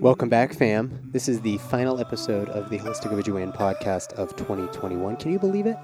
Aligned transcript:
Welcome 0.00 0.28
back, 0.28 0.52
fam. 0.54 1.10
This 1.12 1.28
is 1.28 1.40
the 1.40 1.58
final 1.58 2.00
episode 2.00 2.48
of 2.48 2.70
the 2.70 2.78
Holistic 2.78 3.12
OBGYN 3.12 3.54
podcast 3.56 4.14
of 4.14 4.34
2021. 4.34 5.16
Can 5.16 5.30
you 5.30 5.38
believe 5.38 5.66
it? 5.66 5.76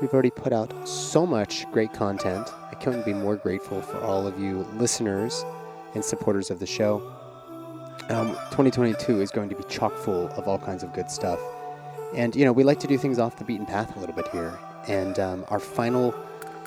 We've 0.00 0.12
already 0.12 0.30
put 0.30 0.52
out 0.52 0.72
so 0.86 1.26
much 1.26 1.68
great 1.72 1.92
content. 1.92 2.48
I 2.70 2.76
couldn't 2.76 3.04
be 3.04 3.12
more 3.12 3.34
grateful 3.34 3.82
for 3.82 3.98
all 4.02 4.24
of 4.24 4.38
you 4.38 4.58
listeners 4.74 5.44
and 5.94 6.04
supporters 6.04 6.50
of 6.50 6.58
the 6.58 6.66
show. 6.66 7.00
Um, 8.08 8.30
2022 8.50 9.20
is 9.20 9.30
going 9.30 9.48
to 9.48 9.54
be 9.54 9.62
chock 9.64 9.96
full 9.96 10.28
of 10.30 10.48
all 10.48 10.58
kinds 10.58 10.82
of 10.82 10.92
good 10.92 11.10
stuff. 11.10 11.40
And, 12.14 12.34
you 12.34 12.44
know, 12.44 12.52
we 12.52 12.64
like 12.64 12.80
to 12.80 12.88
do 12.88 12.98
things 12.98 13.18
off 13.18 13.36
the 13.36 13.44
beaten 13.44 13.66
path 13.66 13.96
a 13.96 14.00
little 14.00 14.14
bit 14.14 14.28
here. 14.28 14.58
And 14.88 15.18
um, 15.18 15.44
our 15.48 15.60
final 15.60 16.14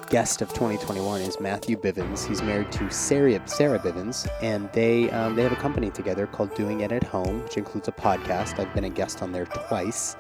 guest 0.10 0.42
of 0.42 0.50
2021 0.50 1.22
is 1.22 1.40
Matthew 1.40 1.76
Bivens. 1.76 2.28
He's 2.28 2.42
married 2.42 2.72
to 2.74 2.90
Sarah, 2.92 3.42
Sarah 3.48 3.80
Bivens, 3.80 4.28
and 4.42 4.72
they 4.72 5.10
um, 5.12 5.36
they 5.36 5.44
have 5.44 5.52
a 5.52 5.58
company 5.58 5.90
together 5.90 6.28
called 6.28 6.54
Doing 6.56 6.82
It 6.82 6.92
at 6.92 7.04
Home, 7.06 7.44
which 7.44 7.58
includes 7.58 7.88
a 7.88 7.92
podcast. 7.92 8.60
I've 8.60 8.74
been 8.74 8.84
a 8.84 8.90
guest 8.90 9.22
on 9.22 9.32
there 9.32 9.46
twice, 9.46 10.16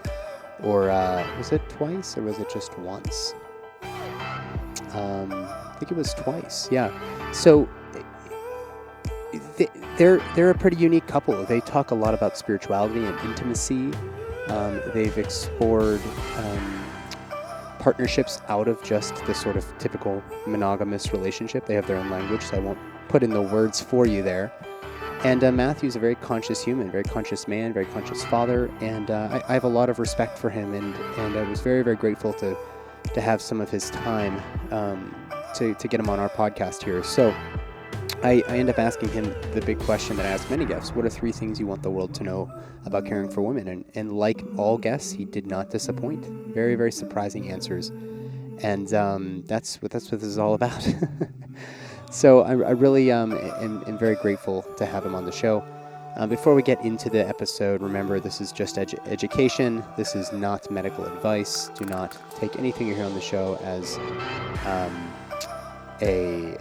or 0.63 0.89
uh, 0.89 1.25
was 1.37 1.51
it 1.51 1.61
twice, 1.69 2.17
or 2.17 2.23
was 2.23 2.39
it 2.39 2.49
just 2.51 2.77
once? 2.79 3.35
Um, 4.93 5.31
I 5.31 5.75
think 5.79 5.91
it 5.91 5.97
was 5.97 6.13
twice. 6.13 6.69
Yeah. 6.71 6.91
So 7.31 7.69
they're 9.97 10.21
they're 10.35 10.49
a 10.49 10.57
pretty 10.57 10.77
unique 10.77 11.07
couple. 11.07 11.43
They 11.45 11.59
talk 11.61 11.91
a 11.91 11.95
lot 11.95 12.13
about 12.13 12.37
spirituality 12.37 13.03
and 13.03 13.19
intimacy. 13.21 13.91
Um, 14.47 14.81
they've 14.93 15.17
explored. 15.17 16.01
Um, 16.37 16.79
partnerships 17.79 18.39
out 18.47 18.69
of 18.69 18.81
just 18.81 19.13
the 19.25 19.33
sort 19.35 19.57
of 19.57 19.77
typical 19.77 20.23
monogamous 20.47 21.11
relationship. 21.11 21.65
They 21.65 21.73
have 21.73 21.85
their 21.85 21.97
own 21.97 22.09
language, 22.09 22.41
so 22.41 22.55
I 22.55 22.61
won't 22.61 22.79
put 23.09 23.23
in 23.23 23.29
the 23.29 23.41
words 23.41 23.81
for 23.81 24.07
you 24.07 24.23
there. 24.23 24.53
And 25.25 25.43
uh, 25.43 25.51
Matthew's 25.51 25.97
a 25.97 25.99
very 25.99 26.15
conscious 26.15 26.63
human, 26.63 26.89
very 26.89 27.03
conscious 27.03 27.45
man, 27.45 27.73
very 27.73 27.85
conscious 27.87 28.23
father, 28.25 28.71
and 28.79 29.11
uh, 29.11 29.27
I, 29.31 29.51
I, 29.51 29.53
have 29.53 29.65
a 29.65 29.69
lot 29.69 29.89
of 29.89 29.99
respect 29.99 30.37
for 30.37 30.49
him. 30.49 30.73
And, 30.73 30.95
and 31.17 31.37
I 31.37 31.43
was 31.43 31.59
very, 31.59 31.81
very 31.81 31.97
grateful 31.97 32.31
to 32.33 32.55
to 33.13 33.21
have 33.21 33.41
some 33.41 33.59
of 33.59 33.69
his 33.69 33.89
time 33.89 34.41
um, 34.71 35.13
to 35.55 35.73
to 35.75 35.87
get 35.87 35.99
him 35.99 36.09
on 36.09 36.19
our 36.19 36.29
podcast 36.29 36.83
here. 36.83 37.03
So 37.03 37.35
I, 38.23 38.41
I, 38.47 38.57
end 38.57 38.69
up 38.69 38.79
asking 38.79 39.09
him 39.09 39.35
the 39.51 39.61
big 39.65 39.77
question 39.79 40.15
that 40.15 40.25
I 40.25 40.29
ask 40.29 40.49
many 40.49 40.65
guests 40.65 40.95
What 40.95 41.05
are 41.05 41.09
three 41.09 41.33
things 41.33 41.59
you 41.59 41.67
want 41.67 41.83
the 41.83 41.89
world 41.89 42.13
to 42.15 42.23
know 42.23 42.49
about 42.85 43.05
caring 43.05 43.29
for 43.29 43.41
women? 43.41 43.67
And, 43.67 43.85
and 43.95 44.13
like 44.13 44.43
all 44.57 44.77
guests, 44.77 45.11
he 45.11 45.25
did 45.25 45.45
not 45.45 45.69
disappoint. 45.69 46.25
Very, 46.53 46.75
very 46.75 46.91
surprising 46.91 47.51
answers. 47.51 47.91
And 48.59 48.93
um, 48.93 49.43
that's, 49.45 49.81
what, 49.81 49.91
that's 49.91 50.09
what 50.09 50.21
this 50.21 50.29
is 50.29 50.37
all 50.37 50.53
about. 50.53 50.87
so 52.11 52.41
I, 52.41 52.51
I 52.51 52.71
really 52.71 53.11
um, 53.11 53.33
am, 53.33 53.83
am, 53.87 53.97
very 53.97 54.15
grateful 54.15 54.61
to 54.77 54.85
have 54.85 55.05
him 55.05 55.15
on 55.15 55.25
the 55.25 55.31
show. 55.31 55.61
Uh, 56.15 56.27
before 56.27 56.55
we 56.55 56.61
get 56.61 56.79
into 56.85 57.09
the 57.09 57.27
episode, 57.27 57.81
remember 57.81 58.19
this 58.19 58.39
is 58.39 58.51
just 58.53 58.77
edu- 58.77 59.05
education. 59.07 59.83
This 59.97 60.15
is 60.15 60.31
not 60.31 60.69
medical 60.71 61.03
advice. 61.05 61.69
Do 61.75 61.85
not 61.85 62.15
take 62.39 62.55
anything 62.55 62.87
you 62.87 62.95
hear 62.95 63.05
on 63.05 63.15
the 63.15 63.21
show 63.21 63.57
as 63.63 63.97
um, 64.65 65.11
a 66.01 66.55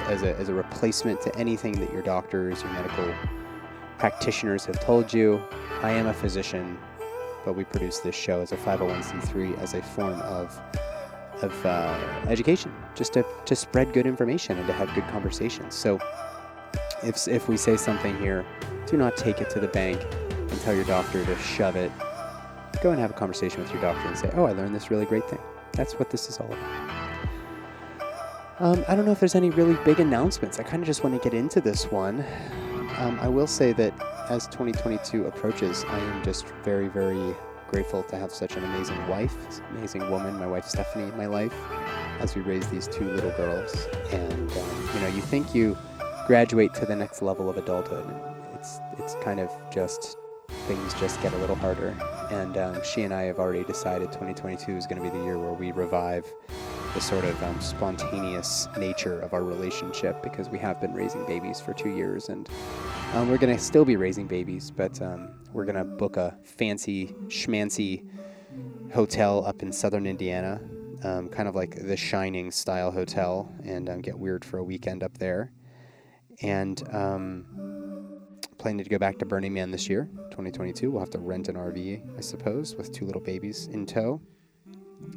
as, 0.00 0.22
a, 0.22 0.36
as 0.36 0.48
a 0.48 0.54
replacement 0.54 1.20
to 1.22 1.34
anything 1.36 1.72
that 1.80 1.92
your 1.92 2.02
doctors, 2.02 2.62
your 2.62 2.72
medical 2.72 3.12
practitioners 3.98 4.64
have 4.64 4.80
told 4.80 5.12
you. 5.12 5.42
I 5.82 5.90
am 5.90 6.06
a 6.06 6.14
physician, 6.14 6.78
but 7.44 7.54
we 7.54 7.64
produce 7.64 8.00
this 8.00 8.14
show 8.14 8.40
as 8.40 8.52
a 8.52 8.56
501c3 8.56 9.58
as 9.58 9.74
a 9.74 9.82
form 9.82 10.20
of 10.22 10.60
of 11.42 11.66
uh, 11.66 11.98
education, 12.28 12.72
just 12.94 13.12
to, 13.14 13.24
to 13.46 13.56
spread 13.56 13.92
good 13.92 14.06
information 14.06 14.58
and 14.58 14.66
to 14.66 14.72
have 14.72 14.92
good 14.94 15.06
conversations. 15.08 15.74
So, 15.74 15.98
if, 17.02 17.26
if 17.26 17.48
we 17.48 17.56
say 17.56 17.76
something 17.76 18.16
here, 18.18 18.44
do 18.86 18.96
not 18.96 19.16
take 19.16 19.40
it 19.40 19.50
to 19.50 19.60
the 19.60 19.66
bank 19.68 20.00
and 20.30 20.60
tell 20.60 20.74
your 20.74 20.84
doctor 20.84 21.24
to 21.24 21.36
shove 21.38 21.74
it. 21.74 21.90
Go 22.80 22.90
and 22.90 23.00
have 23.00 23.10
a 23.10 23.14
conversation 23.14 23.60
with 23.60 23.72
your 23.72 23.82
doctor 23.82 24.06
and 24.06 24.16
say, 24.16 24.30
Oh, 24.34 24.44
I 24.44 24.52
learned 24.52 24.74
this 24.74 24.90
really 24.90 25.06
great 25.06 25.28
thing. 25.28 25.40
That's 25.72 25.94
what 25.94 26.10
this 26.10 26.28
is 26.28 26.38
all 26.38 26.46
about. 26.46 27.01
Um, 28.58 28.84
I 28.86 28.94
don't 28.94 29.06
know 29.06 29.12
if 29.12 29.20
there's 29.20 29.34
any 29.34 29.50
really 29.50 29.82
big 29.84 29.98
announcements. 29.98 30.60
I 30.60 30.62
kind 30.62 30.82
of 30.82 30.86
just 30.86 31.02
want 31.02 31.20
to 31.20 31.28
get 31.28 31.36
into 31.36 31.60
this 31.60 31.90
one. 31.90 32.24
Um, 32.98 33.18
I 33.20 33.28
will 33.28 33.46
say 33.46 33.72
that 33.72 33.94
as 34.28 34.46
2022 34.48 35.26
approaches, 35.26 35.84
I 35.88 35.98
am 35.98 36.22
just 36.22 36.46
very, 36.62 36.88
very 36.88 37.34
grateful 37.70 38.02
to 38.02 38.16
have 38.16 38.30
such 38.30 38.56
an 38.56 38.64
amazing 38.64 39.08
wife, 39.08 39.34
amazing 39.70 40.10
woman, 40.10 40.38
my 40.38 40.46
wife 40.46 40.66
Stephanie 40.66 41.08
in 41.08 41.16
my 41.16 41.26
life, 41.26 41.54
as 42.20 42.34
we 42.34 42.42
raise 42.42 42.68
these 42.68 42.86
two 42.88 43.10
little 43.10 43.30
girls. 43.32 43.86
And 44.10 44.50
um, 44.52 44.88
you 44.94 45.00
know, 45.00 45.08
you 45.08 45.22
think 45.22 45.54
you 45.54 45.76
graduate 46.26 46.74
to 46.74 46.84
the 46.84 46.94
next 46.94 47.22
level 47.22 47.48
of 47.48 47.56
adulthood, 47.56 48.14
it's 48.54 48.80
it's 48.98 49.14
kind 49.24 49.40
of 49.40 49.50
just 49.72 50.18
things 50.68 50.94
just 51.00 51.20
get 51.22 51.32
a 51.32 51.38
little 51.38 51.56
harder. 51.56 51.96
And 52.30 52.58
um, 52.58 52.84
she 52.84 53.02
and 53.02 53.14
I 53.14 53.22
have 53.22 53.38
already 53.38 53.64
decided 53.64 54.12
2022 54.12 54.76
is 54.76 54.86
going 54.86 55.02
to 55.02 55.10
be 55.10 55.16
the 55.16 55.24
year 55.24 55.38
where 55.38 55.52
we 55.54 55.72
revive 55.72 56.26
the 56.94 57.00
sort 57.00 57.24
of 57.24 57.42
um, 57.42 57.58
spontaneous 57.60 58.68
nature 58.76 59.20
of 59.20 59.32
our 59.32 59.42
relationship 59.42 60.22
because 60.22 60.48
we 60.50 60.58
have 60.58 60.80
been 60.80 60.92
raising 60.92 61.24
babies 61.26 61.60
for 61.60 61.72
two 61.72 61.88
years 61.88 62.28
and 62.28 62.48
um, 63.14 63.30
we're 63.30 63.38
going 63.38 63.54
to 63.54 63.62
still 63.62 63.84
be 63.84 63.96
raising 63.96 64.26
babies, 64.26 64.70
but 64.70 65.00
um, 65.00 65.30
we're 65.52 65.64
going 65.64 65.76
to 65.76 65.84
book 65.84 66.16
a 66.16 66.36
fancy, 66.44 67.14
schmancy 67.28 68.04
hotel 68.92 69.44
up 69.46 69.62
in 69.62 69.72
southern 69.72 70.06
Indiana, 70.06 70.60
um, 71.02 71.28
kind 71.28 71.48
of 71.48 71.54
like 71.54 71.74
the 71.86 71.96
Shining 71.96 72.50
style 72.50 72.90
hotel, 72.90 73.50
and 73.64 73.88
um, 73.88 74.00
get 74.00 74.18
weird 74.18 74.44
for 74.44 74.58
a 74.58 74.64
weekend 74.64 75.02
up 75.02 75.16
there. 75.18 75.52
And 76.42 76.82
planning 78.58 78.84
to 78.84 78.90
go 78.90 78.98
back 78.98 79.18
to 79.18 79.26
Burning 79.26 79.52
Man 79.52 79.70
this 79.70 79.88
year, 79.88 80.08
2022. 80.30 80.90
We'll 80.90 81.00
have 81.00 81.10
to 81.10 81.18
rent 81.18 81.48
an 81.48 81.56
RV, 81.56 82.16
I 82.16 82.20
suppose, 82.20 82.76
with 82.76 82.92
two 82.92 83.04
little 83.04 83.20
babies 83.20 83.66
in 83.66 83.86
tow 83.86 84.20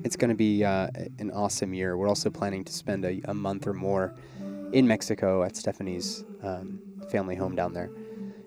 it's 0.04 0.16
going 0.16 0.30
to 0.30 0.36
be 0.36 0.64
uh, 0.64 0.88
an 1.20 1.32
awesome 1.32 1.74
year. 1.74 1.98
We're 1.98 2.08
also 2.08 2.30
planning 2.30 2.64
to 2.64 2.74
spend 2.74 3.06
a, 3.06 3.22
a 3.26 3.34
month 3.34 3.68
or 3.68 3.74
more 3.74 4.14
in 4.72 4.88
Mexico 4.88 5.44
at 5.44 5.56
Stephanie's 5.56 6.24
um, 6.44 6.80
family 7.10 7.36
home 7.36 7.56
down 7.56 7.74
there 7.74 7.90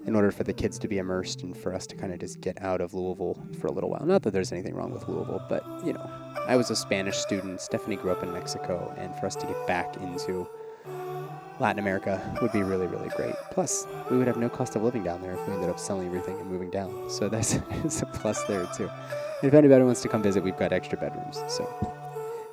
in 0.06 0.14
order 0.14 0.30
for 0.30 0.42
the 0.42 0.52
kids 0.52 0.78
to 0.78 0.88
be 0.88 0.98
immersed 0.98 1.42
and 1.42 1.56
for 1.56 1.74
us 1.74 1.86
to 1.86 1.94
kind 1.94 2.12
of 2.12 2.18
just 2.18 2.40
get 2.40 2.60
out 2.62 2.80
of 2.80 2.94
Louisville 2.94 3.38
for 3.60 3.66
a 3.66 3.72
little 3.72 3.90
while. 3.90 4.04
Not 4.06 4.22
that 4.22 4.32
there's 4.32 4.52
anything 4.52 4.74
wrong 4.74 4.90
with 4.90 5.06
Louisville, 5.06 5.44
but 5.48 5.64
you 5.84 5.92
know, 5.92 6.10
I 6.46 6.56
was 6.56 6.70
a 6.70 6.76
Spanish 6.76 7.18
student. 7.18 7.60
Stephanie 7.60 7.96
grew 7.96 8.10
up 8.10 8.22
in 8.22 8.32
Mexico, 8.32 8.94
and 8.96 9.14
for 9.16 9.26
us 9.26 9.36
to 9.36 9.46
get 9.46 9.66
back 9.66 9.96
into 9.98 10.48
Latin 11.60 11.78
America 11.78 12.22
would 12.40 12.52
be 12.52 12.62
really, 12.62 12.86
really 12.86 13.10
great. 13.10 13.34
Plus, 13.50 13.86
we 14.10 14.16
would 14.16 14.26
have 14.26 14.38
no 14.38 14.48
cost 14.48 14.76
of 14.76 14.82
living 14.82 15.02
down 15.02 15.20
there 15.20 15.34
if 15.34 15.46
we 15.46 15.52
ended 15.52 15.68
up 15.68 15.78
selling 15.78 16.06
everything 16.06 16.38
and 16.38 16.48
moving 16.48 16.70
down. 16.70 17.10
So 17.10 17.28
that's, 17.28 17.54
that's 17.82 18.00
a 18.00 18.06
plus 18.06 18.44
there 18.44 18.66
too 18.74 18.88
if 19.42 19.54
anybody 19.54 19.84
wants 19.84 20.02
to 20.02 20.08
come 20.08 20.22
visit, 20.22 20.42
we've 20.42 20.56
got 20.56 20.72
extra 20.72 20.98
bedrooms. 20.98 21.42
So, 21.48 21.96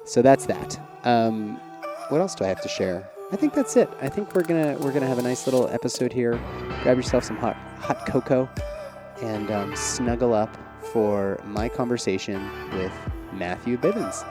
so 0.06 0.22
that's 0.22 0.46
that. 0.46 0.80
Um, 1.04 1.60
what 2.10 2.22
else 2.22 2.36
do 2.36 2.46
I 2.46 2.48
have 2.48 2.62
to 2.62 2.70
share? 2.70 3.10
I 3.32 3.36
think 3.36 3.54
that's 3.54 3.76
it. 3.76 3.90
I 4.02 4.10
think 4.10 4.36
we're 4.36 4.44
gonna 4.44 4.78
we're 4.80 4.92
gonna 4.92 5.08
have 5.08 5.18
a 5.18 5.24
nice 5.24 5.48
little 5.48 5.68
episode 5.70 6.14
here. 6.14 6.40
Grab 6.84 6.98
yourself 6.98 7.24
some 7.24 7.38
hot 7.38 7.56
hot 7.80 8.06
cocoa, 8.06 8.48
and 9.22 9.50
um, 9.50 9.76
snuggle 9.76 10.34
up 10.34 10.56
for 10.94 11.40
my 11.44 11.68
conversation 11.68 12.48
with 12.74 12.92
Matthew 13.34 13.78
Bivens. 13.78 14.24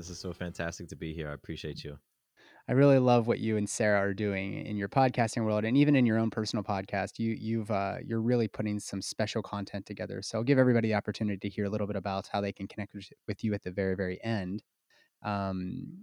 This 0.00 0.08
is 0.08 0.18
so 0.18 0.32
fantastic 0.32 0.88
to 0.88 0.96
be 0.96 1.12
here. 1.12 1.28
I 1.28 1.34
appreciate 1.34 1.84
you. 1.84 1.98
I 2.66 2.72
really 2.72 2.98
love 2.98 3.26
what 3.26 3.38
you 3.38 3.58
and 3.58 3.68
Sarah 3.68 3.98
are 3.98 4.14
doing 4.14 4.64
in 4.64 4.78
your 4.78 4.88
podcasting 4.88 5.44
world, 5.44 5.66
and 5.66 5.76
even 5.76 5.94
in 5.94 6.06
your 6.06 6.18
own 6.18 6.30
personal 6.30 6.62
podcast. 6.62 7.18
You 7.18 7.36
you've 7.38 7.70
uh, 7.70 7.96
you're 8.02 8.22
really 8.22 8.48
putting 8.48 8.80
some 8.80 9.02
special 9.02 9.42
content 9.42 9.84
together. 9.84 10.22
So 10.22 10.38
I'll 10.38 10.44
give 10.44 10.58
everybody 10.58 10.88
the 10.88 10.94
opportunity 10.94 11.36
to 11.46 11.54
hear 11.54 11.66
a 11.66 11.68
little 11.68 11.86
bit 11.86 11.96
about 11.96 12.30
how 12.32 12.40
they 12.40 12.50
can 12.50 12.66
connect 12.66 12.94
with 13.28 13.44
you 13.44 13.52
at 13.52 13.62
the 13.62 13.70
very 13.70 13.94
very 13.94 14.18
end. 14.24 14.62
Um, 15.22 16.02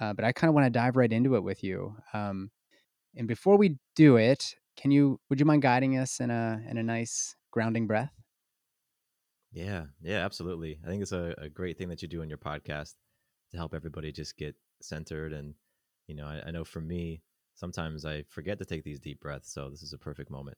uh, 0.00 0.12
but 0.12 0.24
I 0.24 0.32
kind 0.32 0.48
of 0.48 0.56
want 0.56 0.66
to 0.66 0.70
dive 0.70 0.96
right 0.96 1.12
into 1.12 1.36
it 1.36 1.44
with 1.44 1.62
you. 1.62 1.94
Um, 2.12 2.50
and 3.14 3.28
before 3.28 3.56
we 3.56 3.76
do 3.94 4.16
it, 4.16 4.56
can 4.76 4.90
you 4.90 5.20
would 5.30 5.38
you 5.38 5.46
mind 5.46 5.62
guiding 5.62 5.96
us 5.98 6.18
in 6.18 6.32
a 6.32 6.60
in 6.68 6.78
a 6.78 6.82
nice 6.82 7.36
grounding 7.52 7.86
breath? 7.86 8.10
Yeah, 9.52 9.84
yeah, 10.02 10.24
absolutely. 10.24 10.80
I 10.84 10.88
think 10.88 11.02
it's 11.02 11.12
a, 11.12 11.32
a 11.38 11.48
great 11.48 11.78
thing 11.78 11.90
that 11.90 12.02
you 12.02 12.08
do 12.08 12.22
in 12.22 12.28
your 12.28 12.38
podcast 12.38 12.94
to 13.50 13.56
help 13.56 13.74
everybody 13.74 14.12
just 14.12 14.36
get 14.36 14.54
centered. 14.80 15.32
And, 15.32 15.54
you 16.06 16.14
know, 16.14 16.26
I, 16.26 16.42
I 16.46 16.50
know 16.50 16.64
for 16.64 16.80
me, 16.80 17.22
sometimes 17.54 18.04
I 18.04 18.22
forget 18.28 18.58
to 18.58 18.64
take 18.64 18.84
these 18.84 19.00
deep 19.00 19.20
breaths. 19.20 19.52
So 19.52 19.70
this 19.70 19.82
is 19.82 19.92
a 19.92 19.98
perfect 19.98 20.30
moment. 20.30 20.56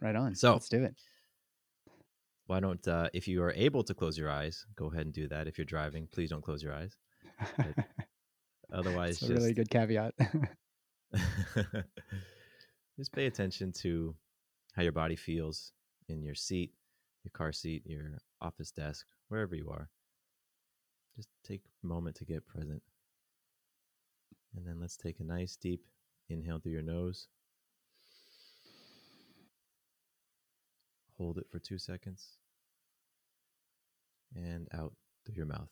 Right 0.00 0.16
on. 0.16 0.34
So- 0.34 0.52
let's 0.52 0.68
do 0.68 0.84
it. 0.84 0.94
Why 2.46 2.58
don't, 2.60 2.86
uh, 2.88 3.08
if 3.14 3.28
you 3.28 3.42
are 3.44 3.52
able 3.52 3.84
to 3.84 3.94
close 3.94 4.18
your 4.18 4.28
eyes, 4.28 4.66
go 4.74 4.90
ahead 4.90 5.06
and 5.06 5.14
do 5.14 5.28
that. 5.28 5.46
If 5.46 5.58
you're 5.58 5.64
driving, 5.64 6.08
please 6.12 6.28
don't 6.28 6.42
close 6.42 6.62
your 6.62 6.74
eyes. 6.74 6.96
Otherwise, 8.72 9.22
It's 9.22 9.30
a 9.30 9.34
really 9.34 9.54
good 9.54 9.70
caveat. 9.70 10.12
just 12.98 13.12
pay 13.12 13.26
attention 13.26 13.72
to 13.72 14.14
how 14.74 14.82
your 14.82 14.92
body 14.92 15.16
feels 15.16 15.72
in 16.08 16.22
your 16.22 16.34
seat, 16.34 16.72
your 17.24 17.30
car 17.32 17.52
seat, 17.52 17.84
your 17.86 18.18
office 18.40 18.70
desk, 18.70 19.06
wherever 19.28 19.54
you 19.54 19.70
are. 19.70 19.88
Just 21.16 21.28
take 21.44 21.62
moment 21.82 22.16
to 22.16 22.24
get 22.24 22.46
present. 22.46 22.82
And 24.56 24.66
then 24.66 24.78
let's 24.80 24.96
take 24.96 25.20
a 25.20 25.24
nice 25.24 25.56
deep 25.56 25.82
inhale 26.28 26.58
through 26.58 26.72
your 26.72 26.82
nose. 26.82 27.28
Hold 31.18 31.38
it 31.38 31.46
for 31.50 31.58
two 31.58 31.78
seconds. 31.78 32.38
And 34.34 34.68
out 34.74 34.94
through 35.24 35.36
your 35.36 35.46
mouth. 35.46 35.68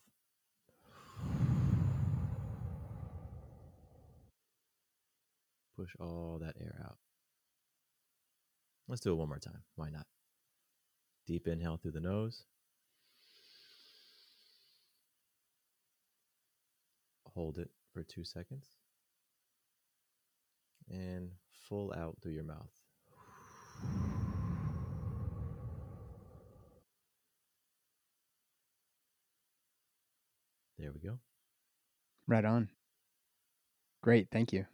Push 5.77 5.91
all 5.99 6.39
that 6.43 6.57
air 6.61 6.79
out. 6.85 6.99
Let's 8.87 9.01
do 9.01 9.12
it 9.12 9.17
one 9.17 9.29
more 9.29 9.39
time. 9.39 9.62
Why 9.77 9.89
not? 9.89 10.07
Deep 11.27 11.49
inhale 11.49 11.79
through 11.79 11.93
the 11.93 12.01
nose. 12.01 12.45
Hold 17.35 17.59
it 17.59 17.71
for 17.93 18.03
two 18.03 18.25
seconds. 18.25 18.67
And 20.91 21.31
full 21.69 21.93
out 21.97 22.17
through 22.21 22.32
your 22.32 22.44
mouth. 22.44 22.71
There 30.79 30.93
we 30.93 31.00
go. 31.00 31.19
right 32.27 32.44
on. 32.44 32.71
Great. 34.03 34.29
Thank 34.31 34.53
you. 34.53 34.65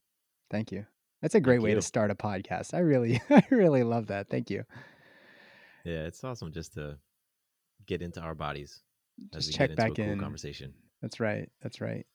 Thank 0.51 0.71
you. 0.71 0.87
That's 1.21 1.35
a 1.35 1.41
great 1.41 1.57
Thank 1.57 1.65
way 1.65 1.71
you. 1.71 1.77
to 1.77 1.83
start 1.83 2.11
a 2.13 2.15
podcast. 2.15 2.75
I 2.75 2.79
really, 2.79 3.21
I 3.31 3.43
really 3.51 3.83
love 3.83 4.07
that. 4.07 4.29
Thank 4.29 4.51
you. 4.51 4.65
Yeah, 5.85 6.07
it's 6.07 6.23
awesome 6.23 6.53
just 6.53 6.75
to 6.75 6.99
get 7.87 8.03
into 8.03 8.21
our 8.21 8.35
bodies 8.35 8.83
Just 9.33 9.53
check 9.53 9.75
back 9.75 9.95
cool 9.97 10.05
in. 10.05 10.21
conversation. 10.21 10.75
That's 11.03 11.19
right. 11.19 11.49
That's 11.63 11.81
right. 11.81 12.07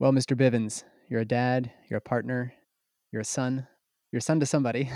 Well, 0.00 0.12
Mr. 0.12 0.34
Bivens, 0.34 0.84
you're 1.10 1.20
a 1.20 1.26
dad, 1.26 1.70
you're 1.90 1.98
a 1.98 2.00
partner, 2.00 2.54
you're 3.12 3.20
a 3.20 3.24
son, 3.24 3.68
you're 4.10 4.18
a 4.20 4.22
son 4.22 4.40
to 4.40 4.46
somebody. 4.46 4.90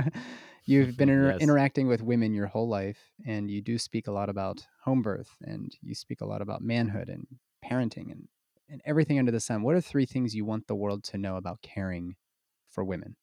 You've 0.64 0.96
been 0.96 1.08
inter- 1.10 1.32
Yes. 1.32 1.42
interacting 1.42 1.86
with 1.86 2.00
women 2.02 2.32
your 2.32 2.46
whole 2.46 2.66
life, 2.66 3.12
and 3.26 3.50
you 3.50 3.60
do 3.60 3.76
speak 3.78 4.06
a 4.06 4.10
lot 4.10 4.30
about 4.30 4.66
home 4.84 5.02
birth, 5.02 5.36
and 5.42 5.76
you 5.82 5.94
speak 5.94 6.22
a 6.22 6.26
lot 6.26 6.40
about 6.40 6.62
manhood 6.62 7.10
and 7.10 7.26
parenting 7.62 8.10
and, 8.10 8.28
and 8.70 8.80
everything 8.86 9.18
under 9.18 9.30
the 9.30 9.38
sun. 9.38 9.62
What 9.62 9.74
are 9.76 9.82
three 9.82 10.06
things 10.06 10.34
you 10.34 10.46
want 10.46 10.66
the 10.66 10.74
world 10.74 11.04
to 11.04 11.18
know 11.18 11.36
about 11.36 11.60
caring 11.60 12.16
for 12.70 12.82
women? 12.82 13.16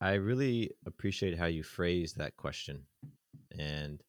I 0.00 0.14
really 0.14 0.72
appreciate 0.86 1.38
how 1.38 1.46
you 1.46 1.62
phrased 1.62 2.16
that 2.18 2.36
question. 2.36 2.86
And 3.58 4.02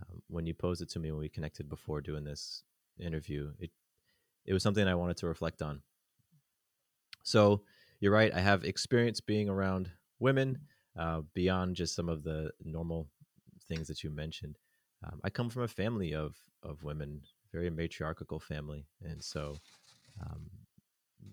um, 0.00 0.22
when 0.28 0.46
you 0.46 0.54
posed 0.54 0.82
it 0.82 0.90
to 0.90 0.98
me 0.98 1.12
when 1.12 1.20
we 1.20 1.28
connected 1.28 1.68
before 1.68 2.00
doing 2.00 2.24
this 2.24 2.64
interview, 2.98 3.52
it 3.58 3.70
it 4.46 4.52
was 4.52 4.62
something 4.62 4.86
I 4.86 4.94
wanted 4.94 5.16
to 5.18 5.26
reflect 5.26 5.62
on. 5.62 5.82
So 7.22 7.62
you're 8.00 8.12
right. 8.12 8.32
I 8.34 8.40
have 8.40 8.64
experience 8.64 9.20
being 9.20 9.48
around 9.48 9.90
women 10.18 10.58
uh, 10.98 11.22
beyond 11.32 11.76
just 11.76 11.94
some 11.94 12.08
of 12.08 12.22
the 12.22 12.50
normal 12.62 13.08
things 13.68 13.88
that 13.88 14.04
you 14.04 14.10
mentioned. 14.10 14.58
Um, 15.04 15.20
I 15.24 15.30
come 15.30 15.50
from 15.50 15.62
a 15.62 15.68
family 15.68 16.14
of 16.14 16.36
of 16.62 16.82
women, 16.82 17.22
very 17.52 17.70
matriarchal 17.70 18.40
family, 18.40 18.86
and 19.02 19.22
so 19.22 19.56
um, 20.20 20.50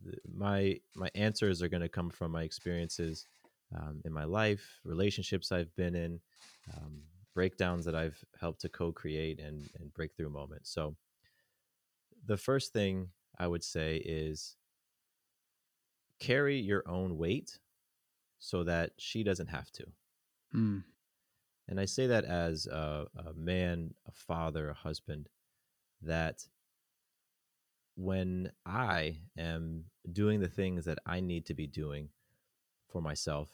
the, 0.04 0.18
my 0.34 0.80
my 0.96 1.10
answers 1.16 1.62
are 1.62 1.70
going 1.70 1.82
to 1.82 1.90
come 1.90 2.10
from 2.10 2.32
my 2.32 2.44
experiences 2.44 3.28
um, 3.76 4.02
in 4.04 4.12
my 4.12 4.26
life, 4.26 4.80
relationships 4.84 5.52
I've 5.52 5.74
been 5.76 5.96
in, 5.96 6.20
um, 6.76 7.02
breakdowns 7.34 7.86
that 7.86 7.96
I've 7.96 8.22
helped 8.40 8.62
to 8.62 8.70
co-create 8.70 9.40
and 9.40 9.70
and 9.80 9.94
breakthrough 9.94 10.30
moments. 10.30 10.74
So 10.74 10.96
the 12.26 12.38
first 12.38 12.74
thing 12.74 13.10
I 13.38 13.48
would 13.48 13.64
say 13.64 13.98
is 13.98 14.56
carry 16.20 16.60
your 16.60 16.84
own 16.88 17.18
weight 17.18 17.60
so 18.40 18.64
that 18.64 18.92
she 18.98 19.24
doesn't 19.24 19.48
have 19.48 19.72
to. 19.72 19.86
Mm, 20.54 20.84
And 21.68 21.80
I 21.80 21.86
say 21.86 22.08
that 22.08 22.26
as 22.26 22.68
a, 22.68 23.08
a 23.16 23.34
man, 23.34 23.94
a 24.08 24.12
father, 24.12 24.70
a 24.70 24.74
husband, 24.74 25.30
that 26.02 26.46
when 27.96 28.52
I 28.66 29.20
am 29.38 29.86
doing 30.12 30.40
the 30.40 30.48
things 30.48 30.86
that 30.86 31.00
I 31.06 31.20
need 31.20 31.46
to 31.48 31.54
be 31.54 31.68
doing 31.68 32.10
for 32.88 33.02
myself, 33.02 33.50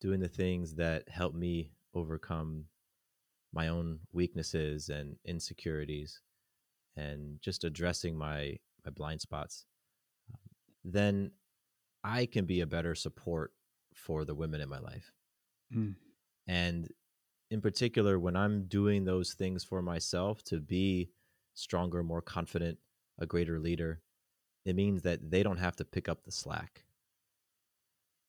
doing 0.00 0.20
the 0.20 0.28
things 0.28 0.74
that 0.74 1.08
help 1.08 1.34
me 1.34 1.70
overcome 1.94 2.64
my 3.52 3.68
own 3.68 4.00
weaknesses 4.12 4.88
and 4.88 5.16
insecurities, 5.24 6.20
and 6.96 7.40
just 7.40 7.64
addressing 7.64 8.16
my, 8.16 8.58
my 8.84 8.90
blind 8.90 9.20
spots, 9.20 9.66
then 10.84 11.30
I 12.04 12.26
can 12.26 12.44
be 12.46 12.60
a 12.60 12.66
better 12.66 12.94
support 12.94 13.52
for 13.94 14.24
the 14.24 14.34
women 14.34 14.60
in 14.60 14.68
my 14.68 14.78
life. 14.78 15.12
mm, 15.74 15.94
And 16.46 16.92
in 17.50 17.60
particular, 17.60 18.18
when 18.18 18.36
I'm 18.36 18.64
doing 18.66 19.04
those 19.04 19.34
things 19.34 19.64
for 19.64 19.82
myself 19.82 20.42
to 20.44 20.60
be 20.60 21.10
stronger, 21.54 22.02
more 22.02 22.22
confident, 22.22 22.78
a 23.18 23.26
greater 23.26 23.58
leader, 23.60 24.02
it 24.64 24.74
means 24.74 25.02
that 25.02 25.30
they 25.30 25.42
don't 25.42 25.58
have 25.58 25.76
to 25.76 25.84
pick 25.84 26.08
up 26.08 26.24
the 26.24 26.32
slack. 26.32 26.84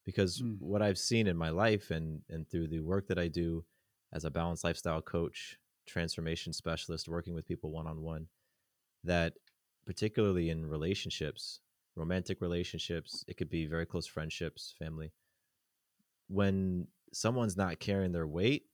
Because 0.06 0.42
Mm. 0.42 0.60
what 0.60 0.82
I've 0.82 0.98
seen 1.00 1.28
in 1.28 1.38
my 1.38 1.50
life 1.50 1.90
and, 1.90 2.22
and 2.30 2.50
through 2.50 2.68
the 2.68 2.82
work 2.82 3.08
that 3.08 3.18
I 3.18 3.28
do 3.30 3.66
as 4.12 4.26
a 4.26 4.32
balanced 4.32 4.64
lifestyle 4.64 5.02
coach, 5.02 5.58
transformation 5.88 6.54
specialist, 6.54 7.08
working 7.08 7.34
with 7.34 7.46
people 7.48 7.72
one 7.72 7.88
on 7.88 8.02
one, 8.02 8.28
that 9.04 9.34
particularly 9.86 10.50
in 10.50 10.66
relationships, 10.66 11.60
romantic 11.96 12.42
relationships, 12.42 13.24
it 13.28 13.38
could 13.38 13.50
be 13.50 13.66
very 13.68 13.86
close 13.86 14.08
friendships, 14.08 14.74
family, 14.80 15.14
when 16.28 16.88
someone's 17.12 17.58
not 17.58 17.80
carrying 17.80 18.12
their 18.12 18.28
weight, 18.28 18.66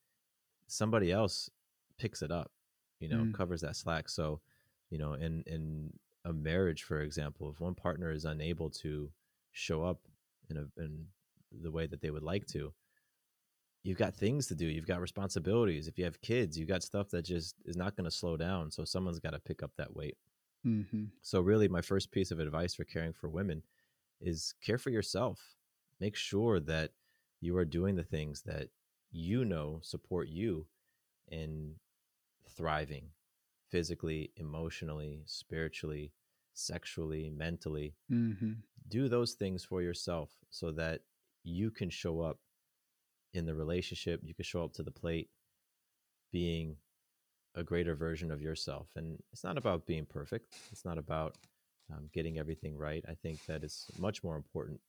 somebody 0.68 1.12
else 1.12 1.50
picks 1.98 2.22
it 2.22 2.32
up, 2.32 2.52
you 3.00 3.10
know, 3.10 3.26
Mm. 3.26 3.34
covers 3.34 3.62
that 3.62 3.76
slack. 3.76 4.10
So, 4.10 4.42
you 4.90 4.98
know, 4.98 5.14
in 5.14 5.44
in 5.44 6.00
a 6.26 6.34
marriage, 6.34 6.84
for 6.84 7.02
example, 7.02 7.50
if 7.50 7.60
one 7.60 7.76
partner 7.76 8.12
is 8.12 8.26
unable 8.26 8.70
to 8.72 9.12
show 9.52 9.84
up 9.84 10.08
in 10.50 10.58
a 10.58 10.70
in 10.78 11.08
the 11.52 11.72
way 11.72 11.88
that 11.88 12.02
they 12.02 12.12
would 12.12 12.24
like 12.24 12.46
to, 12.48 12.74
you've 13.84 13.98
got 13.98 14.16
things 14.16 14.48
to 14.48 14.56
do. 14.56 14.66
You've 14.68 14.88
got 14.88 15.02
responsibilities. 15.02 15.88
If 15.88 15.98
you 15.98 16.06
have 16.06 16.22
kids, 16.22 16.58
you've 16.58 16.68
got 16.70 16.84
stuff 16.84 17.10
that 17.12 17.24
just 17.24 17.56
is 17.66 17.78
not 17.78 17.96
going 17.96 18.06
to 18.06 18.12
slow 18.12 18.38
down. 18.38 18.72
So 18.72 18.86
someone's 18.86 19.20
got 19.20 19.32
to 19.32 19.40
pick 19.40 19.64
up 19.64 19.72
that 19.78 19.96
weight. 19.96 20.18
hmm 20.64 21.12
So, 21.22 21.42
really, 21.42 21.68
my 21.68 21.82
first 21.82 22.12
piece 22.12 22.32
of 22.32 22.40
advice 22.40 22.74
for 22.74 22.84
caring 22.86 23.14
for 23.14 23.30
women 23.30 23.64
is 24.22 24.54
care 24.62 24.78
for 24.78 24.90
yourself. 24.90 25.56
Make 26.00 26.16
sure 26.16 26.60
that 26.62 26.94
you 27.42 27.58
are 27.58 27.66
doing 27.66 27.96
the 27.96 28.04
things 28.04 28.44
that 28.44 28.70
you 29.12 29.46
know 29.46 29.80
support 29.84 30.30
you 30.30 30.68
in 31.28 31.78
thriving 32.50 33.12
physically, 33.70 34.34
emotionally, 34.38 35.24
spiritually, 35.28 36.14
sexually, 36.54 37.30
mentally. 37.30 37.96
hmm 38.10 38.54
Do 38.88 39.08
those 39.08 39.34
things 39.36 39.64
for 39.64 39.82
yourself 39.82 40.38
so 40.50 40.72
that 40.74 41.04
you 41.44 41.72
can 41.72 41.90
show 41.90 42.22
up 42.22 42.40
in 43.34 43.46
the 43.46 43.54
relationship, 43.56 44.22
you 44.24 44.34
can 44.34 44.44
show 44.46 44.64
up 44.64 44.74
to 44.74 44.84
the 44.84 44.92
plate 44.92 45.30
being 46.32 46.76
a 47.56 47.64
greater 47.64 47.96
version 47.96 48.32
of 48.32 48.42
yourself. 48.42 48.88
And 48.96 49.18
it's 49.32 49.44
not 49.44 49.58
about 49.58 49.86
being 49.86 50.06
perfect, 50.06 50.56
it's 50.72 50.86
not 50.86 50.98
about 50.98 51.36
um, 51.92 52.10
getting 52.14 52.38
everything 52.38 52.78
right. 52.78 53.04
I 53.10 53.16
think 53.16 53.46
that 53.48 53.64
it's 53.64 53.88
much 53.98 54.24
more 54.24 54.36
important 54.36 54.80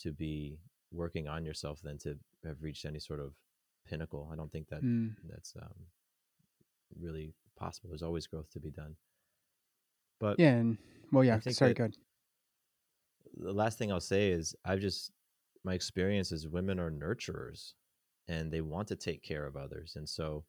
to 0.00 0.12
be 0.12 0.58
working 0.90 1.28
on 1.28 1.44
yourself 1.44 1.80
than 1.82 1.98
to 1.98 2.16
have 2.44 2.62
reached 2.62 2.86
any 2.86 2.98
sort 2.98 3.20
of 3.20 3.34
pinnacle. 3.86 4.28
I 4.32 4.36
don't 4.36 4.50
think 4.50 4.68
that 4.68 4.82
Mm. 4.82 5.14
that's 5.28 5.54
um, 5.56 5.74
really 6.98 7.34
possible. 7.56 7.90
There's 7.90 8.02
always 8.02 8.26
growth 8.26 8.50
to 8.52 8.60
be 8.60 8.70
done. 8.70 8.96
But 10.18 10.38
Yeah. 10.38 10.54
And 10.56 10.78
well, 11.12 11.24
yeah. 11.24 11.38
Sorry, 11.40 11.74
good. 11.74 11.96
the 13.36 13.52
last 13.52 13.78
thing 13.78 13.92
I'll 13.92 14.00
say 14.00 14.30
is 14.30 14.54
I've 14.64 14.80
just 14.80 15.12
my 15.64 15.74
experience 15.74 16.32
is 16.32 16.48
women 16.48 16.78
are 16.80 16.90
nurturers 16.90 17.74
and 18.28 18.52
they 18.52 18.60
want 18.60 18.88
to 18.88 18.96
take 18.96 19.22
care 19.22 19.46
of 19.46 19.56
others. 19.56 19.94
And 19.96 20.08
so, 20.08 20.44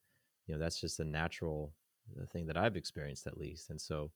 you 0.48 0.53
know, 0.53 0.59
that's 0.59 0.79
just 0.79 1.00
a 1.00 1.05
natural 1.05 1.74
uh, 2.19 2.25
thing 2.25 2.45
that 2.48 2.57
I've 2.57 2.75
experienced 2.75 3.27
at 3.27 3.38
least. 3.38 3.69
And 3.69 3.79
so 3.79 4.12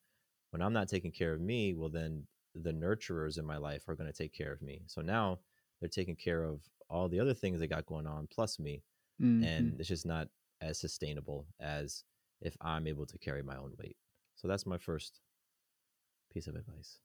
when 0.51 0.61
I'm 0.61 0.73
not 0.73 0.89
taking 0.89 1.11
care 1.11 1.33
of 1.33 1.41
me, 1.41 1.73
well, 1.73 1.89
then 1.89 2.23
the 2.55 2.73
nurturers 2.73 3.39
in 3.39 3.45
my 3.45 3.57
life 3.57 3.87
are 3.87 3.95
going 3.95 4.11
to 4.11 4.17
take 4.17 4.33
care 4.33 4.51
of 4.51 4.61
me. 4.61 4.81
So 4.87 5.01
now 5.01 5.39
they're 5.79 5.89
taking 5.89 6.15
care 6.15 6.43
of 6.43 6.59
all 6.89 7.07
the 7.07 7.19
other 7.19 7.33
things 7.33 7.59
they 7.59 7.67
got 7.67 7.85
going 7.85 8.05
on 8.05 8.27
plus 8.31 8.59
me. 8.59 8.83
Mm-hmm. 9.21 9.43
And 9.43 9.79
it's 9.79 9.89
just 9.89 10.05
not 10.05 10.27
as 10.61 10.79
sustainable 10.79 11.47
as 11.59 12.03
if 12.41 12.55
I'm 12.61 12.87
able 12.87 13.05
to 13.05 13.17
carry 13.17 13.41
my 13.41 13.55
own 13.55 13.73
weight. 13.79 13.95
So 14.35 14.47
that's 14.47 14.65
my 14.65 14.77
first 14.77 15.21
piece 16.31 16.47
of 16.47 16.55
advice. 16.55 16.99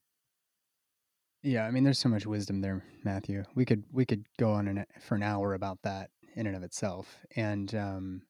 Yeah, 1.43 1.67
I 1.67 1.71
mean, 1.71 1.85
there's 1.85 1.99
so 1.99 2.09
much 2.09 2.27
wisdom 2.27 2.61
there, 2.61 2.85
Matthew. 3.05 3.45
We 3.55 3.65
could 3.65 3.85
we 3.93 4.05
could 4.05 4.25
go 4.39 4.53
on 4.53 4.67
an, 4.67 4.85
for 5.01 5.15
an 5.15 5.23
hour 5.23 5.55
about 5.55 5.79
that 5.83 6.11
in 6.39 6.47
and 6.47 6.57
of 6.57 6.63
itself. 6.63 7.19
And 7.35 7.75
um, 7.75 8.23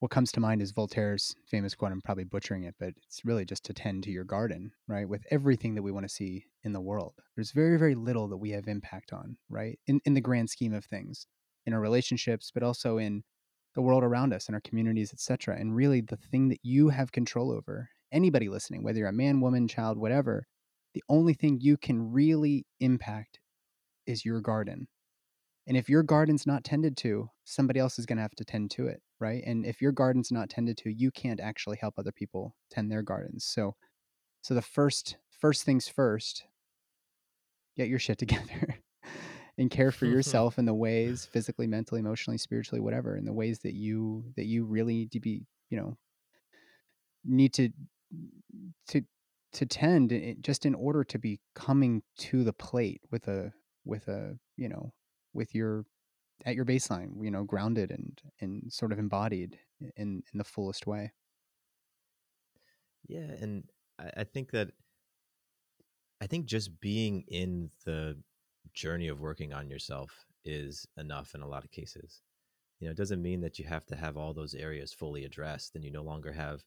what 0.00 0.10
comes 0.10 0.30
to 0.32 0.40
mind 0.40 0.60
is 0.60 0.72
Voltaire's 0.72 1.34
famous 1.46 1.74
quote. 1.74 1.90
I'm 1.90 2.02
probably 2.02 2.24
butchering 2.24 2.64
it, 2.64 2.74
but 2.78 2.90
it's 3.06 3.24
really 3.24 3.46
just 3.46 3.64
to 3.64 3.72
tend 3.72 4.04
to 4.04 4.10
your 4.10 4.24
garden, 4.24 4.72
right? 4.86 5.08
With 5.08 5.24
everything 5.30 5.74
that 5.74 5.82
we 5.82 5.90
want 5.90 6.04
to 6.04 6.14
see 6.14 6.44
in 6.62 6.72
the 6.72 6.80
world, 6.80 7.14
there's 7.34 7.52
very, 7.52 7.78
very 7.78 7.94
little 7.94 8.28
that 8.28 8.36
we 8.36 8.50
have 8.50 8.68
impact 8.68 9.14
on, 9.14 9.38
right? 9.48 9.78
In 9.86 10.00
in 10.04 10.12
the 10.12 10.20
grand 10.20 10.50
scheme 10.50 10.74
of 10.74 10.84
things, 10.84 11.26
in 11.64 11.72
our 11.72 11.80
relationships, 11.80 12.50
but 12.52 12.62
also 12.62 12.98
in 12.98 13.24
the 13.74 13.82
world 13.82 14.04
around 14.04 14.34
us, 14.34 14.48
in 14.48 14.54
our 14.54 14.60
communities, 14.60 15.12
etc. 15.12 15.56
And 15.58 15.74
really, 15.74 16.02
the 16.02 16.18
thing 16.18 16.50
that 16.50 16.60
you 16.62 16.90
have 16.90 17.12
control 17.12 17.50
over, 17.50 17.88
anybody 18.12 18.50
listening, 18.50 18.82
whether 18.82 18.98
you're 18.98 19.08
a 19.08 19.12
man, 19.12 19.40
woman, 19.40 19.68
child, 19.68 19.96
whatever, 19.96 20.46
the 20.92 21.02
only 21.08 21.32
thing 21.32 21.58
you 21.62 21.78
can 21.78 22.12
really 22.12 22.66
impact 22.80 23.38
is 24.06 24.24
your 24.24 24.40
garden 24.40 24.86
and 25.66 25.76
if 25.76 25.88
your 25.88 26.02
garden's 26.02 26.46
not 26.46 26.62
tended 26.62 26.96
to, 26.98 27.28
somebody 27.44 27.80
else 27.80 27.98
is 27.98 28.06
going 28.06 28.16
to 28.16 28.22
have 28.22 28.36
to 28.36 28.44
tend 28.44 28.70
to 28.72 28.86
it, 28.86 29.02
right? 29.18 29.42
And 29.44 29.66
if 29.66 29.82
your 29.82 29.92
garden's 29.92 30.30
not 30.30 30.48
tended 30.48 30.76
to, 30.78 30.90
you 30.90 31.10
can't 31.10 31.40
actually 31.40 31.76
help 31.76 31.94
other 31.98 32.12
people 32.12 32.54
tend 32.70 32.90
their 32.90 33.02
gardens. 33.02 33.44
So 33.44 33.74
so 34.42 34.54
the 34.54 34.62
first 34.62 35.16
first 35.40 35.64
things 35.64 35.88
first, 35.88 36.44
get 37.76 37.88
your 37.88 37.98
shit 37.98 38.18
together 38.18 38.78
and 39.58 39.70
care 39.70 39.90
for 39.90 40.06
yourself 40.06 40.58
in 40.58 40.66
the 40.66 40.74
ways 40.74 41.24
physically, 41.24 41.66
mentally, 41.66 42.00
emotionally, 42.00 42.38
spiritually, 42.38 42.80
whatever, 42.80 43.16
in 43.16 43.24
the 43.24 43.32
ways 43.32 43.58
that 43.64 43.74
you 43.74 44.24
that 44.36 44.46
you 44.46 44.64
really 44.64 44.94
need 44.94 45.12
to 45.12 45.20
be, 45.20 45.46
you 45.68 45.78
know, 45.78 45.96
need 47.24 47.52
to 47.54 47.70
to 48.88 49.02
to 49.54 49.66
tend 49.66 50.12
eh, 50.12 50.34
just 50.40 50.64
in 50.64 50.76
order 50.76 51.02
to 51.02 51.18
be 51.18 51.40
coming 51.56 52.02
to 52.18 52.44
the 52.44 52.52
plate 52.52 53.00
with 53.10 53.26
a 53.26 53.52
with 53.84 54.06
a 54.06 54.38
you 54.56 54.68
know 54.68 54.92
with 55.36 55.54
your 55.54 55.84
at 56.44 56.54
your 56.54 56.64
baseline, 56.64 57.22
you 57.22 57.30
know, 57.30 57.44
grounded 57.44 57.90
and 57.90 58.20
and 58.40 58.72
sort 58.72 58.92
of 58.92 58.98
embodied 58.98 59.58
in 59.96 60.22
in 60.32 60.38
the 60.38 60.44
fullest 60.44 60.86
way. 60.86 61.12
Yeah, 63.06 63.30
and 63.40 63.64
I, 63.98 64.10
I 64.18 64.24
think 64.24 64.50
that 64.50 64.70
I 66.20 66.26
think 66.26 66.46
just 66.46 66.80
being 66.80 67.24
in 67.28 67.70
the 67.84 68.16
journey 68.72 69.08
of 69.08 69.20
working 69.20 69.52
on 69.52 69.70
yourself 69.70 70.26
is 70.44 70.86
enough 70.96 71.34
in 71.34 71.42
a 71.42 71.48
lot 71.48 71.64
of 71.64 71.70
cases. 71.70 72.22
You 72.80 72.88
know, 72.88 72.92
it 72.92 72.96
doesn't 72.96 73.22
mean 73.22 73.40
that 73.40 73.58
you 73.58 73.64
have 73.66 73.86
to 73.86 73.96
have 73.96 74.16
all 74.16 74.34
those 74.34 74.54
areas 74.54 74.92
fully 74.92 75.24
addressed 75.24 75.74
and 75.74 75.84
you 75.84 75.90
no 75.90 76.02
longer 76.02 76.32
have 76.32 76.62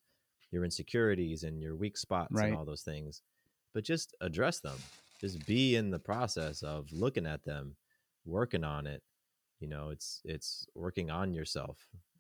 your 0.52 0.66
insecurities 0.66 1.44
and 1.44 1.62
your 1.62 1.76
weak 1.76 1.98
spots 1.98 2.34
right. 2.34 2.50
and 2.50 2.58
all 2.58 2.66
those 2.66 2.82
things, 2.82 3.22
but 3.74 3.84
just 3.84 4.16
address 4.22 4.60
them. 4.60 4.78
Just 5.22 5.46
be 5.46 5.76
in 5.76 5.92
the 5.92 6.00
process 6.00 6.64
of 6.64 6.92
looking 6.92 7.28
at 7.28 7.44
them 7.44 7.76
working 8.30 8.64
on 8.64 8.88
it 8.88 9.02
you 9.60 9.68
know 9.68 9.90
it's 9.90 10.22
it's 10.24 10.66
working 10.76 11.10
on 11.10 11.34
yourself 11.34 11.78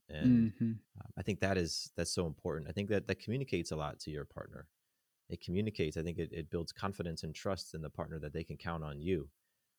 and 0.09 0.51
mm-hmm. 0.51 0.65
Um, 0.65 1.11
i 1.17 1.21
think 1.21 1.39
that 1.39 1.57
is 1.57 1.91
that's 1.95 2.13
so 2.13 2.25
important 2.25 2.69
i 2.69 2.71
think 2.73 2.89
that 2.89 3.07
that 3.07 3.19
communicates 3.19 3.71
a 3.71 3.75
lot 3.75 3.99
to 4.01 4.11
your 4.11 4.25
partner 4.25 4.67
it 5.29 5.41
communicates 5.41 5.97
i 5.97 6.01
think 6.01 6.17
it, 6.17 6.29
it 6.31 6.49
builds 6.49 6.71
confidence 6.71 7.23
and 7.23 7.33
trust 7.33 7.73
in 7.73 7.81
the 7.81 7.89
partner 7.89 8.19
that 8.19 8.33
they 8.33 8.43
can 8.43 8.57
count 8.57 8.83
on 8.83 8.99
you 9.01 9.27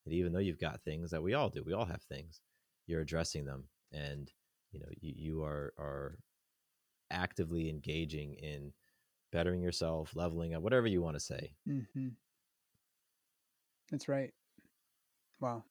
and 0.07 0.15
even 0.15 0.33
though 0.33 0.39
you've 0.39 0.61
got 0.61 0.83
things 0.83 1.11
that 1.11 1.23
we 1.23 1.35
all 1.35 1.49
do 1.49 1.63
we 1.65 1.73
all 1.73 1.85
have 1.85 2.03
things 2.03 2.41
you're 2.87 3.03
addressing 3.03 3.45
them 3.45 3.65
and 3.93 4.33
you 4.73 4.81
know 4.81 4.89
you, 5.01 5.13
you 5.17 5.43
are 5.43 5.73
are 5.79 6.19
actively 7.11 7.69
engaging 7.69 8.35
in 8.35 8.73
bettering 9.33 9.61
yourself 9.61 10.15
leveling 10.15 10.55
up 10.55 10.63
whatever 10.63 10.87
you 10.87 11.03
want 11.03 11.17
to 11.17 11.21
say 11.21 11.53
mm-hmm. 11.69 12.09
that's 13.91 14.09
right 14.09 14.33
wow 15.41 15.63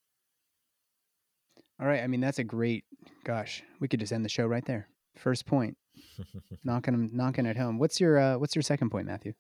all 1.80 1.88
right. 1.88 2.04
I 2.04 2.08
mean, 2.08 2.20
that's 2.20 2.40
a 2.40 2.44
great. 2.44 2.84
Gosh, 3.24 3.64
we 3.80 3.88
could 3.88 4.00
just 4.00 4.12
end 4.12 4.26
the 4.26 4.30
show 4.30 4.46
right 4.46 4.66
there. 4.66 4.88
First 5.16 5.46
point, 5.46 5.78
knocking 6.64 7.10
knocking 7.14 7.46
it 7.46 7.58
home. 7.58 7.80
What's 7.80 8.00
your 8.00 8.20
uh, 8.20 8.38
What's 8.38 8.56
your 8.56 8.64
second 8.64 8.90
point, 8.90 9.08
Matthew? 9.08 9.34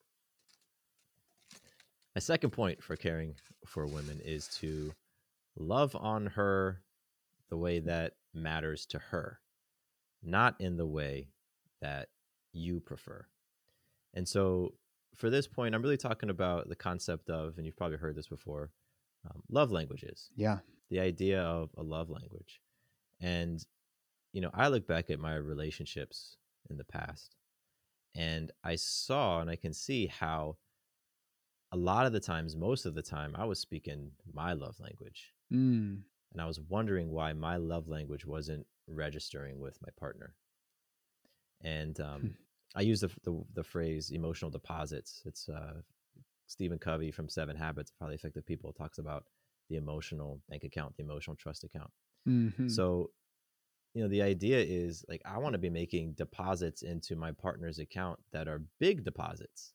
My 2.15 2.19
second 2.19 2.51
point 2.51 2.81
for 2.81 2.96
caring 2.96 3.36
for 3.65 3.86
women 3.86 4.19
is 4.24 4.48
to 4.60 4.93
love 5.58 5.96
on 5.96 6.27
her 6.27 6.81
the 7.50 7.58
way 7.58 7.79
that 7.79 8.13
matters 8.34 8.86
to 8.88 9.00
her, 9.00 9.39
not 10.24 10.55
in 10.60 10.77
the 10.77 10.88
way 10.88 11.29
that 11.81 12.10
you 12.51 12.79
prefer. 12.79 13.25
And 14.13 14.27
so, 14.27 14.74
for 15.15 15.29
this 15.29 15.48
point, 15.48 15.75
I'm 15.75 15.81
really 15.81 15.98
talking 15.98 16.29
about 16.29 16.67
the 16.67 16.75
concept 16.75 17.29
of, 17.29 17.58
and 17.58 17.65
you've 17.65 17.77
probably 17.77 17.98
heard 17.98 18.15
this 18.15 18.27
before, 18.27 18.72
um, 19.29 19.43
love 19.50 19.72
languages. 19.72 20.29
Yeah 20.36 20.60
the 20.89 21.00
idea 21.00 21.41
of 21.41 21.69
a 21.77 21.84
love 21.84 22.10
language. 22.10 22.62
And, 23.22 23.63
you 24.34 24.41
know, 24.41 24.51
I 24.53 24.67
look 24.67 24.88
back 24.88 25.10
at 25.10 25.19
my 25.19 25.36
relationships 25.36 26.38
in 26.69 26.77
the 26.77 26.84
past 26.84 27.36
and 28.15 28.51
I 28.63 28.75
saw 28.75 29.41
and 29.41 29.50
I 29.50 29.55
can 29.55 29.74
see 29.74 30.08
how 30.08 30.58
a 31.72 31.77
lot 31.77 32.05
of 32.05 32.13
the 32.13 32.19
times, 32.19 32.55
most 32.55 32.86
of 32.86 32.96
the 32.96 33.01
time, 33.01 33.36
I 33.38 33.46
was 33.46 33.60
speaking 33.60 34.12
my 34.34 34.53
love 34.53 34.79
language. 34.79 35.34
Mm. 35.53 36.01
And 36.31 36.41
I 36.41 36.46
was 36.46 36.60
wondering 36.60 37.12
why 37.12 37.34
my 37.34 37.58
love 37.58 37.88
language 37.88 38.25
wasn't 38.25 38.65
registering 38.88 39.60
with 39.60 39.77
my 39.81 39.89
partner. 40.00 40.36
And 41.62 42.00
um, 42.00 42.22
hmm. 42.22 42.27
I 42.75 42.81
use 42.81 43.01
the, 43.01 43.10
the, 43.24 43.43
the 43.53 43.63
phrase 43.63 44.12
emotional 44.12 44.51
deposits. 44.51 45.22
It's 45.25 45.50
uh, 45.50 45.81
Stephen 46.48 46.77
Covey 46.77 47.12
from 47.12 47.29
Seven 47.29 47.55
Habits 47.55 47.91
of 47.91 47.98
Highly 48.00 48.15
Effective 48.15 48.46
People 48.46 48.74
talks 48.74 48.98
about 48.98 49.25
the 49.69 49.77
emotional 49.77 50.41
bank 50.49 50.63
account, 50.63 50.95
the 50.97 51.03
emotional 51.03 51.35
trust 51.35 51.63
account. 51.63 51.91
Mm-hmm. 52.27 52.67
So, 52.67 53.11
you 53.93 54.03
know, 54.03 54.09
the 54.09 54.21
idea 54.21 54.59
is 54.59 55.05
like 55.07 55.21
I 55.25 55.38
want 55.38 55.53
to 55.53 55.59
be 55.59 55.69
making 55.69 56.13
deposits 56.13 56.81
into 56.81 57.15
my 57.15 57.31
partner's 57.31 57.79
account 57.79 58.19
that 58.31 58.47
are 58.47 58.63
big 58.79 59.03
deposits. 59.03 59.73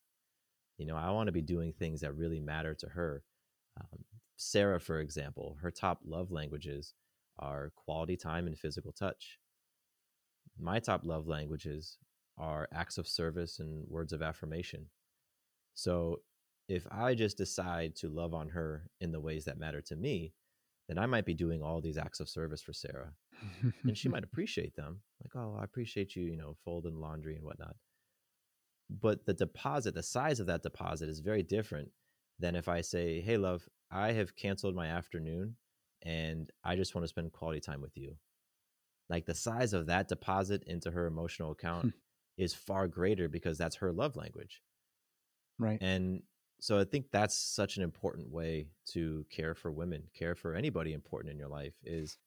You 0.78 0.86
know, 0.86 0.96
I 0.96 1.10
want 1.10 1.28
to 1.28 1.32
be 1.32 1.42
doing 1.42 1.72
things 1.72 2.00
that 2.00 2.16
really 2.16 2.40
matter 2.40 2.74
to 2.74 2.88
her. 2.88 3.22
Um, 3.80 4.00
Sarah, 4.36 4.80
for 4.80 5.00
example, 5.00 5.56
her 5.62 5.70
top 5.70 6.00
love 6.04 6.30
languages 6.30 6.94
are 7.38 7.72
quality 7.76 8.16
time 8.16 8.46
and 8.46 8.58
physical 8.58 8.92
touch. 8.92 9.38
My 10.58 10.78
top 10.78 11.02
love 11.04 11.26
languages 11.26 11.98
are 12.38 12.68
acts 12.72 12.98
of 12.98 13.06
service 13.06 13.58
and 13.58 13.86
words 13.88 14.12
of 14.12 14.22
affirmation. 14.22 14.86
So 15.74 16.20
if 16.68 16.86
I 16.90 17.14
just 17.14 17.36
decide 17.36 17.94
to 17.96 18.08
love 18.08 18.34
on 18.34 18.48
her 18.50 18.88
in 19.00 19.12
the 19.12 19.20
ways 19.20 19.44
that 19.44 19.58
matter 19.58 19.80
to 19.82 19.96
me, 19.96 20.32
then 20.88 20.98
I 20.98 21.06
might 21.06 21.26
be 21.26 21.34
doing 21.34 21.62
all 21.62 21.80
these 21.80 21.98
acts 21.98 22.20
of 22.20 22.28
service 22.28 22.62
for 22.62 22.72
Sarah. 22.72 23.12
and 23.84 23.96
she 23.96 24.08
might 24.10 24.24
appreciate 24.24 24.74
them. 24.76 25.00
Like, 25.22 25.34
oh, 25.42 25.56
I 25.58 25.64
appreciate 25.64 26.14
you, 26.14 26.24
you 26.24 26.36
know, 26.36 26.56
folding 26.64 27.00
laundry 27.00 27.36
and 27.36 27.44
whatnot. 27.44 27.76
But 28.90 29.24
the 29.24 29.34
deposit, 29.34 29.94
the 29.94 30.02
size 30.02 30.40
of 30.40 30.46
that 30.46 30.62
deposit 30.62 31.08
is 31.08 31.20
very 31.20 31.42
different 31.42 31.90
than 32.38 32.54
if 32.54 32.68
I 32.68 32.82
say, 32.82 33.20
hey, 33.20 33.36
love, 33.36 33.66
I 33.90 34.12
have 34.12 34.36
canceled 34.36 34.74
my 34.74 34.88
afternoon 34.88 35.56
and 36.02 36.50
I 36.62 36.76
just 36.76 36.94
want 36.94 37.04
to 37.04 37.08
spend 37.08 37.32
quality 37.32 37.60
time 37.60 37.80
with 37.80 37.96
you. 37.96 38.16
Like 39.08 39.26
the 39.26 39.34
size 39.34 39.72
of 39.72 39.86
that 39.86 40.08
deposit 40.08 40.64
into 40.66 40.90
her 40.90 41.06
emotional 41.06 41.52
account 41.52 41.94
is 42.38 42.54
far 42.54 42.88
greater 42.88 43.28
because 43.28 43.56
that's 43.56 43.76
her 43.76 43.92
love 43.92 44.16
language. 44.16 44.60
Right. 45.58 45.78
And 45.80 46.22
so 46.60 46.78
I 46.78 46.84
think 46.84 47.06
that's 47.10 47.36
such 47.36 47.76
an 47.76 47.82
important 47.82 48.30
way 48.30 48.68
to 48.92 49.26
care 49.30 49.54
for 49.54 49.70
women, 49.70 50.04
care 50.14 50.34
for 50.34 50.54
anybody 50.54 50.92
important 50.92 51.32
in 51.32 51.38
your 51.38 51.48
life 51.48 51.74
is 51.84 52.18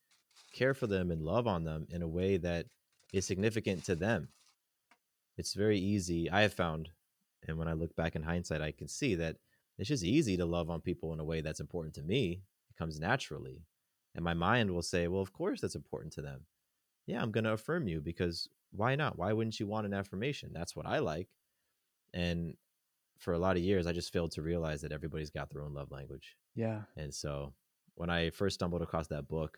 care 0.54 0.74
for 0.74 0.88
them 0.88 1.12
and 1.12 1.22
love 1.22 1.48
on 1.48 1.64
them 1.64 1.88
in 1.90 2.02
a 2.02 2.08
way 2.08 2.38
that 2.38 2.68
is 3.14 3.26
significant 3.26 3.84
to 3.86 3.96
them. 3.96 4.30
It's 5.38 5.54
very 5.54 5.80
easy. 5.80 6.30
I 6.30 6.42
have 6.42 6.54
found, 6.54 6.90
and 7.48 7.58
when 7.58 7.68
I 7.68 7.74
look 7.74 7.96
back 7.96 8.16
in 8.16 8.24
hindsight, 8.24 8.62
I 8.62 8.72
can 8.72 8.88
see 8.88 9.16
that 9.16 9.38
it's 9.78 9.90
just 9.90 10.04
easy 10.04 10.38
to 10.38 10.46
love 10.46 10.70
on 10.70 10.82
people 10.82 11.14
in 11.14 11.20
a 11.20 11.26
way 11.26 11.42
that's 11.42 11.60
important 11.60 11.94
to 11.96 12.04
me. 12.04 12.42
It 12.70 12.78
comes 12.78 13.00
naturally. 13.00 13.62
And 14.16 14.24
my 14.24 14.34
mind 14.34 14.72
will 14.72 14.82
say, 14.82 15.08
well, 15.08 15.22
of 15.22 15.34
course 15.34 15.62
that's 15.62 15.76
important 15.76 16.14
to 16.14 16.22
them. 16.22 16.42
Yeah, 17.06 17.22
I'm 17.22 17.32
going 17.32 17.44
to 17.44 17.54
affirm 17.54 17.88
you 17.88 18.02
because 18.02 18.50
why 18.72 18.96
not? 18.96 19.18
Why 19.18 19.32
wouldn't 19.32 19.60
you 19.60 19.68
want 19.68 19.86
an 19.86 19.94
affirmation? 19.94 20.50
That's 20.54 20.76
what 20.76 20.88
I 20.88 21.00
like. 21.00 21.30
And 22.14 22.56
for 23.20 23.34
a 23.34 23.40
lot 23.40 23.58
of 23.58 23.64
years, 23.64 23.88
I 23.88 23.94
just 23.94 24.12
failed 24.14 24.32
to 24.34 24.42
realize 24.42 24.82
that 24.82 24.92
everybody's 24.92 25.30
got 25.30 25.50
their 25.50 25.62
own 25.64 25.74
love 25.74 25.92
language. 25.92 26.36
Yeah. 26.56 26.82
And 26.96 27.14
so 27.14 27.54
when 27.96 28.10
I 28.10 28.30
first 28.30 28.56
stumbled 28.56 28.82
across 28.82 29.08
that 29.08 29.28
book 29.28 29.58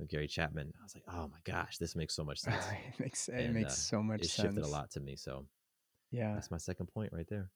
of 0.00 0.08
Gary 0.08 0.26
Chapman, 0.28 0.72
I 0.78 0.82
was 0.82 0.94
like, 0.94 1.04
oh 1.08 1.28
my 1.28 1.38
gosh, 1.44 1.78
this 1.78 1.94
makes 1.96 2.14
so 2.14 2.24
much 2.24 2.38
sense. 2.46 2.64
it 2.66 3.00
makes, 3.00 3.28
it 3.28 3.34
and, 3.34 3.54
makes 3.54 3.72
uh, 3.72 3.76
so 3.76 4.02
much 4.02 4.20
it 4.22 4.28
sense. 4.28 4.46
shifted 4.48 4.64
a 4.64 4.68
lot 4.68 4.90
to 4.92 5.00
me. 5.00 5.16
So 5.16 5.46
yeah, 6.10 6.34
that's 6.34 6.50
my 6.50 6.58
second 6.58 6.86
point 6.86 7.12
right 7.12 7.26
there. 7.28 7.50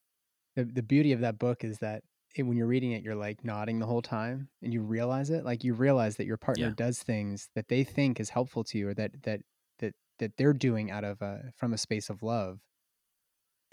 the 0.57 0.65
the 0.65 0.83
beauty 0.83 1.13
of 1.13 1.21
that 1.21 1.39
book 1.39 1.63
is 1.65 1.79
that 1.79 2.03
it, 2.37 2.45
when 2.45 2.57
you're 2.57 2.67
reading 2.67 2.93
it, 2.93 3.03
you're 3.03 3.15
like 3.17 3.45
nodding 3.45 3.79
the 3.81 3.87
whole 3.87 4.03
time, 4.03 4.49
and 4.63 4.73
you 4.73 4.83
realize 4.83 5.31
it. 5.31 5.45
Like 5.45 5.65
you 5.65 5.75
realize 5.75 6.17
that 6.17 6.27
your 6.27 6.37
partner 6.37 6.69
Yeah. 6.69 6.75
does 6.77 7.03
things 7.03 7.49
that 7.55 7.69
they 7.69 7.83
think 7.85 8.21
is 8.21 8.31
helpful 8.31 8.63
to 8.65 8.79
you, 8.79 8.89
or 8.89 8.95
that 8.95 9.23
that 9.25 9.41
that 9.81 9.95
that 10.19 10.37
they're 10.37 10.53
doing 10.53 10.91
out 10.91 11.05
of 11.05 11.21
a 11.23 11.53
from 11.57 11.73
a 11.73 11.79
space 11.79 12.09
of 12.11 12.23
love, 12.23 12.61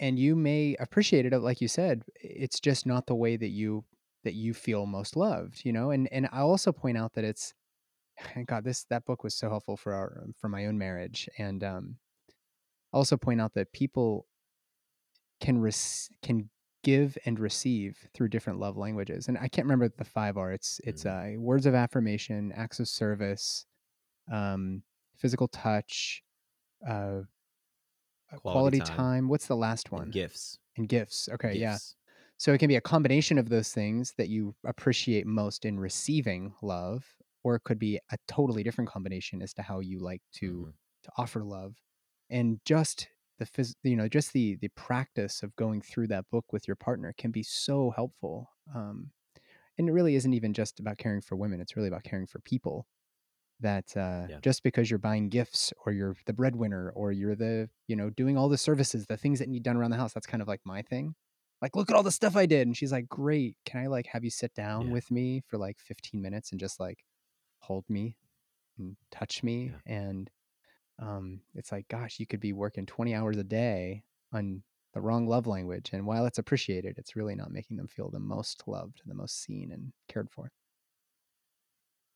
and 0.00 0.18
you 0.18 0.36
may 0.36 0.76
appreciate 0.78 1.26
it. 1.26 1.38
Like 1.38 1.60
you 1.60 1.68
said, 1.68 2.02
it's 2.20 2.60
just 2.60 2.86
not 2.86 3.06
the 3.06 3.14
way 3.14 3.36
that 3.36 3.48
you 3.48 3.84
that 4.24 4.34
you 4.34 4.54
feel 4.54 4.86
most 4.86 5.16
loved. 5.16 5.64
You 5.64 5.72
know, 5.72 5.90
and 5.90 6.08
and 6.12 6.28
I 6.32 6.40
also 6.40 6.72
point 6.72 6.98
out 6.98 7.14
that 7.14 7.24
it's 7.24 7.54
God, 8.46 8.64
this 8.64 8.84
that 8.90 9.04
book 9.04 9.24
was 9.24 9.34
so 9.34 9.48
helpful 9.48 9.76
for 9.76 9.94
our 9.94 10.24
for 10.40 10.48
my 10.48 10.66
own 10.66 10.78
marriage, 10.78 11.28
and 11.38 11.62
um, 11.64 11.96
also 12.92 13.16
point 13.16 13.40
out 13.40 13.54
that 13.54 13.72
people 13.72 14.26
can 15.40 15.60
res- 15.60 16.10
can 16.22 16.48
give 16.84 17.18
and 17.26 17.40
receive 17.40 17.98
through 18.14 18.28
different 18.28 18.60
love 18.60 18.76
languages, 18.76 19.28
and 19.28 19.38
I 19.38 19.48
can't 19.48 19.66
remember 19.66 19.88
the 19.88 20.04
five 20.04 20.36
are. 20.36 20.52
It's 20.52 20.80
it's 20.84 21.06
uh, 21.06 21.32
words 21.36 21.66
of 21.66 21.74
affirmation, 21.74 22.52
acts 22.54 22.80
of 22.80 22.88
service, 22.88 23.66
um, 24.32 24.82
physical 25.16 25.48
touch, 25.48 26.22
uh, 26.88 26.92
uh, 26.92 27.22
quality, 28.36 28.70
Quality 28.70 28.82
time. 28.82 29.08
time. 29.08 29.28
What's 29.28 29.46
the 29.46 29.56
last 29.56 29.90
And 29.96 30.10
one? 30.10 30.12
gifts. 30.12 30.58
And 30.76 30.88
gifts. 30.88 31.28
Okay, 31.30 31.54
yeah. 31.56 31.78
So 32.38 32.52
it 32.54 32.58
can 32.58 32.68
be 32.68 32.76
a 32.76 32.80
combination 32.80 33.38
of 33.38 33.48
those 33.50 33.72
things 33.72 34.14
that 34.18 34.28
you 34.28 34.56
appreciate 34.66 35.26
most 35.26 35.64
in 35.64 35.80
receiving 35.80 36.54
love, 36.62 37.16
or 37.44 37.56
it 37.56 37.64
could 37.64 37.78
be 37.78 37.98
a 38.12 38.18
totally 38.28 38.62
different 38.62 38.90
combination 38.90 39.42
as 39.42 39.54
to 39.54 39.62
how 39.62 39.80
you 39.80 39.98
like 40.00 40.22
to 40.34 40.68
Mhm. 40.68 40.78
to 41.04 41.12
offer 41.18 41.44
love. 41.44 41.76
And 42.30 42.60
just 42.64 43.08
the 43.38 43.46
phys- 43.46 43.76
you 43.84 43.96
know, 43.96 44.08
just 44.08 44.32
the 44.34 44.56
the 44.56 44.68
practice 44.70 45.42
of 45.42 45.56
going 45.56 45.82
through 45.82 46.08
that 46.08 46.30
book 46.30 46.52
with 46.52 46.68
your 46.68 46.76
partner 46.76 47.14
can 47.18 47.30
be 47.32 47.42
so 47.44 47.90
helpful. 47.90 48.50
Um, 48.74 49.12
and 49.78 49.88
it 49.88 49.92
really 49.92 50.16
isn't 50.16 50.34
even 50.34 50.54
just 50.54 50.80
about 50.80 50.98
caring 50.98 51.22
for 51.22 51.36
women; 51.36 51.60
it's 51.60 51.76
really 51.76 51.88
about 51.88 52.04
caring 52.04 52.26
for 52.28 52.40
people. 52.40 52.86
That 53.60 53.96
uh, 53.96 54.28
Yeah. 54.28 54.40
just 54.40 54.62
because 54.62 54.88
you're 54.90 54.98
buying 55.00 55.28
gifts, 55.30 55.72
or 55.84 55.92
you're 55.92 56.16
the 56.26 56.32
breadwinner, 56.32 56.90
or 56.90 57.10
you're 57.12 57.34
the 57.36 57.70
you 57.88 57.96
know 57.96 58.08
doing 58.10 58.36
all 58.38 58.48
the 58.48 58.58
services, 58.58 59.06
the 59.06 59.16
things 59.16 59.40
that 59.40 59.48
need 59.48 59.64
done 59.64 59.76
around 59.76 59.90
the 59.90 59.96
house, 59.96 60.12
that's 60.12 60.26
kind 60.26 60.42
of 60.42 60.48
like 60.48 60.60
my 60.64 60.82
thing 60.82 61.14
like 61.60 61.74
look 61.74 61.90
at 61.90 61.96
all 61.96 62.04
the 62.04 62.12
stuff 62.12 62.36
i 62.36 62.46
did 62.46 62.68
and 62.68 62.76
she's 62.76 62.92
like 62.92 63.08
great 63.08 63.56
can 63.64 63.80
i 63.82 63.86
like 63.88 64.06
have 64.06 64.22
you 64.24 64.30
sit 64.30 64.54
down 64.54 64.90
Yeah. 64.90 64.90
with 64.90 65.10
me 65.10 65.42
for 65.48 65.58
like 65.58 65.80
15 65.80 66.22
minutes 66.22 66.52
and 66.52 66.60
just 66.60 66.78
like 66.78 67.04
hold 67.60 67.84
me 67.90 68.16
and 68.78 68.96
touch 69.10 69.42
me 69.42 69.72
Yeah. 69.72 69.80
and 69.86 70.30
um 70.98 71.42
it's 71.54 71.72
like 71.72 71.88
gosh 71.88 72.18
you 72.20 72.26
could 72.26 72.40
be 72.40 72.52
working 72.52 72.86
20 72.86 73.14
hours 73.14 73.36
a 73.38 73.44
day 73.44 74.04
on 74.32 74.62
the 74.94 75.00
wrong 75.00 75.26
love 75.26 75.46
language 75.46 75.90
and 75.92 76.06
while 76.06 76.26
it's 76.26 76.38
appreciated 76.38 76.98
it's 76.98 77.16
really 77.16 77.34
not 77.34 77.52
making 77.52 77.76
them 77.76 77.88
feel 77.88 78.10
the 78.10 78.20
most 78.20 78.66
loved 78.66 79.02
the 79.06 79.14
most 79.14 79.40
seen 79.42 79.72
and 79.72 79.92
cared 80.08 80.30
for 80.30 80.50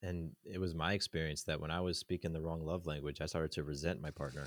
And 0.03 0.33
it 0.45 0.59
was 0.59 0.75
my 0.75 0.95
experience 0.95 1.45
that 1.45 1.61
when 1.61 1.71
I 1.71 1.81
was 1.81 1.99
speaking 1.99 2.33
the 2.33 2.41
wrong 2.41 2.65
love 2.65 2.87
language, 2.87 3.21
I 3.21 3.27
started 3.27 3.53
to 3.53 3.63
resent 3.63 4.01
my 4.03 4.11
partner. 4.11 4.45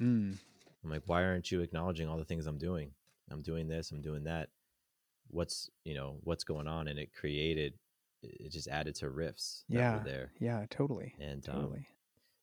mm, 0.00 0.36
I'm 0.84 0.90
like, 0.90 1.02
why 1.06 1.24
aren't 1.24 1.50
you 1.50 1.60
acknowledging 1.60 2.08
all 2.08 2.18
the 2.18 2.24
things 2.24 2.46
I'm 2.46 2.58
doing? 2.58 2.90
I'm 3.30 3.42
doing 3.42 3.68
this, 3.68 3.90
I'm 3.90 4.02
doing 4.02 4.24
that. 4.24 4.48
What's 5.30 5.68
you 5.84 5.94
know 5.94 6.16
what's 6.24 6.44
going 6.44 6.66
on? 6.66 6.88
And 6.88 6.98
it 6.98 7.14
created, 7.14 7.74
it 8.22 8.50
just 8.52 8.68
added 8.68 8.94
to 8.96 9.10
rifts 9.10 9.64
that 9.68 9.78
yeah 9.78 9.94
were 9.94 10.04
there. 10.04 10.30
yeah 10.40 10.64
totally 10.70 11.14
And 11.20 11.46
um, 11.48 11.54
totally 11.56 11.86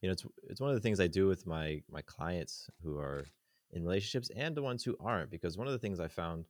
you 0.02 0.10
know, 0.10 0.14
it's 0.14 0.26
it's 0.50 0.62
one 0.62 0.70
of 0.70 0.76
the 0.76 0.82
things 0.82 1.00
I 1.00 1.08
do 1.08 1.28
with 1.28 1.48
my 1.48 1.82
my 1.92 2.02
clients 2.02 2.70
who 2.84 2.98
are 2.98 3.26
in 3.72 3.84
relationships 3.84 4.30
and 4.36 4.56
the 4.56 4.62
ones 4.62 4.84
who 4.84 4.96
aren't. 5.00 5.32
Because 5.32 5.58
one 5.58 5.68
of 5.68 5.74
the 5.74 5.80
things 5.80 6.00
I 6.00 6.08
found 6.08 6.46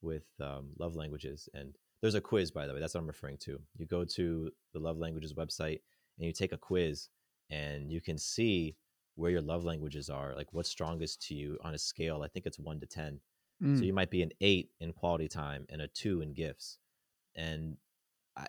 with 0.00 0.24
um, 0.40 0.70
love 0.78 0.96
languages, 0.96 1.48
and 1.52 1.74
there's 2.00 2.14
a 2.14 2.20
quiz 2.20 2.50
by 2.50 2.66
the 2.66 2.74
way, 2.74 2.80
that's 2.80 2.94
what 2.94 3.00
I'm 3.00 3.06
referring 3.06 3.38
to. 3.38 3.60
You 3.76 3.86
go 3.86 4.04
to 4.04 4.50
the 4.72 4.78
love 4.78 4.98
languages 4.98 5.34
website 5.34 5.80
and 6.18 6.26
you 6.26 6.32
take 6.32 6.52
a 6.52 6.58
quiz, 6.58 7.08
and 7.50 7.90
you 7.90 8.00
can 8.00 8.18
see 8.18 8.76
where 9.16 9.30
your 9.30 9.42
love 9.42 9.64
languages 9.64 10.08
are, 10.10 10.34
like 10.34 10.52
what's 10.52 10.68
strongest 10.70 11.22
to 11.22 11.34
you 11.34 11.58
on 11.62 11.74
a 11.74 11.78
scale. 11.78 12.22
I 12.22 12.28
think 12.28 12.46
it's 12.46 12.58
one 12.58 12.80
to 12.80 12.86
ten. 12.86 13.20
Mm, 13.62 13.78
So 13.78 13.84
you 13.84 13.92
might 13.92 14.10
be 14.10 14.22
an 14.22 14.30
eight 14.40 14.70
in 14.80 14.92
quality 14.92 15.28
time 15.28 15.66
and 15.68 15.82
a 15.82 15.88
two 15.88 16.20
in 16.20 16.32
gifts. 16.34 16.78
And 17.34 17.78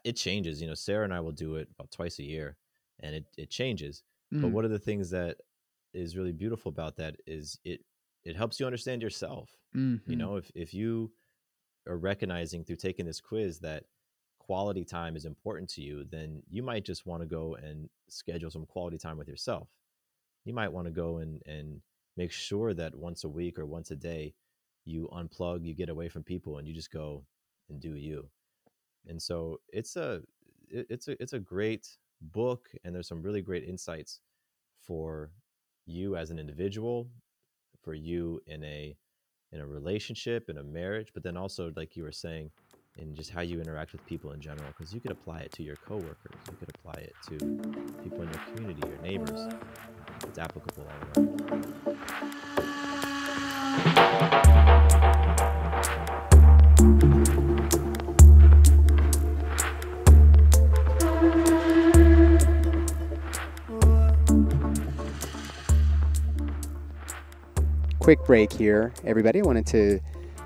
it 0.04 0.14
changes. 0.16 0.62
You 0.62 0.68
know, 0.68 0.74
Sarah 0.74 1.04
and 1.04 1.14
I 1.14 1.20
will 1.20 1.32
do 1.32 1.56
it 1.56 1.70
about 1.72 1.92
twice 1.92 2.20
a 2.20 2.24
year 2.24 2.58
and 3.00 3.16
it, 3.16 3.26
it 3.38 3.50
changes. 3.50 4.04
But 4.42 4.48
mm, 4.48 4.54
one 4.54 4.66
of 4.66 4.72
the 4.72 4.80
things 4.80 5.10
that 5.12 5.38
is 5.94 6.18
really 6.18 6.32
beautiful 6.34 6.70
about 6.70 6.98
that 6.98 7.16
is 7.26 7.60
it 7.64 7.82
it 8.24 8.36
helps 8.36 8.60
you 8.60 8.66
understand 8.66 9.02
yourself. 9.02 9.58
mhm, 9.74 10.02
You 10.08 10.16
know, 10.18 10.36
if 10.38 10.52
if 10.56 10.74
you 10.74 11.14
are 11.88 11.98
recognizing 11.98 12.64
through 12.64 12.78
taking 12.78 13.06
this 13.06 13.22
quiz 13.22 13.60
that 13.60 13.84
quality 14.40 14.84
time 14.84 15.16
is 15.16 15.26
important 15.26 15.70
to 15.70 15.82
you, 15.82 16.06
then 16.12 16.44
you 16.50 16.62
might 16.62 16.86
just 16.86 17.06
want 17.06 17.22
to 17.22 17.28
go 17.28 17.56
and 17.56 17.90
schedule 18.10 18.52
some 18.52 18.66
quality 18.66 18.98
time 18.98 19.18
with 19.18 19.28
yourself. 19.28 19.68
You 20.44 20.54
might 20.54 20.72
want 20.72 20.86
to 20.86 20.92
go 20.92 21.18
and 21.18 21.42
and 21.46 21.82
make 22.18 22.32
sure 22.32 22.74
that 22.74 22.96
once 22.96 23.24
a 23.24 23.30
week 23.30 23.60
or 23.60 23.66
once 23.66 23.92
a 23.92 23.96
day 23.96 24.34
you 24.86 25.10
unplug, 25.12 25.66
you 25.66 25.74
get 25.74 25.90
away 25.90 26.08
from 26.08 26.24
people 26.24 26.58
and 26.58 26.68
you 26.68 26.74
just 26.74 26.92
go 26.92 27.26
and 27.70 27.82
do 27.82 27.96
you. 27.96 28.30
And 29.08 29.22
so 29.22 29.60
it's 29.70 29.96
a 29.96 30.22
it's 30.70 31.08
a 31.08 31.22
it's 31.22 31.34
a 31.34 31.40
great 31.40 31.88
book 32.22 32.70
and 32.84 32.94
there's 32.94 33.08
some 33.08 33.22
really 33.22 33.42
great 33.42 33.64
insights 33.64 34.22
for 34.82 35.32
you 35.86 36.16
as 36.16 36.30
an 36.32 36.40
individual, 36.40 37.08
for 37.84 37.94
you 37.94 38.42
in 38.48 38.64
a 38.64 38.96
in 39.52 39.62
a 39.62 39.66
relationship, 39.66 40.50
in 40.50 40.58
a 40.58 40.64
marriage, 40.64 41.12
but 41.14 41.24
then 41.24 41.38
also 41.38 41.72
like 41.76 41.96
you 41.96 42.04
were 42.04 42.12
saying 42.12 42.52
in 42.98 43.14
just 43.14 43.30
how 43.30 43.42
you 43.42 43.60
interact 43.60 43.92
with 43.92 44.06
people 44.06 44.32
in 44.32 44.40
general 44.40 44.68
because 44.78 44.94
you 44.94 45.00
could 45.00 45.12
apply 45.12 45.40
it 45.40 45.52
to 45.52 45.64
your 45.64 45.76
coworkers, 45.76 46.40
you 46.50 46.58
could 46.58 46.70
apply 46.76 47.02
it 47.02 47.14
to 47.28 47.38
people 48.04 48.22
in 48.22 48.30
your 48.30 48.42
community, 48.54 48.82
your 48.88 49.02
neighbors. 49.02 49.48
It's 50.24 50.40
applicable 50.40 50.88
all 51.18 51.24
around. 51.24 52.55
Quick 68.06 68.24
break 68.24 68.54
here, 68.54 68.94
everybody. 69.04 69.40
I 69.40 69.42
wanted 69.42 69.66
to 69.66 70.00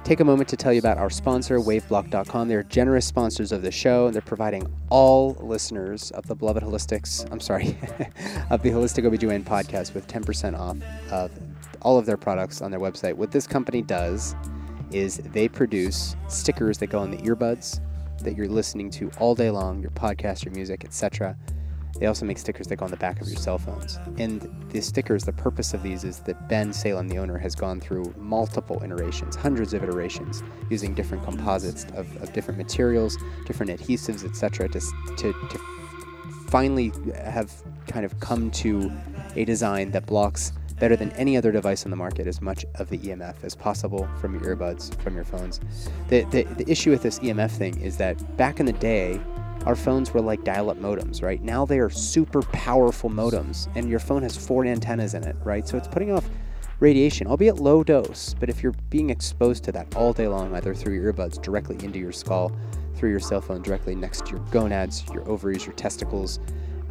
take 0.06 0.22
a 0.22 0.24
moment 0.24 0.48
to 0.48 0.56
tell 0.56 0.72
you 0.72 0.80
about 0.80 0.98
our 0.98 1.10
sponsor, 1.10 1.60
waveblock.com. 1.60 2.48
They're 2.48 2.64
generous 2.64 3.06
sponsors 3.06 3.52
of 3.52 3.64
the 3.64 3.70
show. 3.70 4.06
And 4.06 4.16
they're 4.16 4.22
providing 4.22 4.66
all 4.90 5.36
listeners 5.42 6.10
of 6.12 6.26
the 6.26 6.36
Beloved 6.36 6.64
Holistics, 6.64 7.30
I'm 7.30 7.42
sorry, 7.42 7.78
of 8.50 8.62
the 8.64 8.70
Holistic 8.70 9.04
OBGYN 9.04 9.44
podcast 9.44 9.94
with 9.94 10.08
10% 10.08 10.58
off 10.58 10.78
of 11.12 11.32
all 11.82 11.98
of 11.98 12.06
their 12.06 12.16
products 12.16 12.62
on 12.62 12.72
their 12.72 12.80
website. 12.80 13.16
What 13.16 13.32
this 13.32 13.46
company 13.46 13.82
does 13.82 14.38
is 14.94 15.18
they 15.18 15.50
produce 15.50 16.16
stickers 16.30 16.78
that 16.78 16.88
go 16.88 17.00
on 17.00 17.12
the 17.12 17.18
earbuds 17.18 17.82
that 18.20 18.38
you're 18.38 18.48
listening 18.48 18.90
to 18.92 19.12
all 19.20 19.36
day 19.36 19.50
long, 19.50 19.82
your 19.82 19.92
podcast, 19.92 20.46
your 20.46 20.54
music, 20.54 20.86
etc. 20.86 21.36
They 22.00 22.06
also 22.06 22.26
make 22.26 22.38
stickers 22.38 22.68
that 22.68 22.78
go 22.78 22.86
on 22.86 22.92
the 22.92 22.98
back 22.98 23.22
of 23.22 23.28
your 23.28 23.38
cell 23.38 23.58
phones. 23.58 24.00
And 24.18 24.42
the 24.70 24.82
stickers, 24.82 25.24
the 25.24 25.34
purpose 25.34 25.74
of 25.74 25.84
these 25.84 26.04
is 26.04 26.20
that 26.20 26.48
Ben 26.48 26.72
Salem, 26.72 27.08
the 27.08 27.18
owner, 27.18 27.38
has 27.38 27.56
gone 27.56 27.80
through 27.80 28.14
multiple 28.18 28.82
iterations, 28.84 29.36
hundreds 29.36 29.74
of 29.74 29.84
iterations, 29.84 30.44
using 30.70 30.94
different 30.94 31.24
composites 31.24 31.86
of, 31.96 32.16
of 32.22 32.32
different 32.32 32.58
materials, 32.58 33.18
different 33.46 33.72
adhesives, 33.72 34.24
etc., 34.24 34.70
to, 34.70 34.80
to, 35.18 35.34
to 35.34 35.60
finally 36.48 36.92
have 37.16 37.52
kind 37.88 38.06
of 38.06 38.20
come 38.20 38.50
to 38.52 38.92
a 39.36 39.46
design 39.46 39.92
that 39.92 40.06
blocks 40.06 40.52
better 40.80 40.96
than 40.96 41.12
any 41.12 41.36
other 41.38 41.52
device 41.52 41.84
on 41.84 41.92
the 41.92 41.98
market 41.98 42.26
as 42.26 42.42
much 42.42 42.66
of 42.76 42.90
the 42.90 42.98
EMF 43.00 43.36
as 43.44 43.54
possible 43.54 44.08
from 44.20 44.34
your 44.34 44.56
earbuds, 44.56 44.98
from 45.02 45.16
your 45.16 45.26
phones. 45.26 45.60
The, 46.08 46.24
the, 46.32 46.44
the 46.44 46.70
issue 46.72 46.90
with 46.90 47.04
this 47.04 47.20
EMF 47.20 47.52
thing 47.52 47.80
is 47.82 47.98
that 47.98 48.38
back 48.38 48.60
in 48.60 48.66
the 48.66 48.74
day, 48.74 49.20
our 49.66 49.76
phones 49.76 50.14
were 50.14 50.22
like 50.22 50.44
dial 50.44 50.70
up 50.70 50.78
modems, 50.78 51.22
right? 51.22 51.42
Now 51.42 51.66
they 51.66 51.80
are 51.80 51.90
super 51.90 52.42
powerful 52.42 53.10
modems, 53.10 53.68
and 53.76 53.90
your 53.90 54.00
phone 54.00 54.24
has 54.24 54.36
four 54.36 54.66
antennas 54.66 55.14
in 55.14 55.24
it, 55.24 55.36
right? 55.44 55.68
So 55.68 55.78
it's 55.78 55.88
putting 55.88 56.12
off 56.12 56.26
radiation, 56.80 57.28
albeit 57.28 57.58
low 57.58 57.84
dose. 57.84 58.36
But 58.40 58.50
if 58.50 58.64
you're 58.64 58.76
being 58.90 59.10
exposed 59.10 59.64
to 59.66 59.72
that 59.74 59.96
all 59.96 60.14
day 60.14 60.28
long, 60.28 60.56
either 60.56 60.74
through 60.74 60.96
your 60.96 61.14
earbuds 61.14 61.42
directly 61.42 61.84
into 61.84 62.00
your 62.00 62.12
skull, 62.12 62.52
through 62.96 63.12
your 63.12 63.20
cell 63.20 63.42
phone 63.42 63.62
directly 63.62 63.96
next 63.96 64.26
to 64.26 64.32
your 64.32 64.46
gonads, 64.52 65.04
your 65.14 65.28
ovaries, 65.30 65.66
your 65.66 65.76
testicles, 65.76 66.40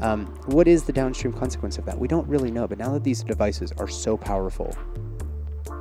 um, 0.01 0.27
what 0.47 0.69
is 0.69 0.85
the 0.85 0.93
downstream 0.93 1.33
consequence 1.33 1.79
of 1.79 1.85
that? 1.87 1.99
We 1.99 2.09
don't 2.09 2.27
really 2.29 2.51
know. 2.51 2.69
But 2.69 2.79
now 2.79 2.93
that 2.93 3.05
these 3.05 3.23
devices 3.23 3.73
are 3.79 3.89
so 3.89 4.17
powerful, 4.17 4.77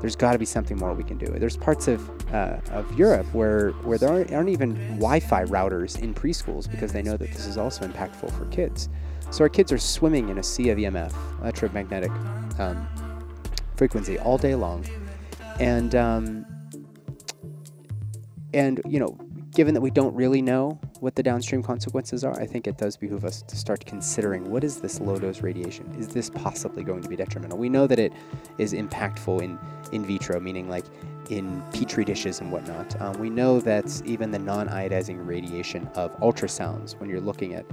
there's 0.02 0.16
got 0.16 0.34
to 0.34 0.40
be 0.40 0.46
something 0.46 0.78
more 0.78 0.94
we 0.94 1.04
can 1.04 1.18
do. 1.18 1.26
There's 1.26 1.58
parts 1.58 1.88
of 1.88 2.10
uh, 2.34 2.60
of 2.72 2.98
Europe 2.98 3.26
where 3.34 3.72
where 3.84 3.98
there 3.98 4.10
aren't, 4.10 4.32
aren't 4.32 4.50
even 4.50 4.76
Wi-Fi 5.00 5.46
routers 5.46 6.00
in 6.00 6.14
preschools 6.14 6.70
because 6.70 6.94
they 6.94 7.02
know 7.02 7.18
that 7.18 7.32
this 7.32 7.46
is 7.46 7.58
also 7.58 7.88
impactful 7.88 8.38
for 8.38 8.46
kids. 8.46 8.90
So 9.32 9.44
our 9.44 9.50
kids 9.50 9.72
are 9.72 9.78
swimming 9.78 10.30
in 10.30 10.38
a 10.38 10.44
sea 10.44 10.70
of 10.70 10.78
EMF, 10.78 11.14
electromagnetic 11.42 12.12
um, 12.60 12.88
frequency, 13.76 14.18
all 14.20 14.38
day 14.38 14.56
long, 14.56 14.86
and 15.60 15.96
um, 15.96 16.46
and 18.54 18.82
you 18.88 19.00
know, 19.00 19.18
given 19.58 19.74
that 19.74 19.82
we 19.82 19.90
don't 19.90 20.14
really 20.14 20.40
know 20.40 20.80
what 21.00 21.16
the 21.16 21.24
downstream 21.24 21.64
consequences 21.64 22.24
are, 22.24 22.40
I 22.40 22.46
think 22.46 22.68
it 22.68 22.78
does 22.78 22.96
behoove 22.96 23.26
us 23.26 23.42
to 23.42 23.56
start 23.56 23.84
considering 23.88 24.52
what 24.52 24.64
is 24.64 24.80
this 24.80 25.02
low 25.02 25.18
dose 25.18 25.42
radiation? 25.42 25.92
Is 25.98 26.08
this 26.10 26.30
possibly 26.30 26.84
going 26.84 27.02
to 27.02 27.10
be 27.10 27.16
detrimental? 27.16 27.58
We 27.58 27.68
know 27.68 27.88
that 27.88 27.98
it 27.98 28.14
is 28.60 28.74
impactful 28.74 29.42
in 29.42 29.58
in 29.92 30.06
vitro, 30.06 30.40
meaning 30.40 30.70
like 30.70 30.86
in 31.32 31.64
petri 31.74 32.06
dishes 32.06 32.40
and 32.40 32.52
whatnot. 32.52 33.02
Um, 33.02 33.18
we 33.18 33.32
know 33.32 33.60
that 33.62 34.00
even 34.06 34.30
the 34.30 34.38
non 34.38 34.68
ionizing 34.68 35.26
radiation 35.26 35.90
of 35.96 36.16
ultrasounds, 36.20 36.92
when 37.00 37.10
you're 37.10 37.20
looking 37.20 37.56
at 37.56 37.66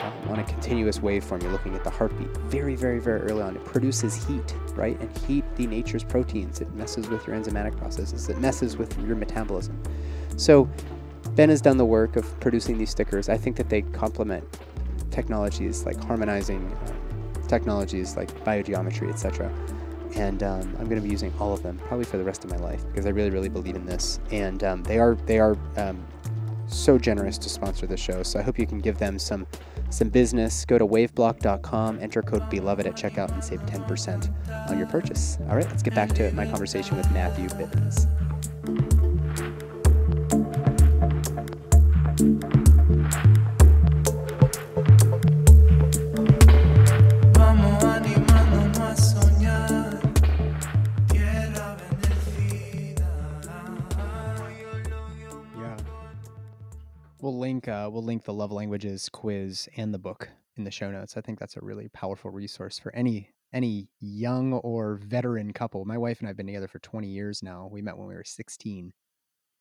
um, 0.00 0.12
on 0.28 0.38
a 0.38 0.44
continuous 0.44 1.00
waveform, 1.00 1.42
you're 1.42 1.52
looking 1.52 1.74
at 1.74 1.84
the 1.84 1.90
heartbeat 1.90 2.34
very, 2.38 2.74
very, 2.74 3.00
very 3.00 3.20
early 3.20 3.42
on. 3.42 3.54
It 3.54 3.64
produces 3.66 4.26
heat, 4.26 4.54
right? 4.74 4.98
And 4.98 5.14
heat 5.18 5.44
denatures 5.56 6.08
proteins. 6.08 6.62
It 6.62 6.72
messes 6.72 7.06
with 7.08 7.26
your 7.26 7.36
enzymatic 7.36 7.76
processes. 7.76 8.30
It 8.30 8.38
messes 8.38 8.78
with 8.78 8.98
your 9.06 9.14
metabolism. 9.14 9.78
So 10.38 10.70
Ben 11.38 11.50
has 11.50 11.60
done 11.60 11.76
the 11.76 11.86
work 11.86 12.16
of 12.16 12.40
producing 12.40 12.78
these 12.78 12.90
stickers. 12.90 13.28
I 13.28 13.36
think 13.36 13.54
that 13.58 13.68
they 13.68 13.82
complement 13.82 14.42
technologies 15.12 15.86
like 15.86 15.96
harmonizing 16.02 16.66
uh, 16.72 17.46
technologies 17.46 18.16
like 18.16 18.28
biogeometry, 18.44 19.08
etc. 19.08 19.48
And 20.16 20.42
um, 20.42 20.62
I'm 20.80 20.86
going 20.86 21.00
to 21.00 21.00
be 21.00 21.10
using 21.10 21.32
all 21.38 21.52
of 21.52 21.62
them 21.62 21.78
probably 21.86 22.06
for 22.06 22.16
the 22.16 22.24
rest 22.24 22.42
of 22.42 22.50
my 22.50 22.56
life 22.56 22.84
because 22.88 23.06
I 23.06 23.10
really, 23.10 23.30
really 23.30 23.48
believe 23.48 23.76
in 23.76 23.86
this. 23.86 24.18
And 24.32 24.64
um, 24.64 24.82
they 24.82 24.98
are 24.98 25.14
they 25.26 25.38
are 25.38 25.56
um, 25.76 26.04
so 26.66 26.98
generous 26.98 27.38
to 27.38 27.48
sponsor 27.48 27.86
the 27.86 27.96
show. 27.96 28.24
So 28.24 28.40
I 28.40 28.42
hope 28.42 28.58
you 28.58 28.66
can 28.66 28.80
give 28.80 28.98
them 28.98 29.16
some 29.16 29.46
some 29.90 30.08
business. 30.08 30.64
Go 30.64 30.76
to 30.76 30.84
waveblock.com, 30.88 32.00
enter 32.00 32.20
code 32.20 32.50
beloved 32.50 32.84
at 32.84 32.96
checkout, 32.96 33.30
and 33.30 33.44
save 33.44 33.60
10% 33.60 34.68
on 34.68 34.76
your 34.76 34.88
purchase. 34.88 35.38
All 35.48 35.54
right, 35.54 35.66
let's 35.66 35.84
get 35.84 35.94
back 35.94 36.12
to 36.14 36.32
my 36.32 36.46
conversation 36.46 36.96
with 36.96 37.08
Matthew 37.12 37.46
Bivens. 37.50 38.08
Uh, 57.68 57.88
we'll 57.90 58.02
link 58.02 58.24
the 58.24 58.32
love 58.32 58.52
languages 58.52 59.08
quiz 59.08 59.68
and 59.76 59.92
the 59.92 59.98
book 59.98 60.28
in 60.56 60.64
the 60.64 60.70
show 60.70 60.90
notes. 60.90 61.16
I 61.16 61.20
think 61.20 61.38
that's 61.38 61.56
a 61.56 61.64
really 61.64 61.88
powerful 61.88 62.30
resource 62.30 62.78
for 62.78 62.94
any 62.94 63.30
any 63.52 63.88
young 64.00 64.52
or 64.54 64.96
veteran 64.96 65.52
couple. 65.52 65.84
My 65.84 65.96
wife 65.96 66.18
and 66.18 66.28
I 66.28 66.30
have 66.30 66.36
been 66.36 66.46
together 66.46 66.68
for 66.68 66.80
20 66.80 67.08
years 67.08 67.42
now. 67.42 67.68
We 67.70 67.80
met 67.80 67.96
when 67.96 68.08
we 68.08 68.14
were 68.14 68.24
16. 68.24 68.92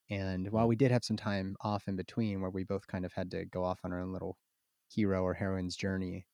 And 0.09 0.51
while 0.51 0.67
we 0.67 0.75
did 0.75 0.91
have 0.91 1.05
some 1.05 1.15
time 1.15 1.55
off 1.61 1.87
in 1.87 1.95
between 1.95 2.41
where 2.41 2.49
we 2.49 2.63
both 2.63 2.87
kind 2.87 3.05
of 3.05 3.13
had 3.13 3.31
to 3.31 3.45
go 3.45 3.63
off 3.63 3.79
on 3.83 3.93
our 3.93 4.01
own 4.01 4.11
little 4.11 4.37
hero 4.89 5.21
or 5.23 5.33
heroine's 5.33 5.75
journey, 5.75 6.25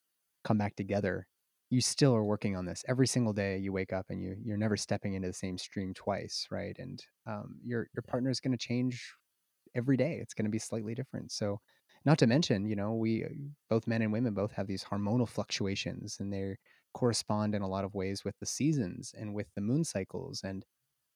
come 0.43 0.57
back 0.57 0.75
together, 0.75 1.27
you 1.69 1.81
still 1.81 2.15
are 2.15 2.23
working 2.23 2.55
on 2.55 2.65
this 2.65 2.83
every 2.87 3.07
single 3.07 3.33
day. 3.33 3.57
You 3.57 3.71
wake 3.71 3.93
up 3.93 4.07
and 4.09 4.21
you 4.21 4.35
you're 4.43 4.57
never 4.57 4.77
stepping 4.77 5.13
into 5.13 5.27
the 5.27 5.33
same 5.33 5.57
stream 5.57 5.93
twice, 5.93 6.47
right? 6.51 6.75
And 6.77 7.03
um, 7.27 7.55
your 7.63 7.87
your 7.95 8.03
partner 8.03 8.29
is 8.29 8.39
going 8.39 8.51
to 8.51 8.57
change 8.57 9.13
every 9.75 9.97
day. 9.97 10.19
It's 10.21 10.33
going 10.33 10.45
to 10.45 10.51
be 10.51 10.59
slightly 10.59 10.95
different. 10.95 11.31
So, 11.31 11.59
not 12.05 12.17
to 12.19 12.27
mention, 12.27 12.65
you 12.65 12.75
know, 12.75 12.93
we 12.93 13.23
uh, 13.23 13.29
both 13.69 13.87
men 13.87 14.01
and 14.01 14.11
women 14.11 14.33
both 14.33 14.51
have 14.53 14.67
these 14.67 14.83
hormonal 14.83 15.27
fluctuations, 15.27 16.17
and 16.19 16.31
they 16.31 16.57
correspond 16.93 17.55
in 17.55 17.61
a 17.61 17.67
lot 17.67 17.85
of 17.85 17.95
ways 17.95 18.23
with 18.23 18.37
the 18.39 18.45
seasons 18.45 19.13
and 19.17 19.33
with 19.33 19.47
the 19.55 19.61
moon 19.61 19.83
cycles. 19.83 20.41
And 20.43 20.65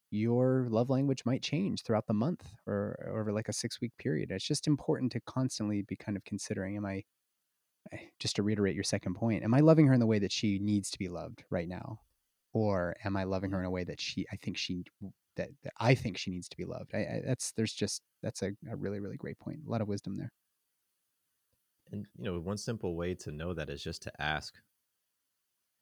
your 0.10 0.68
love 0.70 0.90
language 0.90 1.24
might 1.26 1.42
change 1.42 1.84
throughout 1.84 2.08
the 2.08 2.14
month 2.14 2.54
or, 2.66 2.98
or 3.06 3.20
over 3.20 3.34
like 3.34 3.50
a 3.50 3.54
six 3.54 3.82
week 3.82 3.92
period. 4.00 4.32
It's 4.32 4.48
just 4.48 4.68
important 4.68 5.12
to 5.14 5.20
constantly 5.22 5.82
be 5.84 5.96
kind 5.96 6.18
of 6.18 6.24
considering: 6.24 6.78
Am 6.78 6.86
I 6.86 7.04
eh, 7.92 7.98
just 8.20 8.38
to 8.38 8.44
reiterate 8.44 8.76
your 8.76 8.84
second 8.84 9.16
point? 9.16 9.44
Am 9.44 9.54
I 9.54 9.60
loving 9.60 9.88
her 9.88 9.94
in 9.94 10.00
the 10.00 10.06
way 10.08 10.20
that 10.20 10.32
she 10.32 10.60
needs 10.60 10.90
to 10.92 11.00
be 11.00 11.10
loved 11.10 11.44
right 11.50 11.68
now? 11.68 12.00
or 12.54 12.96
am 13.04 13.16
I 13.16 13.24
loving 13.24 13.52
her 13.52 13.60
in 13.60 13.66
a 13.66 13.72
way 13.72 13.84
that 13.84 14.00
she 14.00 14.26
I 14.32 14.36
think 14.38 14.58
she 14.58 14.84
that, 15.38 15.50
that 15.64 15.74
I 15.80 15.96
think 15.96 16.18
she 16.18 16.32
needs 16.32 16.50
to 16.50 16.58
be 16.58 16.66
loved. 16.66 16.92
I, 16.94 16.98
I, 16.98 17.22
that's 17.26 17.52
there's 17.54 17.74
just 17.74 18.02
that's 18.22 18.42
a, 18.42 18.52
a 18.70 18.76
really 18.76 19.00
really 19.00 19.18
great 19.18 19.40
point. 19.40 19.60
A 19.66 19.72
lot 19.72 19.82
of 19.82 19.88
wisdom 19.88 20.16
there. 20.18 20.32
And 21.92 22.06
you 22.18 22.26
know, 22.26 22.40
one 22.40 22.58
simple 22.58 22.96
way 22.96 23.14
to 23.16 23.32
know 23.32 23.54
that 23.54 23.70
is 23.70 23.82
just 23.82 24.04
to 24.04 24.22
ask. 24.22 24.54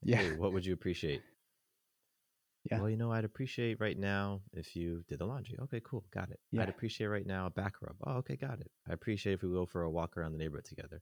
Yeah. 0.04 0.18
Hey, 0.18 0.32
what 0.34 0.54
would 0.54 0.66
you 0.66 0.74
appreciate? 0.74 1.22
Yeah. 2.70 2.80
Well, 2.80 2.90
you 2.90 2.98
know, 2.98 3.12
I'd 3.12 3.26
appreciate 3.26 3.80
right 3.80 3.98
now 3.98 4.42
if 4.54 4.76
you 4.76 5.04
did 5.08 5.20
the 5.20 5.26
laundry. 5.26 5.58
Okay, 5.64 5.82
cool, 5.84 6.04
got 6.12 6.32
it. 6.32 6.40
Yeah. 6.52 6.64
I'd 6.64 6.70
appreciate 6.70 7.08
right 7.08 7.26
now 7.26 7.46
a 7.46 7.52
back 7.52 7.74
rub. 7.82 7.96
Oh, 8.06 8.18
okay, 8.18 8.36
got 8.36 8.60
it. 8.60 8.72
I 8.90 8.94
appreciate 8.94 9.34
if 9.34 9.44
we 9.44 9.50
go 9.50 9.66
for 9.66 9.84
a 9.84 9.90
walk 9.90 10.18
around 10.18 10.32
the 10.32 10.40
neighborhood 10.40 10.66
together. 10.66 11.02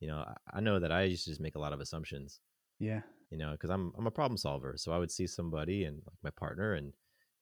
You 0.00 0.08
know, 0.08 0.18
I, 0.18 0.58
I 0.58 0.60
know 0.60 0.78
that 0.80 0.92
I 0.92 1.04
used 1.04 1.24
to 1.24 1.30
just 1.30 1.40
make 1.40 1.56
a 1.56 1.60
lot 1.60 1.72
of 1.72 1.80
assumptions. 1.80 2.40
Yeah. 2.78 3.00
You 3.30 3.38
know, 3.38 3.52
because 3.52 3.70
I'm 3.70 3.92
I'm 3.96 4.06
a 4.06 4.10
problem 4.10 4.36
solver, 4.36 4.74
so 4.76 4.92
I 4.92 4.98
would 4.98 5.10
see 5.10 5.26
somebody 5.26 5.84
and 5.84 6.02
like 6.06 6.18
my 6.22 6.30
partner, 6.30 6.74
and 6.74 6.92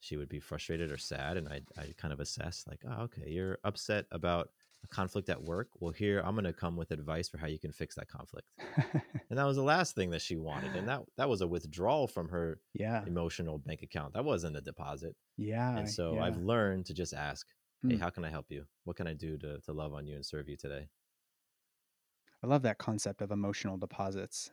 she 0.00 0.16
would 0.16 0.28
be 0.28 0.40
frustrated 0.40 0.90
or 0.90 0.96
sad 0.96 1.36
and 1.36 1.48
i 1.48 1.60
i 1.78 1.92
kind 1.96 2.12
of 2.12 2.20
assess 2.20 2.64
like 2.68 2.80
oh 2.88 3.02
okay 3.02 3.28
you're 3.28 3.58
upset 3.64 4.06
about 4.10 4.50
a 4.82 4.88
conflict 4.88 5.28
at 5.28 5.42
work. 5.42 5.68
Well 5.78 5.92
here 5.92 6.22
i'm 6.24 6.34
going 6.34 6.44
to 6.46 6.54
come 6.54 6.74
with 6.74 6.90
advice 6.90 7.28
for 7.28 7.36
how 7.36 7.46
you 7.46 7.58
can 7.58 7.70
fix 7.70 7.94
that 7.96 8.08
conflict. 8.08 8.48
And 9.30 9.38
that 9.38 9.44
was 9.44 9.56
the 9.56 9.62
last 9.62 9.94
thing 9.94 10.10
that 10.10 10.22
she 10.22 10.36
wanted 10.36 10.74
and 10.74 10.88
that 10.88 11.02
that 11.18 11.28
was 11.28 11.40
a 11.42 11.46
withdrawal 11.46 12.08
from 12.08 12.28
her 12.30 12.58
yeah. 12.74 13.04
emotional 13.06 13.58
bank 13.58 13.82
account. 13.82 14.14
That 14.14 14.24
wasn't 14.24 14.56
a 14.56 14.60
deposit. 14.60 15.14
Yeah 15.36 15.76
and 15.76 15.88
so 15.88 16.14
yeah. 16.14 16.24
i've 16.24 16.38
learned 16.38 16.86
to 16.86 16.94
just 16.94 17.12
ask 17.14 17.46
hey 17.86 17.94
Hmm. 17.96 18.00
how 18.00 18.10
can 18.10 18.24
i 18.24 18.30
help 18.30 18.46
you? 18.48 18.64
What 18.84 18.96
can 18.96 19.06
i 19.06 19.12
do 19.14 19.36
to, 19.38 19.60
to 19.60 19.72
love 19.72 19.92
on 19.94 20.06
you 20.06 20.14
and 20.16 20.24
serve 20.24 20.48
you 20.48 20.56
today? 20.56 20.88
I 22.42 22.46
love 22.46 22.62
that 22.62 22.78
concept 22.78 23.20
of 23.20 23.30
emotional 23.32 23.76
deposits. 23.76 24.50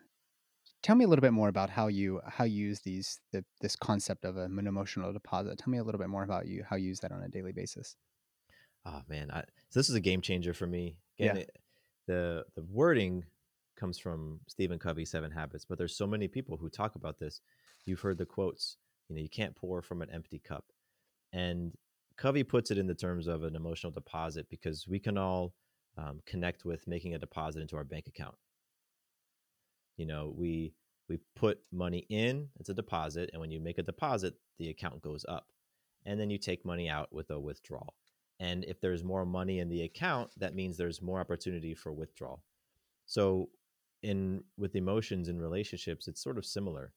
Tell 0.88 0.96
me 0.96 1.04
a 1.04 1.08
little 1.10 1.22
bit 1.22 1.34
more 1.34 1.50
about 1.50 1.70
how 1.70 1.88
you 1.88 2.22
how 2.26 2.46
you 2.46 2.68
use 2.68 2.80
these 2.80 3.20
the, 3.34 3.44
this 3.60 3.76
concept 3.76 4.24
of 4.24 4.38
an 4.38 4.66
emotional 4.66 5.12
deposit. 5.12 5.58
Tell 5.58 5.70
me 5.70 5.80
a 5.80 5.84
little 5.84 6.00
bit 6.00 6.08
more 6.08 6.24
about 6.24 6.48
you 6.48 6.64
how 6.70 6.78
you 6.78 6.88
use 6.88 7.02
that 7.02 7.12
on 7.12 7.22
a 7.24 7.28
daily 7.28 7.52
basis. 7.52 7.98
oh 8.86 9.02
man 9.10 9.30
I, 9.30 9.42
so 9.70 9.80
this 9.82 9.90
is 9.90 9.96
a 9.96 10.00
game 10.00 10.22
changer 10.22 10.54
for 10.54 10.66
me 10.66 10.96
again 11.20 11.36
Yeah. 11.36 11.42
it, 11.42 11.52
the 12.08 12.46
the 12.56 12.64
wording 12.64 13.26
comes 13.76 14.00
from 14.00 14.40
stephen 14.48 14.80
covey 14.80 15.04
seven 15.04 15.30
habits 15.30 15.66
but 15.66 15.78
there's 15.78 15.98
so 15.98 16.08
many 16.08 16.30
people 16.30 16.56
who 16.56 16.70
talk 16.70 16.96
about 16.96 17.20
this 17.20 17.42
you've 17.86 18.00
heard 18.00 18.18
the 18.18 18.26
quotes 18.26 18.78
you 19.10 19.16
know 19.16 19.22
you 19.22 19.30
can't 19.30 19.58
pour 19.58 19.82
from 19.82 20.02
an 20.02 20.10
empty 20.10 20.40
cup 20.40 20.64
and 21.34 21.74
covey 22.16 22.44
puts 22.46 22.72
it 22.72 22.78
in 22.78 22.88
the 22.88 22.96
terms 22.96 23.28
of 23.28 23.44
an 23.44 23.58
emotional 23.58 23.92
deposit 23.92 24.48
because 24.50 24.88
we 24.88 25.00
can 25.00 25.18
all 25.18 25.54
um, 25.98 26.22
connect 26.26 26.64
with 26.64 26.88
making 26.88 27.14
a 27.14 27.20
deposit 27.20 27.60
into 27.60 27.76
our 27.76 27.84
bank 27.84 28.08
account 28.08 28.36
you 29.98 30.06
know 30.06 30.34
we 30.36 30.74
we 31.10 31.20
put 31.36 31.60
money 31.72 32.06
in 32.10 32.50
it's 32.60 32.70
a 32.70 32.74
deposit 32.74 33.30
and 33.32 33.40
when 33.40 33.52
you 33.52 33.60
make 33.60 33.78
a 33.78 33.84
deposit 33.84 34.36
the 34.58 34.70
account 34.70 35.02
goes 35.02 35.26
up 35.28 35.48
and 36.08 36.20
then 36.20 36.30
you 36.30 36.38
take 36.38 36.66
money 36.66 36.90
out 36.90 37.14
with 37.14 37.30
a 37.32 37.40
withdrawal. 37.40 37.94
And 38.40 38.64
if 38.64 38.80
there's 38.80 39.04
more 39.04 39.26
money 39.26 39.60
in 39.60 39.70
the 39.70 39.84
account 39.84 40.32
that 40.38 40.56
means 40.56 40.78
there's 40.78 41.02
more 41.02 41.20
opportunity 41.20 41.76
for 41.76 41.92
withdrawal. 41.92 42.44
So 43.06 43.50
in 44.04 44.44
with 44.58 44.76
emotions 44.76 45.28
in 45.28 45.42
relationships 45.42 46.08
it's 46.08 46.24
sort 46.24 46.38
of 46.38 46.46
similar. 46.46 46.94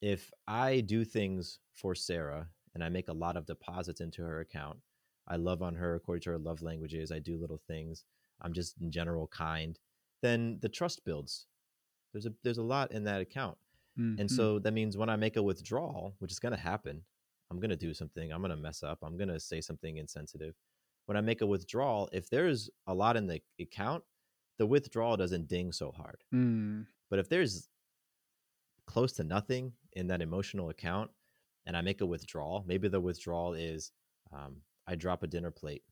If 0.00 0.30
i 0.46 0.80
do 0.80 1.04
things 1.04 1.60
for 1.72 1.94
sarah 1.94 2.48
and 2.74 2.82
i 2.82 2.88
make 2.88 3.08
a 3.08 3.12
lot 3.12 3.36
of 3.36 3.46
deposits 3.46 4.00
into 4.00 4.20
her 4.22 4.40
account 4.40 4.78
i 5.28 5.36
love 5.36 5.62
on 5.62 5.76
her 5.76 5.94
according 5.94 6.22
to 6.22 6.30
her 6.30 6.38
love 6.38 6.60
languages 6.60 7.12
i 7.12 7.20
do 7.20 7.40
little 7.40 7.60
things 7.68 8.04
i'm 8.42 8.52
just 8.52 8.74
in 8.82 8.90
general 8.90 9.28
kind 9.28 9.78
then 10.20 10.58
the 10.60 10.68
trust 10.68 11.04
builds 11.04 11.46
there's 12.12 12.26
a 12.26 12.34
there's 12.42 12.58
a 12.58 12.62
lot 12.62 12.92
in 12.92 13.04
that 13.04 13.20
account 13.20 13.58
and 14.18 14.28
Mhm. 14.30 14.30
so 14.30 14.58
that 14.60 14.72
means 14.72 14.96
when 14.96 15.10
I 15.10 15.16
make 15.16 15.36
a 15.36 15.42
withdrawal, 15.42 16.14
which 16.18 16.32
is 16.32 16.38
going 16.38 16.52
to 16.52 16.58
happen, 16.72 17.04
I'm 17.50 17.60
going 17.60 17.70
to 17.70 17.76
do 17.76 17.92
something, 17.92 18.32
I'm 18.32 18.40
going 18.40 18.50
to 18.50 18.56
mess 18.56 18.82
up, 18.82 18.98
I'm 19.02 19.16
going 19.18 19.28
to 19.28 19.38
say 19.40 19.60
something 19.60 19.98
insensitive. 19.98 20.54
When 21.06 21.16
I 21.16 21.20
make 21.20 21.42
a 21.42 21.46
withdrawal, 21.46 22.08
if 22.12 22.30
there's 22.30 22.70
a 22.86 22.94
lot 22.94 23.16
in 23.18 23.26
the 23.26 23.42
account, 23.60 24.02
the 24.58 24.66
withdrawal 24.66 25.16
doesn't 25.18 25.46
ding 25.48 25.72
so 25.72 25.92
hard. 25.92 26.24
Mm, 26.32 26.86
But 27.10 27.18
if 27.18 27.28
there's 27.28 27.68
close 28.86 29.12
to 29.14 29.24
nothing 29.24 29.72
in 29.92 30.06
that 30.08 30.22
emotional 30.22 30.70
account 30.70 31.10
and 31.66 31.76
I 31.76 31.82
make 31.82 32.00
a 32.00 32.06
withdrawal, 32.06 32.64
maybe 32.66 32.88
the 32.88 33.00
withdrawal 33.00 33.54
is 33.54 33.92
um, 34.32 34.62
I 34.86 34.94
drop 34.94 35.22
a 35.22 35.26
dinner 35.26 35.50
plate 35.50 35.84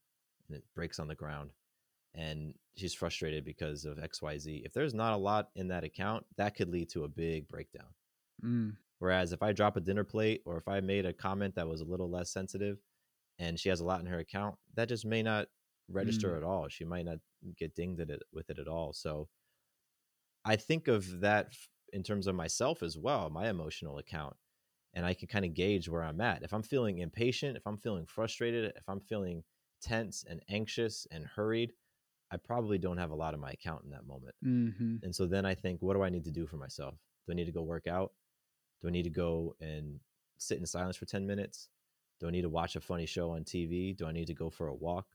and 0.48 0.56
it 0.56 0.64
breaks 0.74 0.98
on 0.98 1.08
the 1.08 1.14
ground 1.14 1.52
and 2.14 2.54
she's 2.76 2.94
frustrated 2.94 3.44
because 3.44 3.84
of 3.84 3.98
XYZ. 3.98 4.62
If 4.64 4.72
there's 4.72 4.94
not 4.94 5.14
a 5.14 5.16
lot 5.16 5.50
in 5.54 5.68
that 5.68 5.84
account, 5.84 6.26
that 6.36 6.54
could 6.56 6.68
lead 6.68 6.90
to 6.90 7.04
a 7.04 7.08
big 7.08 7.48
breakdown. 7.48 7.94
mm, 8.42 8.76
Whereas 8.98 9.32
if 9.32 9.42
I 9.42 9.52
drop 9.52 9.76
a 9.76 9.80
dinner 9.80 10.04
plate 10.04 10.42
or 10.44 10.56
if 10.56 10.68
I 10.68 10.80
made 10.80 11.06
a 11.06 11.12
comment 11.12 11.54
that 11.54 11.68
was 11.68 11.80
a 11.80 11.84
little 11.86 12.10
less 12.10 12.30
sensitive 12.30 12.78
and 13.38 13.58
she 13.58 13.68
has 13.70 13.80
a 13.80 13.84
lot 13.84 14.00
in 14.00 14.06
her 14.06 14.18
account, 14.18 14.58
that 14.74 14.88
just 14.88 15.06
may 15.06 15.22
not 15.22 15.48
register 15.88 16.34
Mm. 16.34 16.36
at 16.36 16.42
all. 16.44 16.68
She 16.68 16.84
might 16.84 17.06
not 17.06 17.18
get 17.56 17.74
dinged 17.74 18.00
at 18.00 18.10
it, 18.10 18.22
with 18.32 18.50
it 18.50 18.58
at 18.58 18.68
all. 18.68 18.92
So 18.92 19.28
I 20.44 20.56
think 20.56 20.88
of 20.88 21.20
that 21.20 21.54
in 21.92 22.02
terms 22.02 22.26
of 22.26 22.34
myself 22.34 22.82
as 22.82 22.96
well, 22.96 23.30
my 23.30 23.48
emotional 23.48 23.98
account. 23.98 24.36
And 24.94 25.06
I 25.06 25.14
can 25.14 25.28
kind 25.28 25.44
of 25.44 25.54
gauge 25.54 25.88
where 25.88 26.02
I'm 26.02 26.20
at. 26.20 26.42
If 26.42 26.52
I'm 26.52 26.62
feeling 26.64 26.98
impatient, 26.98 27.56
if 27.56 27.66
I'm 27.66 27.78
feeling 27.78 28.06
frustrated, 28.06 28.72
if 28.76 28.88
I'm 28.88 29.00
feeling 29.00 29.44
tense 29.80 30.24
and 30.24 30.42
anxious 30.48 31.06
and 31.10 31.24
hurried, 31.26 31.74
I 32.32 32.36
probably 32.36 32.78
don't 32.78 32.98
have 32.98 33.10
a 33.10 33.14
lot 33.14 33.34
in 33.34 33.40
my 33.40 33.50
account 33.50 33.84
in 33.84 33.90
that 33.90 34.06
moment. 34.06 34.34
Mm-hmm. 34.44 34.96
And 35.02 35.14
so 35.14 35.26
then 35.26 35.44
I 35.44 35.54
think, 35.54 35.82
what 35.82 35.94
do 35.94 36.02
I 36.02 36.10
need 36.10 36.24
to 36.24 36.30
do 36.30 36.46
for 36.46 36.56
myself? 36.56 36.94
Do 37.26 37.32
I 37.32 37.36
need 37.36 37.46
to 37.46 37.52
go 37.52 37.62
work 37.62 37.86
out? 37.86 38.12
Do 38.80 38.88
I 38.88 38.90
need 38.90 39.02
to 39.02 39.10
go 39.10 39.56
and 39.60 40.00
sit 40.38 40.58
in 40.58 40.66
silence 40.66 40.96
for 40.96 41.06
10 41.06 41.26
minutes? 41.26 41.68
Do 42.20 42.28
I 42.28 42.30
need 42.30 42.42
to 42.42 42.48
watch 42.48 42.76
a 42.76 42.80
funny 42.80 43.06
show 43.06 43.30
on 43.30 43.44
TV? 43.44 43.96
Do 43.96 44.06
I 44.06 44.12
need 44.12 44.26
to 44.26 44.34
go 44.34 44.50
for 44.50 44.68
a 44.68 44.74
walk? 44.74 45.06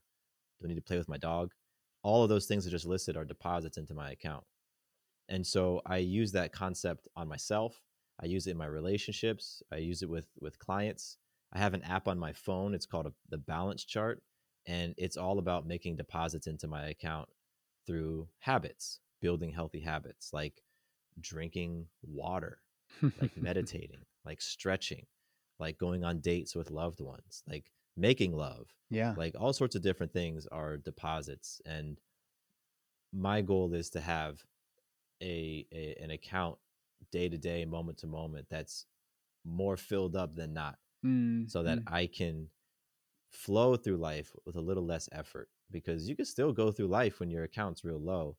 Do 0.60 0.66
I 0.66 0.68
need 0.68 0.76
to 0.76 0.82
play 0.82 0.98
with 0.98 1.08
my 1.08 1.18
dog? 1.18 1.52
All 2.02 2.22
of 2.22 2.28
those 2.28 2.46
things 2.46 2.64
that 2.64 2.70
just 2.70 2.86
listed 2.86 3.16
are 3.16 3.24
deposits 3.24 3.78
into 3.78 3.94
my 3.94 4.10
account. 4.10 4.44
And 5.28 5.46
so 5.46 5.82
I 5.86 5.98
use 5.98 6.32
that 6.32 6.52
concept 6.52 7.08
on 7.16 7.28
myself. 7.28 7.82
I 8.20 8.26
use 8.26 8.46
it 8.46 8.52
in 8.52 8.56
my 8.56 8.66
relationships. 8.66 9.62
I 9.72 9.76
use 9.76 10.02
it 10.02 10.08
with 10.08 10.26
with 10.40 10.58
clients. 10.58 11.18
I 11.52 11.58
have 11.58 11.74
an 11.74 11.82
app 11.82 12.08
on 12.08 12.18
my 12.18 12.32
phone. 12.32 12.74
It's 12.74 12.86
called 12.86 13.06
a, 13.06 13.12
the 13.28 13.38
Balance 13.38 13.84
Chart, 13.84 14.22
and 14.66 14.94
it's 14.96 15.16
all 15.16 15.38
about 15.38 15.66
making 15.66 15.96
deposits 15.96 16.46
into 16.46 16.66
my 16.66 16.88
account 16.88 17.28
through 17.86 18.28
habits, 18.40 19.00
building 19.20 19.52
healthy 19.52 19.80
habits 19.80 20.30
like 20.32 20.62
drinking 21.20 21.86
water, 22.02 22.58
like 23.20 23.36
meditating, 23.36 24.04
like 24.24 24.40
stretching, 24.40 25.06
like 25.58 25.78
going 25.78 26.04
on 26.04 26.20
dates 26.20 26.54
with 26.54 26.70
loved 26.70 27.00
ones, 27.00 27.42
like 27.48 27.70
making 27.96 28.32
love, 28.32 28.66
yeah. 28.90 29.14
like 29.16 29.34
all 29.38 29.52
sorts 29.52 29.76
of 29.76 29.82
different 29.82 30.12
things 30.12 30.46
are 30.50 30.76
deposits. 30.76 31.60
And 31.64 31.98
my 33.12 33.40
goal 33.40 33.72
is 33.74 33.90
to 33.90 34.00
have 34.00 34.42
a, 35.22 35.66
a 35.72 35.96
an 36.02 36.10
account 36.10 36.58
day 37.12 37.28
to 37.28 37.38
day, 37.38 37.64
moment 37.64 37.98
to 37.98 38.06
moment 38.06 38.46
that's 38.50 38.86
more 39.44 39.76
filled 39.76 40.16
up 40.16 40.34
than 40.34 40.52
not, 40.52 40.76
Mm, 41.04 41.50
so 41.50 41.62
that 41.62 41.78
mm. 41.78 41.92
I 41.92 42.06
can 42.06 42.48
flow 43.30 43.76
through 43.76 43.96
life 43.98 44.32
with 44.44 44.56
a 44.56 44.60
little 44.60 44.84
less 44.84 45.08
effort. 45.12 45.48
Because 45.70 46.08
you 46.08 46.14
can 46.16 46.24
still 46.24 46.52
go 46.52 46.70
through 46.70 46.86
life 46.88 47.18
when 47.20 47.30
your 47.30 47.44
account's 47.44 47.84
real 47.84 48.00
low, 48.00 48.36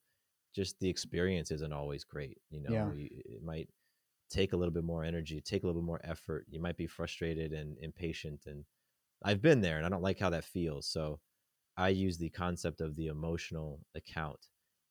just 0.56 0.80
the 0.80 0.90
experience 0.90 1.52
isn't 1.52 1.74
always 1.74 2.04
great. 2.04 2.38
You 2.50 2.62
know, 2.62 2.72
Yeah. 2.72 2.94
you, 2.94 3.10
it 3.12 3.44
might 3.44 3.70
take 4.30 4.54
a 4.54 4.58
little 4.58 4.74
bit 4.74 4.84
more 4.84 5.04
energy, 5.04 5.42
take 5.42 5.64
a 5.64 5.68
little 5.68 5.82
bit 5.82 5.86
more 5.86 6.02
effort. 6.04 6.46
You 6.50 6.60
might 6.62 6.78
be 6.78 6.88
frustrated 6.88 7.54
and 7.54 7.78
impatient, 7.80 8.46
and 8.46 8.66
I've 9.24 9.42
been 9.42 9.62
there, 9.62 9.78
and 9.78 9.86
I 9.86 9.90
don't 9.90 10.02
like 10.04 10.20
how 10.20 10.30
that 10.32 10.46
feels. 10.46 10.88
So 10.88 11.20
I 11.78 11.90
use 11.90 12.18
the 12.18 12.30
concept 12.30 12.82
of 12.82 12.96
the 12.96 13.08
emotional 13.08 13.82
account, 13.96 14.48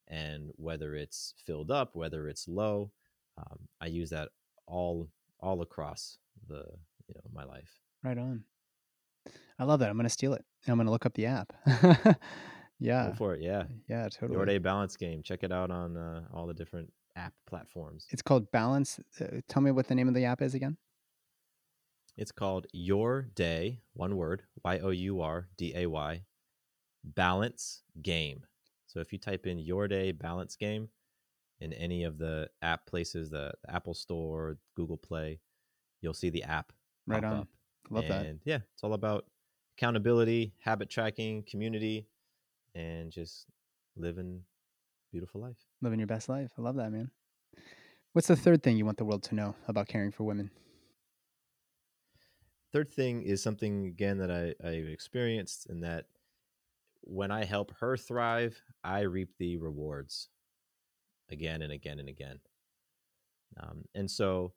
and 0.08 0.50
whether 0.56 0.94
it's 0.94 1.34
filled 1.46 1.70
up, 1.70 1.96
whether 1.96 2.28
it's 2.28 2.48
low, 2.48 2.92
um, 3.38 3.68
I 3.80 3.86
use 3.86 4.10
that 4.10 4.30
all 4.66 5.08
all 5.40 5.62
across 5.62 6.18
the 6.48 6.64
you 7.08 7.14
know 7.14 7.22
my 7.32 7.44
life. 7.44 7.80
Right 8.02 8.18
on. 8.18 8.44
I 9.58 9.64
love 9.64 9.80
that. 9.80 9.88
I'm 9.90 9.96
gonna 9.96 10.08
steal 10.08 10.34
it. 10.34 10.44
I'm 10.68 10.76
gonna 10.76 10.90
look 10.90 11.06
up 11.06 11.14
the 11.14 11.26
app. 11.26 11.52
yeah. 12.78 13.08
Go 13.08 13.14
for 13.16 13.34
it, 13.34 13.42
yeah. 13.42 13.64
Yeah. 13.88 14.08
Totally. 14.08 14.36
Your 14.36 14.44
Day 14.44 14.58
Balance 14.58 14.96
Game. 14.96 15.22
Check 15.22 15.42
it 15.42 15.52
out 15.52 15.70
on 15.70 15.96
uh, 15.96 16.22
all 16.32 16.46
the 16.46 16.54
different 16.54 16.92
app 17.16 17.32
platforms. 17.46 18.06
It's 18.10 18.22
called 18.22 18.50
Balance. 18.50 19.00
Uh, 19.20 19.40
tell 19.48 19.62
me 19.62 19.70
what 19.70 19.88
the 19.88 19.94
name 19.94 20.08
of 20.08 20.14
the 20.14 20.24
app 20.24 20.42
is 20.42 20.54
again. 20.54 20.76
It's 22.16 22.32
called 22.32 22.66
Your 22.72 23.28
Day, 23.34 23.80
one 23.92 24.16
word, 24.16 24.42
Y 24.64 24.78
O 24.78 24.90
U 24.90 25.20
R 25.20 25.48
D 25.58 25.72
A 25.76 25.86
Y, 25.86 26.22
Balance 27.04 27.82
Game. 28.02 28.44
So 28.86 29.00
if 29.00 29.12
you 29.12 29.18
type 29.18 29.46
in 29.46 29.58
Your 29.58 29.86
Day 29.88 30.12
Balance 30.12 30.56
Game 30.56 30.88
in 31.60 31.72
any 31.74 32.04
of 32.04 32.18
the 32.18 32.48
app 32.62 32.86
places, 32.86 33.30
the, 33.30 33.52
the 33.64 33.74
Apple 33.74 33.94
Store, 33.94 34.56
Google 34.76 34.96
Play, 34.96 35.40
you'll 36.00 36.14
see 36.14 36.30
the 36.30 36.42
app. 36.44 36.72
Right 37.06 37.22
on. 37.22 37.40
up. 37.40 37.48
Love 37.90 38.08
that. 38.08 38.38
yeah, 38.44 38.58
it's 38.72 38.82
all 38.82 38.94
about 38.94 39.26
accountability, 39.76 40.52
habit 40.58 40.88
tracking, 40.88 41.44
community, 41.44 42.06
and 42.74 43.10
just 43.10 43.46
living 43.96 44.42
beautiful 45.12 45.40
life. 45.40 45.56
Living 45.82 45.98
your 45.98 46.06
best 46.06 46.28
life. 46.28 46.50
I 46.58 46.62
love 46.62 46.76
that, 46.76 46.90
man. 46.90 47.10
What's 48.12 48.28
the 48.28 48.36
third 48.36 48.62
thing 48.62 48.76
you 48.76 48.84
want 48.84 48.98
the 48.98 49.04
world 49.04 49.22
to 49.24 49.34
know 49.34 49.54
about 49.68 49.88
caring 49.88 50.10
for 50.10 50.24
women? 50.24 50.50
Third 52.72 52.88
thing 52.88 53.22
is 53.22 53.42
something 53.42 53.86
again 53.86 54.18
that 54.18 54.30
I, 54.30 54.54
I've 54.66 54.88
experienced 54.88 55.66
and 55.68 55.82
that 55.84 56.06
when 57.02 57.30
I 57.30 57.44
help 57.44 57.72
her 57.80 57.96
thrive, 57.96 58.60
I 58.82 59.00
reap 59.00 59.30
the 59.38 59.56
rewards 59.56 60.28
again 61.30 61.62
and 61.62 61.72
again 61.72 61.98
and 61.98 62.08
again. 62.08 62.40
Um, 63.58 63.84
and 63.94 64.10
so 64.10 64.52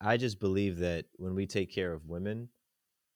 I 0.00 0.16
just 0.16 0.40
believe 0.40 0.78
that 0.78 1.06
when 1.16 1.34
we 1.34 1.46
take 1.46 1.72
care 1.72 1.92
of 1.92 2.06
women, 2.06 2.48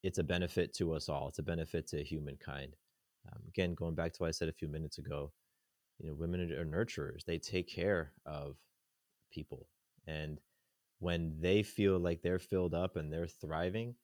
it's 0.03 0.17
a 0.17 0.23
benefit 0.23 0.73
to 0.75 0.93
us 0.93 1.09
all. 1.09 1.27
It's 1.27 1.39
a 1.39 1.43
benefit 1.43 1.87
to 1.89 2.03
humankind. 2.03 2.75
Um, 3.31 3.41
again, 3.47 3.75
going 3.75 3.93
back 3.93 4.13
to 4.13 4.17
what 4.19 4.29
I 4.29 4.31
said 4.31 4.49
a 4.49 4.53
few 4.53 4.67
minutes 4.67 4.97
ago, 4.97 5.31
you 5.99 6.07
know, 6.07 6.15
women 6.15 6.51
are 6.51 6.65
nurturers. 6.65 7.23
They 7.23 7.37
take 7.37 7.67
care 7.69 8.13
of 8.25 8.55
people, 9.31 9.67
and 10.07 10.39
when 10.99 11.35
they 11.39 11.61
feel 11.63 11.99
like 11.99 12.21
they're 12.21 12.39
filled 12.39 12.73
up 12.73 12.95
and 12.95 13.11
they're 13.11 13.27
thriving, 13.27 13.95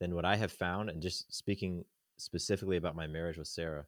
then 0.00 0.14
what 0.14 0.24
I 0.24 0.36
have 0.36 0.52
found, 0.52 0.90
and 0.90 1.02
just 1.02 1.34
speaking 1.34 1.84
specifically 2.18 2.76
about 2.76 2.96
my 2.96 3.06
marriage 3.06 3.38
with 3.38 3.48
Sarah, 3.48 3.86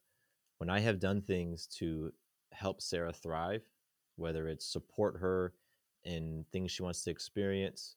when 0.58 0.70
I 0.70 0.80
have 0.80 1.00
done 1.00 1.20
things 1.22 1.66
to 1.78 2.12
help 2.52 2.80
Sarah 2.80 3.12
thrive, 3.12 3.62
whether 4.16 4.48
it's 4.48 4.66
support 4.66 5.18
her 5.20 5.52
in 6.04 6.44
things 6.50 6.70
she 6.70 6.82
wants 6.82 7.04
to 7.04 7.11
experience, 7.11 7.96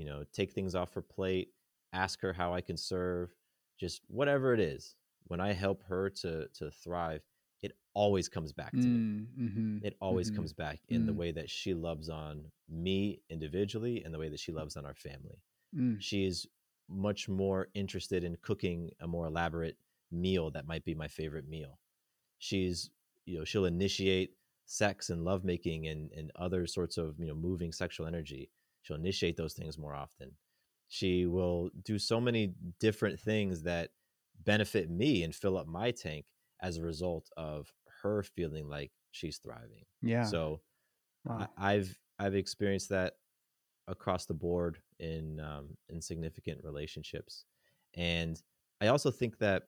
you 0.00 0.06
know, 0.06 0.24
take 0.32 0.52
things 0.52 0.74
off 0.76 0.94
her 0.94 1.02
plate, 1.02 1.54
ask 1.94 2.20
her 2.22 2.32
how 2.34 2.54
I 2.54 2.62
can 2.62 2.78
serve, 2.78 3.34
just 3.78 4.02
whatever 4.08 4.54
it 4.54 4.60
is. 4.60 4.96
When 5.28 5.40
I 5.40 5.52
help 5.54 5.84
her 5.84 6.10
to 6.22 6.48
to 6.48 6.70
thrive, 6.72 7.22
it 7.62 7.72
always 7.94 8.28
comes 8.30 8.52
back 8.54 8.80
to 8.80 8.90
me. 8.90 9.10
Mm-hmm. 9.38 9.78
It 9.82 9.96
always 10.00 10.30
Mhm. 10.30 10.36
comes 10.36 10.52
back 10.54 10.80
in 10.88 11.06
the 11.06 11.12
Mm. 11.12 11.16
way 11.16 11.32
that 11.32 11.50
she 11.50 11.74
loves 11.74 12.08
on 12.10 12.52
me 12.68 13.22
individually 13.30 14.04
and 14.04 14.14
the 14.14 14.18
way 14.18 14.28
that 14.30 14.40
she 14.40 14.52
loves 14.52 14.76
on 14.76 14.86
our 14.86 14.94
family. 14.94 15.42
Mm. 15.74 16.04
is 16.26 16.46
much 16.88 17.28
more 17.28 17.68
interested 17.74 18.24
in 18.24 18.36
cooking 18.36 18.90
a 19.00 19.06
more 19.06 19.26
elaborate 19.26 19.78
meal 20.10 20.50
that 20.50 20.66
might 20.66 20.84
be 20.84 20.94
my 20.94 21.08
favorite 21.08 21.48
meal. 21.48 21.78
She's, 22.38 22.90
you 23.26 23.38
know, 23.38 23.44
she'll 23.44 23.66
initiate 23.66 24.36
sex 24.66 25.10
and 25.10 25.24
lovemaking 25.24 25.88
and, 25.88 26.12
and 26.12 26.32
other 26.36 26.66
sorts 26.66 26.98
of, 26.98 27.18
you 27.20 27.26
know, 27.26 27.34
moving 27.34 27.72
sexual 27.72 28.06
energy. 28.06 28.50
She'll 28.82 28.96
initiate 28.96 29.36
those 29.36 29.54
things 29.54 29.78
more 29.78 29.94
often. 29.94 30.32
She 30.88 31.26
will 31.26 31.70
do 31.84 31.98
so 31.98 32.20
many 32.20 32.54
different 32.80 33.20
things 33.20 33.62
that 33.62 33.90
benefit 34.44 34.90
me 34.90 35.22
and 35.22 35.34
fill 35.34 35.56
up 35.56 35.66
my 35.66 35.90
tank 35.90 36.24
as 36.62 36.76
a 36.76 36.82
result 36.82 37.28
of 37.36 37.72
her 38.02 38.22
feeling 38.22 38.68
like 38.68 38.90
she's 39.10 39.38
thriving. 39.38 39.84
Yeah. 40.02 40.24
So 40.24 40.60
wow. 41.24 41.48
I, 41.56 41.74
I've 41.74 41.98
I've 42.18 42.34
experienced 42.34 42.90
that 42.90 43.14
across 43.88 44.26
the 44.26 44.34
board 44.34 44.78
in 44.98 45.40
um, 45.40 45.76
in 45.88 46.00
significant 46.00 46.62
relationships, 46.64 47.44
and 47.94 48.40
I 48.80 48.88
also 48.88 49.10
think 49.10 49.38
that 49.38 49.64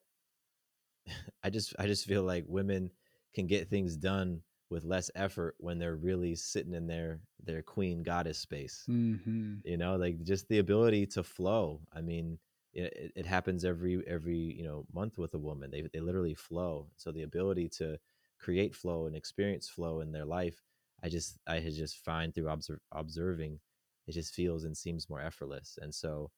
I 1.45 1.51
just 1.51 1.75
I 1.79 1.87
just 1.87 2.07
feel 2.07 2.23
like 2.23 2.45
women 2.47 2.91
can 3.35 3.47
get 3.47 3.69
things 3.69 3.97
done 3.97 4.43
with 4.73 4.85
less 4.85 5.11
effort 5.15 5.55
when 5.59 5.79
they're 5.79 5.97
really 5.97 6.35
sitting 6.35 6.75
in 6.75 6.87
their 6.87 7.21
their 7.45 7.63
queen 7.63 8.03
goddess 8.03 8.39
space. 8.39 8.85
mm-hmm. 8.89 9.57
You 9.65 9.77
know, 9.77 9.97
like 9.97 10.25
just 10.25 10.49
the 10.49 10.59
ability 10.59 11.07
to 11.09 11.23
flow. 11.23 11.83
I 11.93 12.01
mean, 12.01 12.39
it, 12.73 13.13
it 13.15 13.27
happens 13.27 13.65
every 13.65 14.03
every 14.07 14.37
you 14.39 14.65
know 14.65 14.87
month 14.93 15.19
with 15.19 15.35
a 15.35 15.39
woman. 15.39 15.71
They 15.71 15.83
they 15.93 16.01
literally 16.01 16.35
flow. 16.35 16.89
So 16.97 17.13
the 17.13 17.23
ability 17.23 17.69
to 17.79 17.99
create 18.41 18.75
flow 18.75 19.07
and 19.07 19.15
experience 19.15 19.69
flow 19.69 20.01
in 20.01 20.11
their 20.11 20.25
life, 20.25 20.63
I 21.05 21.09
just 21.09 21.39
I 21.47 21.61
just 21.61 21.99
find 21.99 22.35
through 22.35 22.49
obser- 22.49 22.81
observing, 22.91 23.61
it 24.07 24.13
just 24.13 24.35
feels 24.35 24.65
and 24.65 24.77
seems 24.77 25.09
more 25.09 25.21
effortless. 25.21 25.79
And 25.81 25.95
so, 25.95 26.31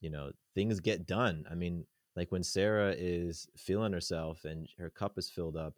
you 0.00 0.10
know, 0.10 0.30
things 0.54 0.80
get 0.80 1.06
done. 1.06 1.44
I 1.50 1.54
mean, 1.54 1.84
like 2.16 2.32
when 2.32 2.42
Sarah 2.42 2.94
is 2.96 3.48
feeling 3.56 3.92
herself 3.92 4.44
and 4.44 4.68
her 4.78 4.90
cup 4.90 5.18
is 5.18 5.28
filled 5.28 5.56
up, 5.56 5.74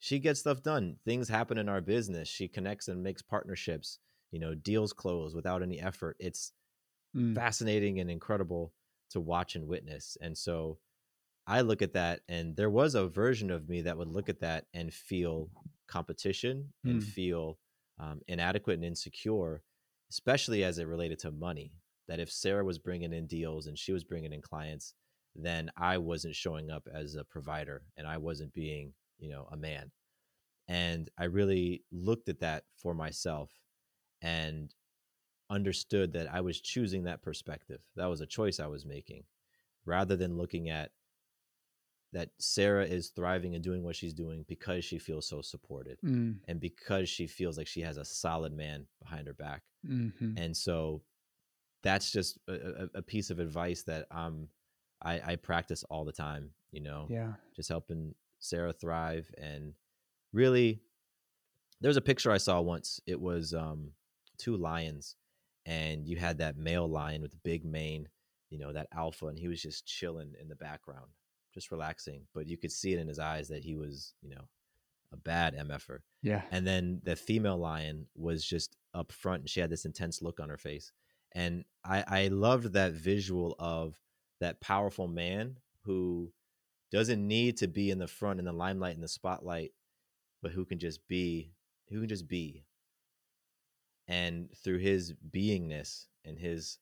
she 0.00 0.20
gets 0.20 0.40
stuff 0.40 0.62
done. 0.62 0.98
Things 1.04 1.28
happen 1.28 1.58
in 1.58 1.70
our 1.70 1.82
business. 1.82 2.28
She 2.28 2.48
connects 2.48 2.88
and 2.88 3.02
makes 3.04 3.22
partnerships. 3.22 4.00
You 4.32 4.40
know, 4.40 4.56
deals 4.56 4.94
close 4.94 5.34
without 5.36 5.62
any 5.62 5.80
effort. 5.80 6.16
It's 6.20 6.54
Mm. 7.14 7.34
fascinating 7.34 8.00
and 8.00 8.10
incredible 8.10 8.74
to 9.10 9.20
watch 9.20 9.56
and 9.56 9.66
witness. 9.68 10.16
And 10.20 10.36
so 10.36 10.80
I 11.46 11.62
look 11.62 11.82
at 11.82 11.94
that, 11.94 12.22
and 12.28 12.56
there 12.56 12.70
was 12.70 12.94
a 12.94 13.08
version 13.08 13.50
of 13.50 13.68
me 13.68 13.82
that 13.82 13.98
would 13.98 14.08
look 14.08 14.28
at 14.28 14.40
that 14.40 14.66
and 14.74 14.92
feel 14.92 15.50
competition 15.88 16.72
and 16.86 17.02
Mm. 17.02 17.04
feel 17.04 17.58
um, 17.98 18.22
inadequate 18.28 18.76
and 18.76 18.84
insecure, 18.84 19.62
especially 20.10 20.64
as 20.64 20.78
it 20.78 20.84
related 20.86 21.18
to 21.20 21.30
money. 21.32 21.74
That 22.08 22.20
if 22.20 22.30
Sarah 22.32 22.64
was 22.64 22.78
bringing 22.78 23.12
in 23.12 23.26
deals 23.26 23.66
and 23.66 23.78
she 23.78 23.92
was 23.92 24.04
bringing 24.04 24.32
in 24.32 24.42
clients, 24.42 24.94
then 25.34 25.70
I 25.76 25.98
wasn't 25.98 26.34
showing 26.36 26.70
up 26.70 26.88
as 26.92 27.14
a 27.14 27.24
provider 27.24 27.84
and 27.96 28.06
I 28.06 28.16
wasn't 28.18 28.52
being, 28.52 28.94
you 29.20 29.30
know, 29.30 29.48
a 29.52 29.56
man. 29.56 29.92
And 30.68 31.10
I 31.18 31.24
really 31.24 31.84
looked 31.92 32.28
at 32.28 32.40
that 32.40 32.64
for 32.76 32.94
myself 32.94 33.50
and 34.22 34.74
understood 35.50 36.12
that 36.14 36.32
I 36.32 36.40
was 36.42 36.60
choosing 36.60 37.04
that 37.04 37.22
perspective. 37.22 37.80
That 37.96 38.06
was 38.06 38.20
a 38.20 38.26
choice 38.26 38.60
I 38.60 38.68
was 38.68 38.86
making 38.86 39.24
rather 39.86 40.16
than 40.16 40.36
looking 40.38 40.70
at 40.70 40.92
that 42.12 42.30
Sarah 42.38 42.84
is 42.84 43.10
thriving 43.10 43.54
and 43.54 43.62
doing 43.62 43.82
what 43.84 43.94
she's 43.96 44.14
doing 44.14 44.44
because 44.48 44.84
she 44.84 44.98
feels 44.98 45.26
so 45.28 45.42
supported 45.42 45.98
Mm, 46.04 46.40
and 46.48 46.60
because 46.60 47.08
she 47.08 47.26
feels 47.26 47.56
like 47.56 47.68
she 47.68 47.82
has 47.82 47.96
a 47.96 48.04
solid 48.04 48.52
man 48.52 48.86
behind 49.00 49.26
her 49.28 49.34
back. 49.34 49.62
mhm. 49.86 50.36
And 50.36 50.56
so 50.56 51.02
that's 51.82 52.10
just 52.12 52.38
a, 52.48 52.84
a- 52.84 52.98
a 52.98 53.02
piece 53.02 53.30
of 53.30 53.38
advice 53.40 53.82
that 53.84 54.06
um 54.10 54.48
I, 55.02 55.32
I 55.32 55.36
practice 55.36 55.84
all 55.84 56.04
the 56.04 56.12
time, 56.12 56.50
you 56.72 56.80
know, 56.82 57.06
Yeah. 57.08 57.34
just 57.56 57.68
helping 57.68 58.14
Sarah 58.40 58.72
thrive 58.72 59.30
and 59.38 59.74
really 60.32 60.80
there 61.80 61.88
was 61.88 61.96
a 61.96 62.02
picture 62.02 62.30
I 62.30 62.38
saw 62.38 62.60
once. 62.60 63.00
It 63.06 63.20
was 63.20 63.54
um 63.54 63.92
two 64.38 64.56
lions 64.56 65.16
and 65.66 66.06
you 66.06 66.16
had 66.16 66.38
that 66.38 66.56
male 66.56 66.88
lion 66.88 67.22
with 67.22 67.30
the 67.30 67.38
big 67.44 67.64
mane, 67.64 68.08
you 68.48 68.58
know, 68.58 68.72
that 68.72 68.88
alpha 68.94 69.26
and 69.26 69.38
he 69.38 69.48
was 69.48 69.62
just 69.62 69.86
chilling 69.86 70.32
in 70.40 70.48
the 70.48 70.56
background, 70.56 71.10
just 71.54 71.70
relaxing, 71.70 72.22
but 72.34 72.48
you 72.48 72.56
could 72.56 72.72
see 72.72 72.92
it 72.92 72.98
in 72.98 73.06
his 73.08 73.18
eyes 73.18 73.48
that 73.48 73.62
he 73.62 73.76
was, 73.76 74.14
you 74.22 74.30
know, 74.30 74.48
a 75.12 75.16
bad 75.16 75.54
MFer. 75.54 75.98
Yeah. 76.22 76.42
And 76.50 76.66
then 76.66 77.00
the 77.04 77.16
female 77.16 77.58
lion 77.58 78.06
was 78.16 78.44
just 78.44 78.76
up 78.94 79.12
front 79.12 79.40
and 79.40 79.50
she 79.50 79.60
had 79.60 79.70
this 79.70 79.84
intense 79.84 80.22
look 80.22 80.40
on 80.40 80.48
her 80.48 80.58
face. 80.58 80.92
And 81.32 81.64
I, 81.84 82.04
I 82.06 82.28
loved 82.28 82.72
that 82.72 82.92
visual 82.92 83.54
of 83.58 83.98
that 84.40 84.60
powerful 84.60 85.08
man 85.08 85.56
who 85.84 86.32
doesn't 86.90 87.26
need 87.26 87.56
to 87.58 87.68
be 87.68 87.90
in 87.90 87.98
the 87.98 88.08
front 88.08 88.38
in 88.38 88.46
the 88.46 88.52
limelight 88.52 88.94
in 88.94 89.00
the 89.00 89.08
spotlight, 89.08 89.72
but 90.42 90.52
who 90.52 90.64
can 90.64 90.78
just 90.78 91.06
be 91.08 91.52
who 91.88 92.00
can 92.00 92.08
just 92.08 92.28
be. 92.28 92.64
And 94.08 94.48
through 94.56 94.78
his 94.78 95.14
beingness 95.30 96.06
and 96.24 96.38
his 96.38 96.78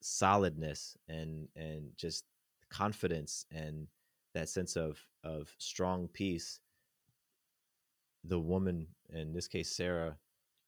solidness 0.00 0.96
and 1.08 1.48
and 1.56 1.90
just 1.96 2.24
confidence 2.70 3.44
and 3.50 3.86
that 4.34 4.48
sense 4.48 4.76
of 4.76 4.98
of 5.24 5.52
strong 5.58 6.08
peace 6.08 6.60
the 8.24 8.38
woman 8.38 8.86
in 9.12 9.32
this 9.32 9.48
case 9.48 9.70
sarah 9.70 10.16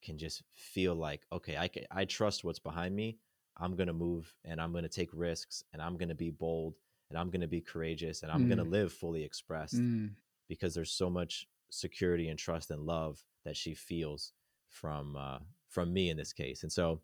can 0.02 0.18
just 0.18 0.42
feel 0.52 0.94
like 0.94 1.22
okay 1.32 1.56
i 1.56 1.68
can, 1.68 1.84
i 1.90 2.04
trust 2.04 2.44
what's 2.44 2.58
behind 2.58 2.94
me 2.94 3.16
i'm 3.58 3.76
to 3.86 3.92
move 3.92 4.34
and 4.44 4.60
i'm 4.60 4.72
to 4.82 4.88
take 4.88 5.10
risks 5.12 5.64
and 5.72 5.80
i'm 5.80 5.96
to 6.08 6.14
be 6.14 6.30
bold 6.30 6.74
and 7.12 7.18
i'm 7.20 7.30
going 7.30 7.40
to 7.42 7.46
be 7.48 7.60
courageous 7.60 8.22
and 8.22 8.32
i'm 8.32 8.46
going 8.46 8.58
to 8.58 8.64
Mm. 8.64 8.70
live 8.70 8.92
fully 8.92 9.22
expressed 9.22 9.74
Mm, 9.76 10.14
because 10.48 10.74
there's 10.74 10.90
so 10.92 11.10
much 11.10 11.46
security 11.70 12.28
and 12.28 12.38
trust 12.38 12.70
and 12.70 12.82
love 12.86 13.22
that 13.44 13.56
she 13.56 13.74
feels 13.74 14.32
from 14.68 15.16
uh, 15.16 15.38
from 15.68 15.92
me 15.92 16.08
in 16.10 16.16
this 16.16 16.32
case 16.32 16.62
and 16.62 16.72
so 16.72 17.00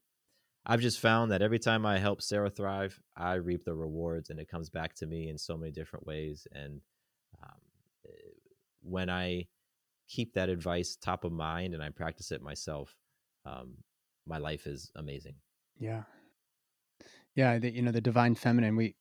i've 0.66 0.80
just 0.80 0.98
found 1.00 1.30
that 1.30 1.42
every 1.42 1.58
time 1.58 1.84
i 1.84 1.98
help 1.98 2.22
sarah 2.22 2.50
thrive 2.50 2.98
i 3.16 3.34
reap 3.34 3.64
the 3.64 3.74
rewards 3.74 4.30
and 4.30 4.40
it 4.40 4.48
comes 4.48 4.70
back 4.70 4.94
to 4.94 5.06
me 5.06 5.28
in 5.28 5.36
so 5.38 5.56
many 5.56 5.70
different 5.72 6.06
ways 6.06 6.46
and 6.52 6.80
um, 7.42 7.60
eh, 8.06 8.32
when 8.82 9.10
i 9.10 9.46
keep 10.08 10.32
that 10.32 10.48
advice 10.48 10.96
top 10.96 11.22
of 11.24 11.32
mind 11.32 11.74
and 11.74 11.82
I 11.82 11.90
practice 11.90 12.32
it 12.32 12.40
myself, 12.40 12.96
um, 13.44 13.74
my 14.26 14.38
life 14.38 14.66
is 14.66 14.90
amazing. 14.96 15.34
yeah. 15.78 16.04
Yeah. 17.34 17.58
The, 17.58 17.70
you 17.70 17.82
know, 17.82 17.90
the 17.92 18.00
divine 18.00 18.34
feminine, 18.34 18.74
we, 18.74 18.96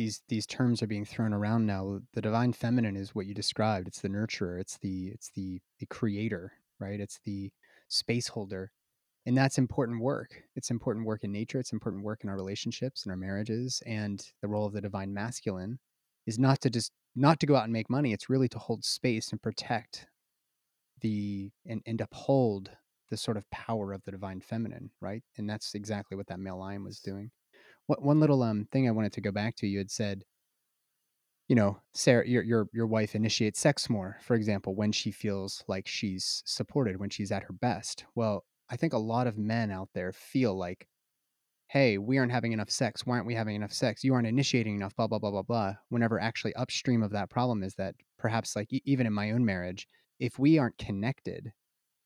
these, 0.00 0.22
these 0.28 0.46
terms 0.46 0.82
are 0.82 0.86
being 0.86 1.04
thrown 1.04 1.34
around 1.34 1.66
now. 1.66 2.00
The 2.14 2.22
divine 2.22 2.54
feminine 2.54 2.96
is 2.96 3.14
what 3.14 3.26
you 3.26 3.34
described. 3.34 3.86
It's 3.86 4.00
the 4.00 4.08
nurturer. 4.08 4.58
It's 4.58 4.78
the, 4.78 5.08
it's 5.08 5.30
the, 5.36 5.60
the 5.78 5.84
creator, 5.86 6.52
right? 6.78 6.98
It's 6.98 7.20
the 7.26 7.52
space 7.88 8.26
holder. 8.26 8.72
And 9.26 9.36
that's 9.36 9.58
important 9.58 10.00
work. 10.00 10.42
It's 10.56 10.70
important 10.70 11.04
work 11.04 11.22
in 11.22 11.30
nature. 11.30 11.60
It's 11.60 11.74
important 11.74 12.02
work 12.02 12.24
in 12.24 12.30
our 12.30 12.36
relationships 12.36 13.02
and 13.02 13.10
our 13.10 13.16
marriages. 13.18 13.82
And 13.84 14.26
the 14.40 14.48
role 14.48 14.64
of 14.64 14.72
the 14.72 14.80
divine 14.80 15.12
masculine 15.12 15.78
is 16.26 16.38
not 16.38 16.62
to 16.62 16.70
just, 16.70 16.92
not 17.14 17.38
to 17.40 17.46
go 17.46 17.54
out 17.54 17.64
and 17.64 17.72
make 17.72 17.90
money. 17.90 18.14
It's 18.14 18.30
really 18.30 18.48
to 18.48 18.58
hold 18.58 18.82
space 18.82 19.32
and 19.32 19.42
protect 19.42 20.06
the 21.02 21.50
and, 21.66 21.82
and 21.84 22.00
uphold 22.00 22.70
the 23.10 23.18
sort 23.18 23.36
of 23.36 23.50
power 23.50 23.92
of 23.92 24.02
the 24.04 24.12
divine 24.12 24.40
feminine, 24.40 24.92
right? 25.02 25.22
And 25.36 25.48
that's 25.48 25.74
exactly 25.74 26.16
what 26.16 26.28
that 26.28 26.40
male 26.40 26.58
lion 26.58 26.84
was 26.84 27.00
doing. 27.00 27.30
What 27.90 28.04
one 28.04 28.20
little 28.20 28.44
um 28.44 28.68
thing 28.70 28.86
I 28.86 28.92
wanted 28.92 29.14
to 29.14 29.20
go 29.20 29.32
back 29.32 29.56
to, 29.56 29.66
you 29.66 29.78
had 29.78 29.90
said, 29.90 30.22
you 31.48 31.56
know, 31.56 31.80
Sarah, 31.92 32.24
your 32.24 32.44
your 32.44 32.68
your 32.72 32.86
wife 32.86 33.16
initiates 33.16 33.58
sex 33.58 33.90
more, 33.90 34.16
for 34.22 34.36
example, 34.36 34.76
when 34.76 34.92
she 34.92 35.10
feels 35.10 35.64
like 35.66 35.88
she's 35.88 36.44
supported, 36.46 37.00
when 37.00 37.10
she's 37.10 37.32
at 37.32 37.42
her 37.42 37.52
best. 37.52 38.04
Well, 38.14 38.44
I 38.70 38.76
think 38.76 38.92
a 38.92 38.98
lot 38.98 39.26
of 39.26 39.36
men 39.36 39.72
out 39.72 39.88
there 39.92 40.12
feel 40.12 40.56
like, 40.56 40.86
hey, 41.66 41.98
we 41.98 42.16
aren't 42.16 42.30
having 42.30 42.52
enough 42.52 42.70
sex. 42.70 43.04
Why 43.04 43.16
aren't 43.16 43.26
we 43.26 43.34
having 43.34 43.56
enough 43.56 43.72
sex? 43.72 44.04
You 44.04 44.14
aren't 44.14 44.28
initiating 44.28 44.76
enough, 44.76 44.94
blah, 44.94 45.08
blah, 45.08 45.18
blah, 45.18 45.32
blah, 45.32 45.42
blah. 45.42 45.74
Whenever 45.88 46.20
actually 46.20 46.54
upstream 46.54 47.02
of 47.02 47.10
that 47.10 47.28
problem 47.28 47.64
is 47.64 47.74
that 47.74 47.96
perhaps 48.20 48.54
like 48.54 48.68
even 48.84 49.08
in 49.08 49.12
my 49.12 49.32
own 49.32 49.44
marriage, 49.44 49.88
if 50.20 50.38
we 50.38 50.58
aren't 50.58 50.78
connected, 50.78 51.52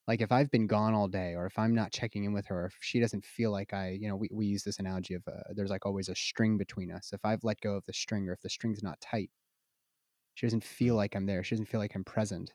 like 0.09 0.21
if 0.21 0.33
I've 0.33 0.51
been 0.51 0.67
gone 0.67 0.95
all 0.95 1.09
day 1.09 1.35
or 1.35 1.47
if 1.47 1.59
I'm 1.59 1.75
not 1.75 1.93
checking 1.93 2.25
in 2.25 2.33
with 2.33 2.47
her, 2.47 2.67
if 2.67 2.77
she 2.81 3.01
doesn't 3.01 3.25
feel 3.25 3.51
like 3.53 3.73
I, 3.73 3.91
you 3.91 4.09
know, 4.09 4.17
we, 4.17 4.29
we 4.33 4.47
use 4.47 4.63
this 4.65 4.79
analogy 4.79 5.15
of 5.15 5.23
uh, 5.27 5.53
there's 5.55 5.71
like 5.71 5.87
always 5.87 6.09
a 6.09 6.15
string 6.15 6.59
between 6.59 6.91
us. 6.93 7.13
If 7.13 7.25
I've 7.25 7.45
let 7.45 7.61
go 7.61 7.75
of 7.77 7.85
the 7.87 7.93
string 7.93 8.29
or 8.29 8.33
if 8.33 8.41
the 8.41 8.51
string's 8.51 8.83
not 8.83 9.01
tight, 9.01 9.31
she 10.35 10.47
doesn't 10.47 10.65
feel 10.65 10.97
like 10.97 11.15
I'm 11.15 11.27
there. 11.27 11.43
She 11.45 11.55
doesn't 11.55 11.67
feel 11.67 11.81
like 11.81 11.95
I'm 11.95 12.05
present. 12.05 12.53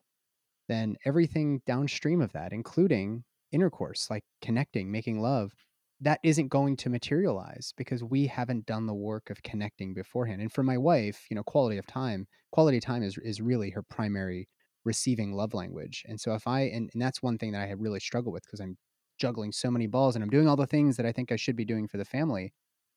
Then 0.68 0.98
everything 1.06 1.62
downstream 1.66 2.22
of 2.22 2.34
that, 2.34 2.54
including 2.54 3.26
intercourse, 3.52 4.10
like 4.10 4.26
connecting, 4.42 4.92
making 4.92 5.22
love, 5.22 5.54
that 6.02 6.20
isn't 6.24 6.50
going 6.50 6.78
to 6.78 6.90
materialize 6.90 7.74
because 7.78 8.04
we 8.04 8.28
haven't 8.28 8.66
done 8.66 8.86
the 8.88 8.96
work 8.96 9.30
of 9.30 9.44
connecting 9.44 9.94
beforehand. 9.94 10.42
And 10.42 10.52
for 10.52 10.64
my 10.64 10.78
wife, 10.78 11.28
you 11.30 11.36
know, 11.36 11.44
quality 11.44 11.78
of 11.78 11.88
time, 11.88 12.28
quality 12.52 12.80
time 12.80 13.04
is 13.04 13.18
is 13.20 13.42
really 13.42 13.72
her 13.72 13.84
primary 13.84 14.50
receiving 14.86 15.34
love 15.34 15.54
language. 15.54 16.04
And 16.08 16.20
so 16.20 16.34
if 16.34 16.48
I 16.48 16.62
and, 16.62 16.90
and 16.94 17.02
that's 17.02 17.22
one 17.22 17.38
thing 17.38 17.52
that 17.52 17.68
I 17.68 17.72
really 17.72 18.00
struggled 18.00 18.34
with 18.34 18.44
because 18.44 18.60
I'm 18.62 18.78
juggling 19.18 19.52
so 19.52 19.70
many 19.70 19.88
balls 19.88 20.16
and 20.16 20.24
I'm 20.24 20.30
doing 20.30 20.48
all 20.48 20.56
the 20.56 20.68
things 20.68 20.98
that 20.98 21.06
I 21.06 21.12
think 21.12 21.32
I 21.32 21.36
should 21.36 21.56
be 21.56 21.66
doing 21.66 21.88
for 21.88 21.98
the 21.98 22.06
family. 22.06 22.54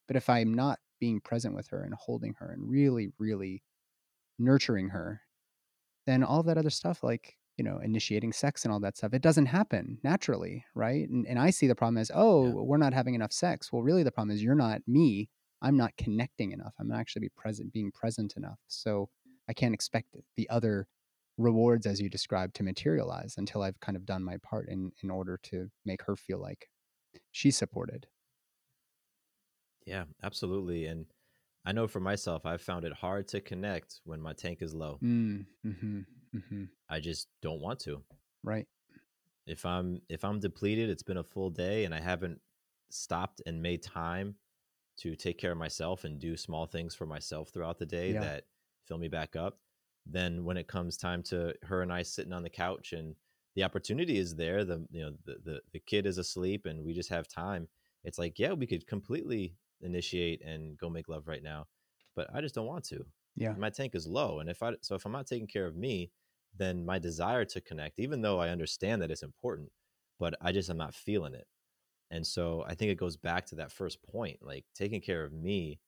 But 0.06 0.16
if 0.16 0.28
I'm 0.28 0.54
not 0.54 0.78
being 1.00 1.20
present 1.20 1.54
with 1.54 1.68
her 1.68 1.82
and 1.82 1.94
holding 1.94 2.34
her 2.34 2.50
and 2.52 2.68
really, 2.68 3.08
really 3.18 3.62
nurturing 4.38 4.90
her, 4.90 5.22
then 6.06 6.22
all 6.24 6.42
that 6.44 6.58
other 6.58 6.70
stuff, 6.70 7.02
like, 7.02 7.36
you 7.56 7.64
know, 7.64 7.78
initiating 7.78 8.32
sex 8.32 8.64
and 8.64 8.72
all 8.72 8.80
that 8.80 8.96
stuff, 8.96 9.14
it 9.14 9.22
doesn't 9.22 9.46
happen 9.46 9.98
naturally, 10.02 10.64
right? 10.74 11.08
And, 11.08 11.26
and 11.26 11.38
I 11.38 11.50
see 11.50 11.66
the 11.66 11.74
problem 11.74 11.98
as, 11.98 12.10
oh, 12.14 12.48
Yeah. 12.48 12.54
we're 12.64 12.76
not 12.78 12.94
having 12.94 13.14
enough 13.14 13.32
sex. 13.32 13.72
Well, 13.72 13.82
really, 13.82 14.02
the 14.02 14.10
problem 14.12 14.34
is 14.34 14.42
you're 14.42 14.54
not 14.54 14.82
me. 14.86 15.28
I'm 15.60 15.76
not 15.76 15.96
connecting 15.96 16.52
enough. 16.52 16.74
I'm 16.80 16.88
not 16.88 16.98
actually 16.98 17.20
be 17.20 17.28
present, 17.30 17.72
being 17.72 17.92
present 17.92 18.36
enough. 18.36 18.58
So 18.66 19.10
I 19.48 19.52
can't 19.52 19.74
expect 19.74 20.14
the 20.36 20.48
other 20.50 20.88
rewards, 21.42 21.86
as 21.86 22.00
you 22.00 22.08
described, 22.08 22.54
to 22.56 22.62
materialize 22.62 23.34
until 23.38 23.62
I've 23.62 23.78
kind 23.80 23.96
of 23.96 24.06
done 24.06 24.24
my 24.24 24.36
part 24.38 24.68
in 24.68 24.92
in 25.02 25.10
order 25.10 25.38
to 25.44 25.68
make 25.84 26.02
her 26.04 26.16
feel 26.16 26.40
like 26.40 26.68
she's 27.32 27.56
supported. 27.56 28.06
Yeah, 29.86 30.04
absolutely. 30.22 30.86
And 30.86 31.06
I 31.64 31.72
know 31.72 31.86
for 31.88 32.00
myself, 32.00 32.46
I've 32.46 32.62
found 32.62 32.84
it 32.84 32.92
hard 32.92 33.28
to 33.28 33.40
connect 33.40 34.00
when 34.04 34.20
my 34.20 34.32
tank 34.32 34.62
is 34.62 34.74
low. 34.74 34.98
Mm, 35.02 35.46
mm-hmm, 35.66 36.00
mm-hmm. 36.36 36.64
I 36.88 37.00
just 37.00 37.28
don't 37.40 37.60
want 37.60 37.80
to. 37.80 38.02
Right. 38.42 38.66
If 39.46 39.66
I'm 39.66 40.00
if 40.08 40.24
I'm 40.24 40.38
depleted, 40.40 40.88
it's 40.88 41.02
been 41.02 41.16
a 41.16 41.24
full 41.24 41.50
day 41.50 41.84
and 41.84 41.94
I 41.94 42.00
haven't 42.00 42.40
stopped 42.90 43.42
and 43.46 43.60
made 43.62 43.82
time 43.82 44.36
to 44.98 45.16
take 45.16 45.38
care 45.38 45.52
of 45.52 45.58
myself 45.58 46.04
and 46.04 46.18
do 46.18 46.36
small 46.36 46.66
things 46.66 46.94
for 46.94 47.06
myself 47.06 47.48
throughout 47.50 47.78
the 47.78 47.86
day 47.86 48.12
Yeah. 48.12 48.20
that 48.20 48.44
fill 48.86 48.98
me 48.98 49.08
back 49.08 49.34
up. 49.36 49.58
Then 50.06 50.44
when 50.44 50.56
it 50.56 50.68
comes 50.68 50.96
time 50.96 51.22
to 51.24 51.54
her 51.62 51.82
and 51.82 51.92
I 51.92 52.02
sitting 52.02 52.32
on 52.32 52.42
the 52.42 52.50
couch 52.50 52.92
and 52.92 53.14
the 53.54 53.64
opportunity 53.64 54.18
is 54.18 54.34
there, 54.36 54.64
the 54.64 54.86
you 54.90 55.02
know 55.02 55.16
the 55.24 55.36
the, 55.44 55.62
the 55.72 55.80
kid 55.80 56.06
is 56.06 56.18
asleep 56.18 56.66
and 56.66 56.84
we 56.84 56.92
just 56.94 57.10
have 57.10 57.28
time. 57.28 57.68
It's 58.04 58.18
like, 58.18 58.38
yeah, 58.38 58.52
we 58.52 58.66
could 58.66 58.86
completely 58.86 59.56
initiate 59.80 60.42
and 60.42 60.76
go 60.78 60.90
make 60.90 61.08
love 61.08 61.28
right 61.28 61.42
now, 61.42 61.68
but 62.16 62.28
I 62.34 62.40
just 62.40 62.54
don't 62.54 62.66
want 62.66 62.84
to. 62.86 63.04
Yeah. 63.36 63.56
My 63.56 63.70
tank 63.70 63.94
is 63.94 64.06
low, 64.06 64.40
and 64.40 64.48
if 64.50 64.62
I 64.62 64.74
so 64.82 64.94
if 64.94 65.04
I'm 65.06 65.12
not 65.12 65.26
taking 65.26 65.46
care 65.46 65.66
of 65.66 65.76
me, 65.76 66.12
then 66.54 66.84
my 66.84 66.98
desire 66.98 67.44
to 67.46 67.60
connect, 67.60 67.98
even 67.98 68.22
though 68.22 68.40
I 68.40 68.48
understand 68.50 69.02
that 69.02 69.10
it's 69.10 69.22
important, 69.22 69.70
but 70.18 70.34
I 70.40 70.52
just 70.52 70.70
am 70.70 70.76
not 70.78 70.94
feeling 70.94 71.34
it. 71.34 71.46
And 72.10 72.26
so 72.26 72.64
I 72.66 72.74
think 72.74 72.90
it 72.92 72.96
goes 72.96 73.16
back 73.16 73.46
to 73.46 73.56
that 73.56 73.72
first 73.72 74.02
point, 74.02 74.42
like 74.42 74.66
taking 74.74 75.00
care 75.00 75.24
of 75.24 75.32
me, 75.32 75.80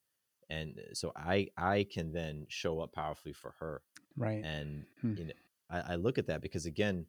and 0.50 0.78
uh, 0.78 0.94
so 0.94 1.12
I 1.16 1.48
I 1.56 1.84
can 1.90 2.12
then 2.12 2.46
show 2.48 2.80
up 2.80 2.92
powerfully 2.94 3.32
for 3.34 3.52
her. 3.60 3.82
Right. 4.16 4.44
And 4.44 4.86
Hmm. 5.00 5.14
you 5.18 5.24
know, 5.26 5.32
I, 5.70 5.92
I 5.92 5.94
look 5.96 6.18
at 6.18 6.26
that 6.26 6.40
because 6.42 6.66
again, 6.66 7.06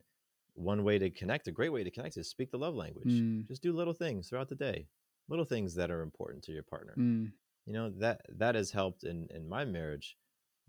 one 0.54 0.84
way 0.84 0.98
to 0.98 1.10
connect, 1.10 1.48
a 1.48 1.52
great 1.52 1.72
way 1.72 1.84
to 1.84 1.92
connect, 1.92 2.18
is 2.18 2.30
speak 2.30 2.52
the 2.52 2.58
love 2.58 2.76
language. 2.76 3.10
Mm, 3.10 3.48
Just 3.48 3.62
do 3.62 3.74
little 3.74 3.94
things 3.94 4.30
throughout 4.30 4.50
the 4.50 4.56
day, 4.56 4.88
little 5.28 5.46
things 5.46 5.76
that 5.76 5.92
are 5.92 6.02
important 6.02 6.44
to 6.46 6.52
your 6.54 6.64
partner. 6.64 6.94
mm, 6.98 7.32
You 7.66 7.74
know 7.74 7.90
that 7.90 8.22
that 8.30 8.56
has 8.56 8.72
helped 8.72 9.04
in 9.04 9.28
in 9.32 9.48
my 9.50 9.66
marriage, 9.66 10.18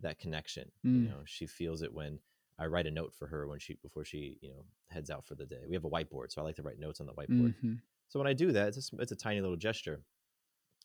that 0.01 0.18
connection. 0.18 0.72
Mm. 0.84 1.03
You 1.03 1.09
know, 1.09 1.22
she 1.24 1.47
feels 1.47 1.82
it 1.82 1.93
when 1.95 2.20
I 2.59 2.66
write 2.66 2.87
a 2.87 2.91
note 2.91 3.14
for 3.14 3.28
her 3.28 3.47
when 3.47 3.59
she 3.61 3.74
before 3.74 4.05
she 4.05 4.39
you 4.41 4.51
know 4.51 4.64
heads 4.89 5.11
out 5.11 5.24
for 5.26 5.34
the 5.37 5.47
day. 5.47 5.62
We 5.68 5.74
have 5.74 5.84
a 5.84 5.91
whiteboard, 5.91 6.32
so 6.32 6.41
I 6.41 6.45
like 6.45 6.57
to 6.57 6.62
write 6.62 6.78
notes 6.80 7.01
on 7.01 7.07
the 7.07 7.14
whiteboard. 7.14 7.55
mhm. 7.62 7.78
So 8.09 8.18
when 8.20 8.26
I 8.28 8.32
do 8.34 8.53
that, 8.53 8.68
it's 8.68 8.93
a, 8.93 8.97
it's 8.99 9.12
a 9.12 9.16
tiny 9.16 9.41
little 9.41 9.57
gesture, 9.57 10.03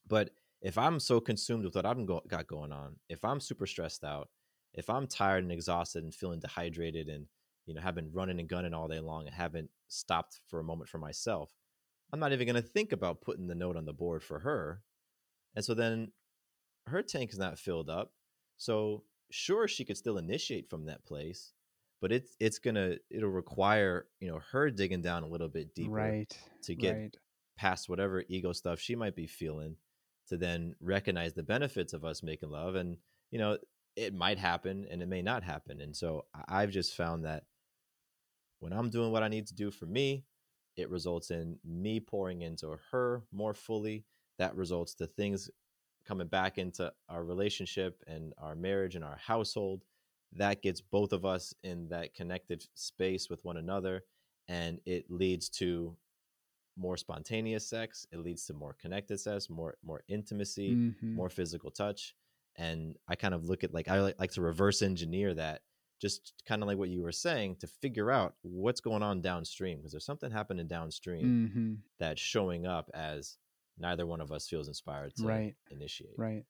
but 0.08 0.32
if 0.62 0.78
I'm 0.78 1.00
so 1.00 1.20
consumed 1.20 1.66
with 1.66 1.76
what 1.76 1.86
I've 1.86 2.06
got 2.06 2.48
going 2.48 2.72
on, 2.72 2.98
if 3.10 3.26
I'm 3.26 3.40
super 3.40 3.66
stressed 3.66 4.04
out, 4.04 4.30
if 4.74 4.90
I'm 4.90 5.08
tired 5.08 5.44
and 5.44 5.52
exhausted 5.52 6.04
and 6.04 6.14
feeling 6.14 6.40
dehydrated 6.40 7.08
and 7.08 7.28
you 7.66 7.74
know 7.74 7.82
have 7.82 7.96
been 7.96 8.12
running 8.12 8.40
and 8.40 8.50
gunning 8.50 8.74
all 8.74 8.88
day 8.88 9.00
long 9.00 9.26
and 9.26 9.36
haven't 9.36 9.70
stopped 9.88 10.40
for 10.48 10.60
a 10.60 10.64
moment 10.64 10.90
for 10.90 10.98
myself, 10.98 11.52
I'm 12.12 12.20
not 12.20 12.34
even 12.34 12.48
going 12.48 12.62
to 12.62 12.68
think 12.68 12.92
about 12.92 13.22
putting 13.22 13.48
the 13.48 13.56
note 13.56 13.78
on 13.78 13.86
the 13.86 13.94
board 13.94 14.24
for 14.24 14.40
her. 14.40 14.82
And 15.56 15.64
so 15.64 15.74
then 15.74 16.12
her 16.88 17.02
tank 17.02 17.32
is 17.32 17.40
not 17.40 17.60
filled 17.60 17.90
up. 17.90 18.14
So 18.58 19.04
sure 19.32 19.68
she 19.68 19.86
could 19.86 19.98
still 19.98 20.18
initiate 20.18 20.70
from 20.70 20.86
that 20.86 21.06
place, 21.06 21.54
but 22.00 22.12
it's 22.12 22.36
it's 22.40 22.60
gonna 22.60 22.96
it'll 23.10 23.30
require 23.30 24.08
you 24.20 24.30
know 24.30 24.40
her 24.52 24.70
digging 24.70 25.02
down 25.02 25.24
a 25.24 25.28
little 25.28 25.48
bit 25.48 25.74
deeper 25.74 25.92
right 25.92 26.38
to 26.64 26.76
get 26.76 26.96
right. 26.96 27.18
past 27.58 27.90
whatever 27.90 28.24
ego 28.28 28.52
stuff 28.52 28.80
she 28.80 28.96
might 28.96 29.16
be 29.16 29.28
feeling 29.28 29.76
to 30.28 30.38
then 30.38 30.76
recognize 30.80 31.34
the 31.34 31.44
benefits 31.44 31.94
of 31.94 32.06
us 32.06 32.24
making 32.24 32.50
love 32.50 32.76
and 32.76 32.98
you 33.32 33.40
know 33.40 33.58
it 33.96 34.14
might 34.14 34.38
happen 34.38 34.86
and 34.90 35.02
it 35.02 35.08
may 35.08 35.22
not 35.22 35.44
happen 35.44 35.82
and 35.82 35.96
so 35.96 36.26
i've 36.48 36.72
just 36.72 36.96
found 36.96 37.26
that 37.26 37.44
when 38.60 38.74
i'm 38.74 38.90
doing 38.90 39.12
what 39.12 39.24
i 39.24 39.28
need 39.28 39.48
to 39.48 39.56
do 39.56 39.72
for 39.72 39.86
me 39.86 40.24
it 40.78 40.90
results 40.90 41.32
in 41.32 41.58
me 41.66 42.00
pouring 42.00 42.42
into 42.42 42.78
her 42.92 43.24
more 43.32 43.54
fully 43.54 44.06
that 44.38 44.56
results 44.56 44.94
to 44.96 45.06
things 45.06 45.50
coming 46.06 46.28
back 46.28 46.58
into 46.58 46.92
our 47.10 47.24
relationship 47.24 48.02
and 48.08 48.34
our 48.38 48.56
marriage 48.56 48.96
and 48.96 49.04
our 49.04 49.18
household 49.18 49.84
that 50.34 50.62
gets 50.62 50.80
both 50.82 51.12
of 51.12 51.26
us 51.26 51.54
in 51.64 51.90
that 51.90 52.14
connected 52.14 52.66
space 52.74 53.30
with 53.30 53.44
one 53.44 53.58
another 53.58 54.04
and 54.48 54.80
it 54.86 55.12
leads 55.12 55.50
to 55.50 55.96
more 56.78 56.96
spontaneous 56.98 57.68
sex 57.68 58.08
it 58.12 58.18
leads 58.20 58.46
to 58.46 58.54
more 58.54 58.74
connected 58.82 59.20
sex 59.20 59.50
more 59.50 59.76
more 59.84 60.04
intimacy 60.08 60.70
Mhm. 60.76 61.14
more 61.16 61.30
physical 61.30 61.70
touch 61.70 62.16
and 62.58 62.96
i 63.08 63.16
kind 63.16 63.34
of 63.34 63.46
look 63.46 63.64
at 63.64 63.74
like 63.74 63.88
i 63.88 64.00
like, 64.18 64.32
to 64.32 64.42
reverse 64.42 64.82
engineer 64.82 65.34
that 65.34 65.62
just 66.02 66.34
kind 66.48 66.62
of 66.64 66.68
like 66.68 66.78
what 66.78 66.90
you 66.90 67.02
were 67.02 67.12
saying 67.12 67.56
to 67.58 67.68
figure 67.68 68.10
out 68.12 68.34
what's 68.42 68.82
going 68.82 69.04
on 69.04 69.22
downstream 69.22 69.78
because 69.78 69.92
there's 69.92 70.06
something 70.06 70.32
happening 70.32 70.68
downstream 70.68 71.50
Mhm. 71.54 71.78
that's 72.00 72.20
showing 72.22 72.66
up 72.66 72.90
as 72.94 73.38
neither 73.78 74.06
one 74.08 74.20
of 74.22 74.32
us 74.32 74.48
feels 74.48 74.68
inspired 74.68 75.16
to 75.16 75.24
Right. 75.28 75.56
initiate 75.70 76.18
Right. 76.18 76.46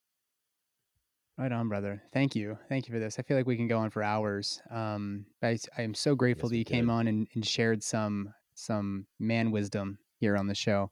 Right 1.38 1.52
on, 1.52 1.70
brother. 1.70 2.04
Thank 2.14 2.36
you. 2.36 2.58
Thank 2.70 2.88
you 2.88 2.94
for 2.94 3.00
this. 3.00 3.18
I 3.18 3.24
feel 3.24 3.36
like 3.38 3.48
we 3.48 3.56
can 3.58 3.68
go 3.68 3.80
on 3.80 3.90
for 3.90 4.04
hours. 4.04 4.62
Um, 4.70 5.26
I, 5.42 5.58
I 5.78 5.82
am 5.82 5.94
so 5.96 6.14
grateful 6.14 6.50
that 6.50 6.58
you 6.58 6.66
came 6.66 6.86
could. 6.88 6.92
on 6.94 7.08
and, 7.08 7.28
and 7.34 7.46
shared 7.46 7.84
some 7.84 8.34
some 8.54 9.08
man 9.18 9.50
wisdom 9.50 9.98
here 10.20 10.38
on 10.38 10.48
the 10.48 10.54
show. 10.54 10.92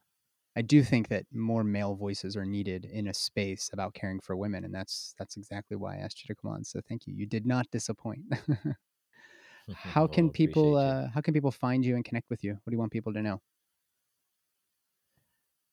I 0.60 0.62
do 0.62 0.84
think 0.84 1.07
that 1.07 1.24
more 1.32 1.64
male 1.64 1.95
voices 1.95 2.36
are 2.36 2.45
needed 2.45 2.84
in 2.84 3.07
a 3.07 3.14
space 3.14 3.70
about 3.72 3.93
caring 3.93 4.20
for 4.20 4.36
women, 4.36 4.66
and 4.66 4.76
that's 4.76 5.16
that's 5.18 5.38
exactly 5.38 5.78
why 5.78 5.95
I 5.95 5.99
asked 5.99 6.22
you 6.22 6.28
to 6.28 6.41
come 6.41 6.51
on. 6.51 6.66
So 6.66 6.82
thank 6.88 7.07
you. 7.07 7.14
You 7.16 7.26
did 7.26 7.45
not 7.45 7.72
disappoint. 7.72 8.24
how 9.74 10.01
Well, 10.01 10.07
can 10.10 10.30
people 10.30 10.76
uh, 10.76 11.07
how 11.14 11.22
can 11.22 11.34
people 11.34 11.51
find 11.51 11.86
you 11.86 11.95
and 11.95 12.03
connect 12.03 12.30
with 12.30 12.43
you? 12.43 12.51
What 12.51 12.72
do 12.72 12.74
you 12.74 12.80
want 12.80 12.91
people 12.91 13.14
to 13.14 13.22
know? 13.22 13.41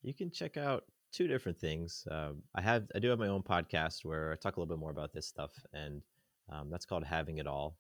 you 0.07 0.15
can 0.15 0.31
check 0.31 0.57
out 0.57 0.85
two 1.13 1.27
different 1.27 1.59
things. 1.59 2.07
Um, 2.09 2.45
I 2.55 2.61
have 2.61 2.85
I 2.95 3.01
do 3.01 3.09
have 3.09 3.19
my 3.19 3.27
own 3.27 3.43
podcast 3.43 4.05
where 4.05 4.31
I 4.33 4.37
talk 4.37 4.57
a 4.57 4.61
little 4.61 4.73
bit 4.73 4.81
more 4.81 4.93
about 4.93 5.13
this 5.13 5.27
stuff, 5.27 5.51
and 5.73 6.01
um, 6.49 6.71
that's 6.71 6.87
called 6.87 7.03
Having 7.03 7.39
It 7.39 7.49
All. 7.49 7.77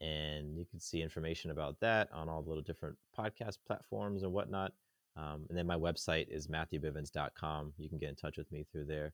And 0.00 0.56
you 0.56 0.64
can 0.64 0.78
see 0.78 1.02
information 1.02 1.50
about 1.50 1.80
that 1.80 2.08
on 2.12 2.28
all 2.28 2.42
the 2.42 2.48
little 2.48 2.62
different 2.62 2.96
podcast 3.18 3.58
platforms 3.66 4.22
and 4.22 4.32
whatnot. 4.32 4.72
Um, 5.16 5.46
and 5.48 5.56
then 5.56 5.66
my 5.66 5.76
website 5.76 6.26
is 6.28 6.48
matthewbivens.com. 6.48 7.72
You 7.78 7.88
can 7.88 7.98
get 7.98 8.08
in 8.08 8.16
touch 8.16 8.36
with 8.36 8.50
me 8.50 8.66
through 8.70 8.86
there. 8.86 9.12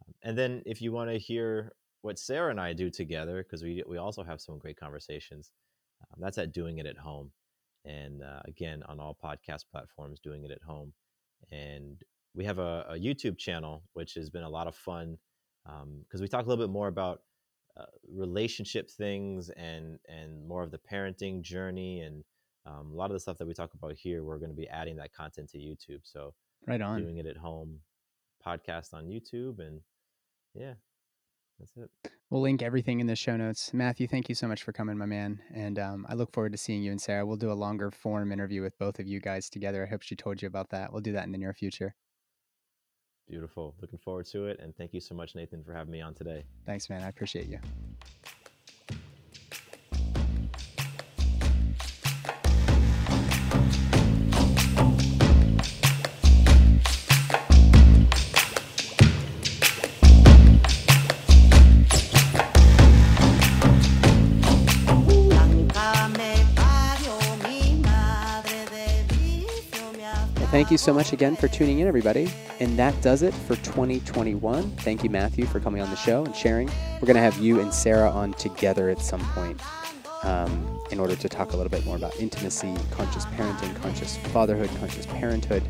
Um, 0.00 0.14
and 0.22 0.38
then 0.38 0.62
if 0.66 0.82
you 0.82 0.92
want 0.92 1.10
to 1.10 1.18
hear 1.18 1.72
what 2.02 2.18
Sarah 2.18 2.50
and 2.50 2.60
I 2.60 2.72
do 2.72 2.90
together, 2.90 3.42
because 3.42 3.62
we 3.62 3.82
we 3.88 3.98
also 3.98 4.22
have 4.22 4.40
some 4.40 4.58
great 4.58 4.78
conversations, 4.78 5.50
um, 6.02 6.20
that's 6.20 6.38
at 6.38 6.52
Doing 6.52 6.78
It 6.78 6.86
at 6.86 6.98
Home. 6.98 7.30
And 7.84 8.22
uh, 8.22 8.40
again, 8.46 8.82
on 8.88 9.00
all 9.00 9.16
podcast 9.22 9.64
platforms, 9.72 10.20
Doing 10.20 10.44
It 10.44 10.50
at 10.50 10.62
Home 10.62 10.92
and 11.50 11.96
we 12.34 12.44
have 12.44 12.58
a, 12.58 12.86
a 12.90 12.98
YouTube 12.98 13.38
channel, 13.38 13.82
which 13.94 14.14
has 14.14 14.30
been 14.30 14.42
a 14.42 14.48
lot 14.48 14.66
of 14.66 14.74
fun 14.74 15.18
because 16.04 16.20
we 16.20 16.28
talk 16.28 16.44
a 16.44 16.48
little 16.48 16.64
bit 16.64 16.72
more 16.72 16.88
about 16.88 17.22
uh, 17.76 17.84
relationship 18.08 18.90
things 18.90 19.50
and 19.50 19.98
and 20.08 20.46
more 20.46 20.62
of 20.62 20.70
the 20.70 20.80
parenting 20.90 21.42
journey 21.42 22.00
and 22.00 22.24
um, 22.66 22.90
a 22.92 22.96
lot 22.96 23.06
of 23.10 23.12
the 23.14 23.20
stuff 23.20 23.38
that 23.38 23.46
we 23.46 23.54
talk 23.54 23.72
about 23.74 23.94
here. 23.94 24.22
We're 24.24 24.38
going 24.38 24.50
to 24.50 24.56
be 24.56 24.68
adding 24.68 24.96
that 24.96 25.12
content 25.12 25.50
to 25.50 25.58
YouTube, 25.58 26.00
so 26.04 26.34
Right 26.66 26.80
on. 26.80 27.00
doing 27.02 27.16
it 27.18 27.26
at 27.26 27.36
home 27.36 27.80
podcast 28.46 28.92
on 28.94 29.06
YouTube, 29.06 29.58
and 29.60 29.80
yeah, 30.54 30.74
that's 31.58 31.72
it. 31.76 32.10
We'll 32.30 32.42
link 32.42 32.62
everything 32.62 33.00
in 33.00 33.06
the 33.06 33.16
show 33.16 33.36
notes. 33.36 33.74
Matthew, 33.74 34.06
thank 34.06 34.28
you 34.28 34.34
so 34.34 34.46
much 34.46 34.62
for 34.62 34.72
coming, 34.72 34.96
my 34.96 35.06
man. 35.06 35.40
And 35.52 35.78
um, 35.78 36.06
I 36.08 36.14
look 36.14 36.32
forward 36.32 36.52
to 36.52 36.58
seeing 36.58 36.82
you 36.82 36.90
and 36.92 37.00
Sarah. 37.00 37.26
We'll 37.26 37.36
do 37.36 37.50
a 37.50 37.54
longer 37.54 37.90
form 37.90 38.30
interview 38.30 38.62
with 38.62 38.78
both 38.78 38.98
of 39.00 39.06
you 39.08 39.20
guys 39.20 39.50
together. 39.50 39.84
I 39.84 39.90
hope 39.90 40.02
she 40.02 40.14
told 40.16 40.40
you 40.40 40.46
about 40.48 40.70
that. 40.70 40.92
We'll 40.92 41.02
do 41.02 41.12
that 41.12 41.24
in 41.24 41.32
the 41.32 41.38
near 41.38 41.52
future. 41.52 41.94
Beautiful. 43.28 43.74
Looking 43.80 43.98
forward 43.98 44.26
to 44.26 44.46
it, 44.46 44.58
and 44.60 44.76
thank 44.76 44.92
you 44.94 45.00
so 45.00 45.14
much, 45.14 45.34
Nathan, 45.34 45.62
for 45.64 45.72
having 45.72 45.92
me 45.92 46.00
on 46.00 46.14
today. 46.14 46.44
Thanks, 46.66 46.88
man. 46.90 47.02
I 47.02 47.08
appreciate 47.08 47.46
you. 47.48 47.58
Thank 70.70 70.78
you 70.80 70.84
so 70.84 70.94
much 70.94 71.12
again 71.12 71.34
for 71.34 71.48
tuning 71.48 71.80
in, 71.80 71.88
everybody. 71.88 72.30
And 72.60 72.78
that 72.78 72.94
does 73.02 73.22
it 73.22 73.34
for 73.34 73.56
2021. 73.56 74.70
Thank 74.76 75.02
you, 75.02 75.10
Matthew, 75.10 75.44
for 75.44 75.58
coming 75.58 75.82
on 75.82 75.90
the 75.90 75.96
show 75.96 76.24
and 76.24 76.32
sharing. 76.32 76.68
We're 76.68 77.06
going 77.06 77.16
to 77.16 77.22
have 77.22 77.36
you 77.38 77.58
and 77.58 77.74
Sarah 77.74 78.08
on 78.08 78.34
together 78.34 78.88
at 78.88 79.00
some 79.00 79.18
point 79.32 79.60
um, 80.22 80.80
in 80.92 81.00
order 81.00 81.16
to 81.16 81.28
talk 81.28 81.54
a 81.54 81.56
little 81.56 81.70
bit 81.70 81.84
more 81.84 81.96
about 81.96 82.14
intimacy, 82.20 82.72
conscious 82.92 83.24
parenting, 83.26 83.74
conscious 83.82 84.16
fatherhood, 84.28 84.70
conscious 84.78 85.06
parenthood, 85.06 85.64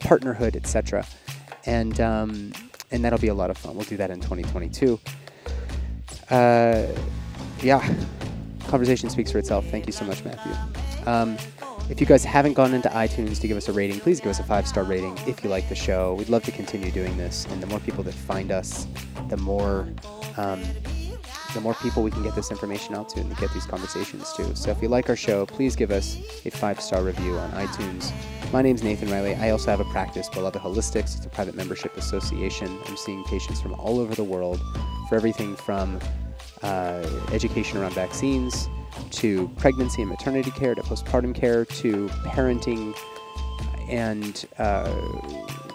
partnerhood, 0.00 0.56
etc. 0.56 1.06
And 1.66 2.00
um, 2.00 2.54
and 2.90 3.04
that'll 3.04 3.18
be 3.18 3.28
a 3.28 3.34
lot 3.34 3.50
of 3.50 3.58
fun. 3.58 3.74
We'll 3.74 3.84
do 3.84 3.98
that 3.98 4.10
in 4.10 4.22
2022. 4.22 4.98
Uh, 6.30 6.86
yeah, 7.60 7.94
conversation 8.68 9.10
speaks 9.10 9.30
for 9.30 9.36
itself. 9.36 9.66
Thank 9.66 9.86
you 9.86 9.92
so 9.92 10.06
much, 10.06 10.24
Matthew. 10.24 10.54
Um, 11.06 11.36
if 11.88 12.00
you 12.00 12.06
guys 12.06 12.24
haven't 12.24 12.54
gone 12.54 12.74
into 12.74 12.88
iTunes 12.88 13.40
to 13.40 13.48
give 13.48 13.56
us 13.56 13.68
a 13.68 13.72
rating, 13.72 14.00
please 14.00 14.20
give 14.20 14.30
us 14.30 14.40
a 14.40 14.44
five 14.44 14.66
star 14.66 14.84
rating 14.84 15.16
if 15.26 15.44
you 15.44 15.50
like 15.50 15.68
the 15.68 15.74
show. 15.74 16.14
We'd 16.14 16.28
love 16.28 16.42
to 16.44 16.52
continue 16.52 16.90
doing 16.90 17.16
this, 17.16 17.46
and 17.46 17.62
the 17.62 17.66
more 17.66 17.80
people 17.80 18.02
that 18.04 18.14
find 18.14 18.50
us, 18.50 18.86
the 19.28 19.36
more 19.36 19.88
um, 20.36 20.62
the 21.54 21.60
more 21.60 21.74
people 21.74 22.02
we 22.02 22.10
can 22.10 22.22
get 22.22 22.34
this 22.34 22.50
information 22.50 22.94
out 22.94 23.08
to 23.10 23.20
and 23.20 23.34
get 23.38 23.52
these 23.54 23.64
conversations 23.64 24.32
to. 24.34 24.54
So 24.56 24.70
if 24.70 24.82
you 24.82 24.88
like 24.88 25.08
our 25.08 25.16
show, 25.16 25.46
please 25.46 25.76
give 25.76 25.90
us 25.90 26.18
a 26.44 26.50
five 26.50 26.80
star 26.80 27.02
review 27.02 27.36
on 27.38 27.50
iTunes. 27.52 28.12
My 28.52 28.62
name's 28.62 28.82
Nathan 28.82 29.10
Riley. 29.10 29.34
I 29.36 29.50
also 29.50 29.70
have 29.70 29.80
a 29.80 29.84
practice, 29.84 30.28
Beloved 30.28 30.60
Holistics. 30.60 31.16
It's 31.16 31.26
a 31.26 31.30
private 31.30 31.54
membership 31.54 31.96
association. 31.96 32.78
I'm 32.86 32.96
seeing 32.96 33.24
patients 33.24 33.60
from 33.60 33.74
all 33.74 34.00
over 34.00 34.14
the 34.14 34.24
world 34.24 34.60
for 35.08 35.14
everything 35.14 35.56
from 35.56 36.00
uh, 36.62 37.08
education 37.32 37.78
around 37.78 37.94
vaccines 37.94 38.68
to 39.10 39.48
pregnancy 39.56 40.02
and 40.02 40.10
maternity 40.10 40.50
care 40.50 40.74
to 40.74 40.82
postpartum 40.82 41.34
care 41.34 41.64
to 41.64 42.08
parenting 42.24 42.96
and 43.88 44.46
uh, 44.58 44.92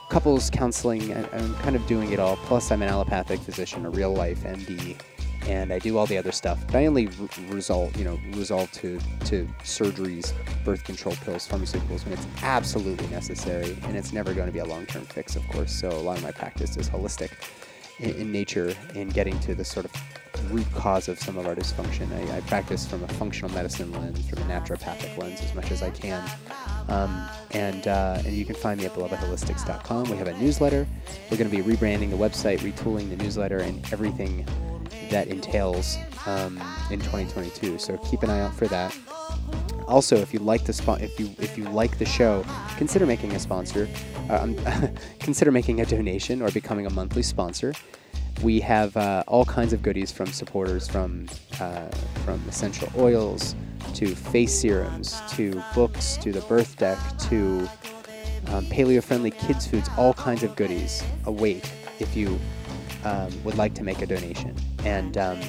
couples 0.09 0.49
counseling. 0.49 1.13
I, 1.13 1.21
I'm 1.31 1.55
kind 1.55 1.75
of 1.75 1.85
doing 1.87 2.11
it 2.11 2.19
all. 2.19 2.35
Plus, 2.37 2.71
I'm 2.71 2.81
an 2.81 2.89
allopathic 2.89 3.39
physician, 3.39 3.85
a 3.85 3.89
real 3.89 4.13
life 4.13 4.43
MD, 4.43 4.99
and 5.47 5.71
I 5.71 5.79
do 5.79 5.97
all 5.97 6.05
the 6.05 6.17
other 6.17 6.31
stuff. 6.31 6.65
But 6.67 6.75
I 6.75 6.85
only 6.85 7.07
result, 7.49 7.97
you 7.97 8.03
know, 8.03 8.19
resolve 8.33 8.71
to 8.73 8.99
to 9.25 9.47
surgeries, 9.63 10.33
birth 10.65 10.83
control 10.83 11.15
pills, 11.23 11.47
pharmaceuticals 11.47 12.03
when 12.03 12.13
it's 12.13 12.27
absolutely 12.43 13.07
necessary, 13.07 13.77
and 13.83 13.95
it's 13.95 14.11
never 14.11 14.33
going 14.33 14.47
to 14.47 14.53
be 14.53 14.59
a 14.59 14.65
long-term 14.65 15.05
fix, 15.05 15.35
of 15.35 15.47
course. 15.47 15.71
So 15.71 15.89
a 15.89 16.03
lot 16.03 16.17
of 16.17 16.23
my 16.23 16.31
practice 16.31 16.75
is 16.77 16.89
holistic 16.89 17.31
in, 18.01 18.11
in 18.15 18.31
nature 18.31 18.73
in 18.95 19.09
getting 19.09 19.39
to 19.41 19.55
the 19.55 19.65
sort 19.65 19.85
of 19.85 19.91
root 20.51 20.65
cause 20.73 21.07
of 21.07 21.19
some 21.19 21.37
of 21.37 21.47
our 21.47 21.55
dysfunction. 21.55 22.11
I, 22.13 22.37
I 22.37 22.41
practice 22.41 22.85
from 22.85 23.03
a 23.03 23.07
functional 23.09 23.53
medicine 23.53 23.91
lens, 23.91 24.27
from 24.29 24.39
a 24.39 24.45
naturopathic 24.45 25.17
lens 25.17 25.41
as 25.41 25.53
much 25.53 25.71
as 25.71 25.83
I 25.83 25.91
can. 25.91 26.23
Um, 26.87 27.27
and, 27.51 27.87
uh, 27.87 28.21
and 28.25 28.33
you 28.33 28.45
can 28.45 28.55
find 28.55 28.79
me 28.79 28.85
at 28.85 28.93
belovedholistics.com. 28.93 30.09
We 30.09 30.17
have 30.17 30.27
a 30.27 30.37
newsletter. 30.37 30.87
We're 31.29 31.37
going 31.37 31.49
to 31.49 31.55
be 31.55 31.63
rebranding 31.63 32.09
the 32.09 32.17
website, 32.17 32.59
retooling 32.59 33.09
the 33.09 33.23
newsletter, 33.23 33.59
and 33.59 33.81
everything 33.93 34.45
that 35.09 35.27
entails 35.27 35.97
um, 36.25 36.61
in 36.89 36.99
2022. 36.99 37.77
So 37.77 37.97
keep 37.97 38.23
an 38.23 38.29
eye 38.29 38.39
out 38.39 38.53
for 38.53 38.67
that. 38.67 38.97
Also, 39.87 40.15
if 40.15 40.33
you 40.33 40.39
like 40.39 40.63
the 40.65 40.73
spot, 40.73 41.01
if 41.01 41.19
you 41.19 41.29
if 41.39 41.57
you 41.57 41.65
like 41.65 41.97
the 41.97 42.05
show, 42.05 42.45
consider 42.77 43.05
making 43.05 43.33
a 43.33 43.39
sponsor. 43.39 43.89
Uh, 44.29 44.39
um, 44.41 44.55
consider 45.19 45.51
making 45.51 45.81
a 45.81 45.85
donation 45.85 46.41
or 46.41 46.49
becoming 46.51 46.85
a 46.85 46.89
monthly 46.89 47.23
sponsor. 47.23 47.73
We 48.41 48.59
have 48.61 48.95
uh, 48.95 49.23
all 49.27 49.45
kinds 49.45 49.73
of 49.73 49.81
goodies 49.81 50.11
from 50.11 50.27
supporters, 50.27 50.87
from 50.87 51.27
uh, 51.59 51.87
from 52.23 52.41
essential 52.47 52.89
oils 52.97 53.55
to 53.95 54.15
face 54.15 54.53
serums 54.53 55.21
to 55.31 55.61
books 55.75 56.15
to 56.17 56.31
the 56.31 56.41
birth 56.41 56.77
deck 56.77 56.97
to 57.29 57.67
um, 58.47 58.65
paleo-friendly 58.67 59.31
kids 59.31 59.67
foods. 59.67 59.89
All 59.97 60.13
kinds 60.13 60.43
of 60.43 60.55
goodies 60.55 61.03
await 61.25 61.71
if 61.99 62.15
you 62.15 62.39
um, 63.03 63.31
would 63.43 63.57
like 63.57 63.73
to 63.75 63.83
make 63.83 64.01
a 64.01 64.05
donation. 64.05 64.55
And 64.85 65.17
um, 65.17 65.39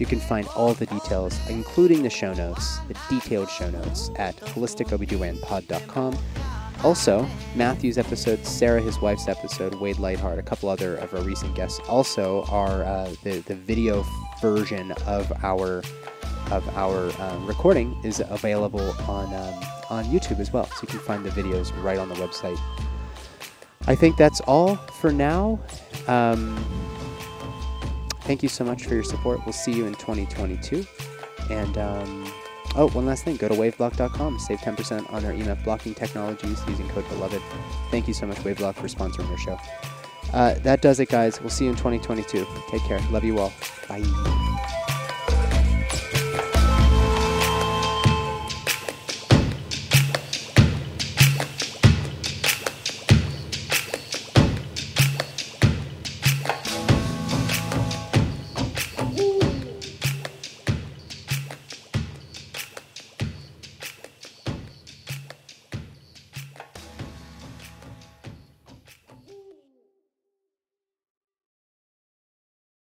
you 0.00 0.06
can 0.06 0.18
find 0.18 0.48
all 0.56 0.74
the 0.74 0.86
details, 0.86 1.38
including 1.48 2.02
the 2.02 2.10
show 2.10 2.32
notes, 2.32 2.78
the 2.88 2.96
detailed 3.08 3.50
show 3.50 3.70
notes, 3.70 4.10
at 4.16 4.34
holisticobgynpod.com. 4.36 6.18
Also, 6.82 7.28
Matthew's 7.54 7.98
episode, 7.98 8.44
Sarah, 8.46 8.80
his 8.80 8.98
wife's 9.00 9.28
episode, 9.28 9.74
Wade 9.74 9.98
Lightheart, 9.98 10.38
a 10.38 10.42
couple 10.42 10.70
other 10.70 10.96
of 10.96 11.12
our 11.12 11.20
recent 11.20 11.54
guests 11.54 11.78
also 11.86 12.44
are 12.44 12.82
uh, 12.84 13.14
the, 13.22 13.40
the 13.40 13.54
video 13.54 14.04
version 14.40 14.92
of 15.06 15.30
our 15.44 15.82
of 16.50 16.68
our 16.76 17.12
um, 17.22 17.46
recording 17.46 17.96
is 18.02 18.20
available 18.28 18.90
on 19.08 19.26
um, 19.34 19.54
on 19.90 20.04
YouTube 20.06 20.40
as 20.40 20.52
well. 20.52 20.64
So 20.64 20.78
you 20.82 20.88
can 20.88 20.98
find 21.00 21.24
the 21.24 21.30
videos 21.30 21.70
right 21.82 21.98
on 21.98 22.08
the 22.08 22.14
website. 22.16 22.58
I 23.86 23.94
think 23.94 24.16
that's 24.16 24.40
all 24.42 24.76
for 24.76 25.12
now. 25.12 25.60
Um, 26.08 26.56
thank 28.22 28.42
you 28.42 28.48
so 28.48 28.64
much 28.64 28.84
for 28.84 28.94
your 28.94 29.04
support. 29.04 29.44
We'll 29.44 29.52
see 29.52 29.72
you 29.72 29.86
in 29.86 29.94
2022. 29.94 30.86
And 31.50 31.78
um, 31.78 32.32
oh, 32.76 32.88
one 32.90 33.06
last 33.06 33.24
thing: 33.24 33.36
go 33.36 33.48
to 33.48 33.54
waveblock.com, 33.54 34.38
save 34.38 34.60
10% 34.60 35.12
on 35.12 35.22
their 35.22 35.32
EMF 35.32 35.62
blocking 35.64 35.94
technologies 35.94 36.60
using 36.68 36.88
code 36.90 37.08
Beloved. 37.08 37.42
Thank 37.90 38.08
you 38.08 38.14
so 38.14 38.26
much, 38.26 38.38
Waveblock, 38.38 38.74
for 38.76 38.88
sponsoring 38.88 39.30
our 39.30 39.38
show. 39.38 39.58
Uh, 40.32 40.54
that 40.60 40.80
does 40.80 41.00
it, 41.00 41.08
guys. 41.08 41.40
We'll 41.40 41.50
see 41.50 41.64
you 41.64 41.70
in 41.70 41.76
2022. 41.76 42.46
Take 42.70 42.82
care. 42.82 43.00
Love 43.10 43.24
you 43.24 43.38
all. 43.38 43.52
Bye. 43.88 44.48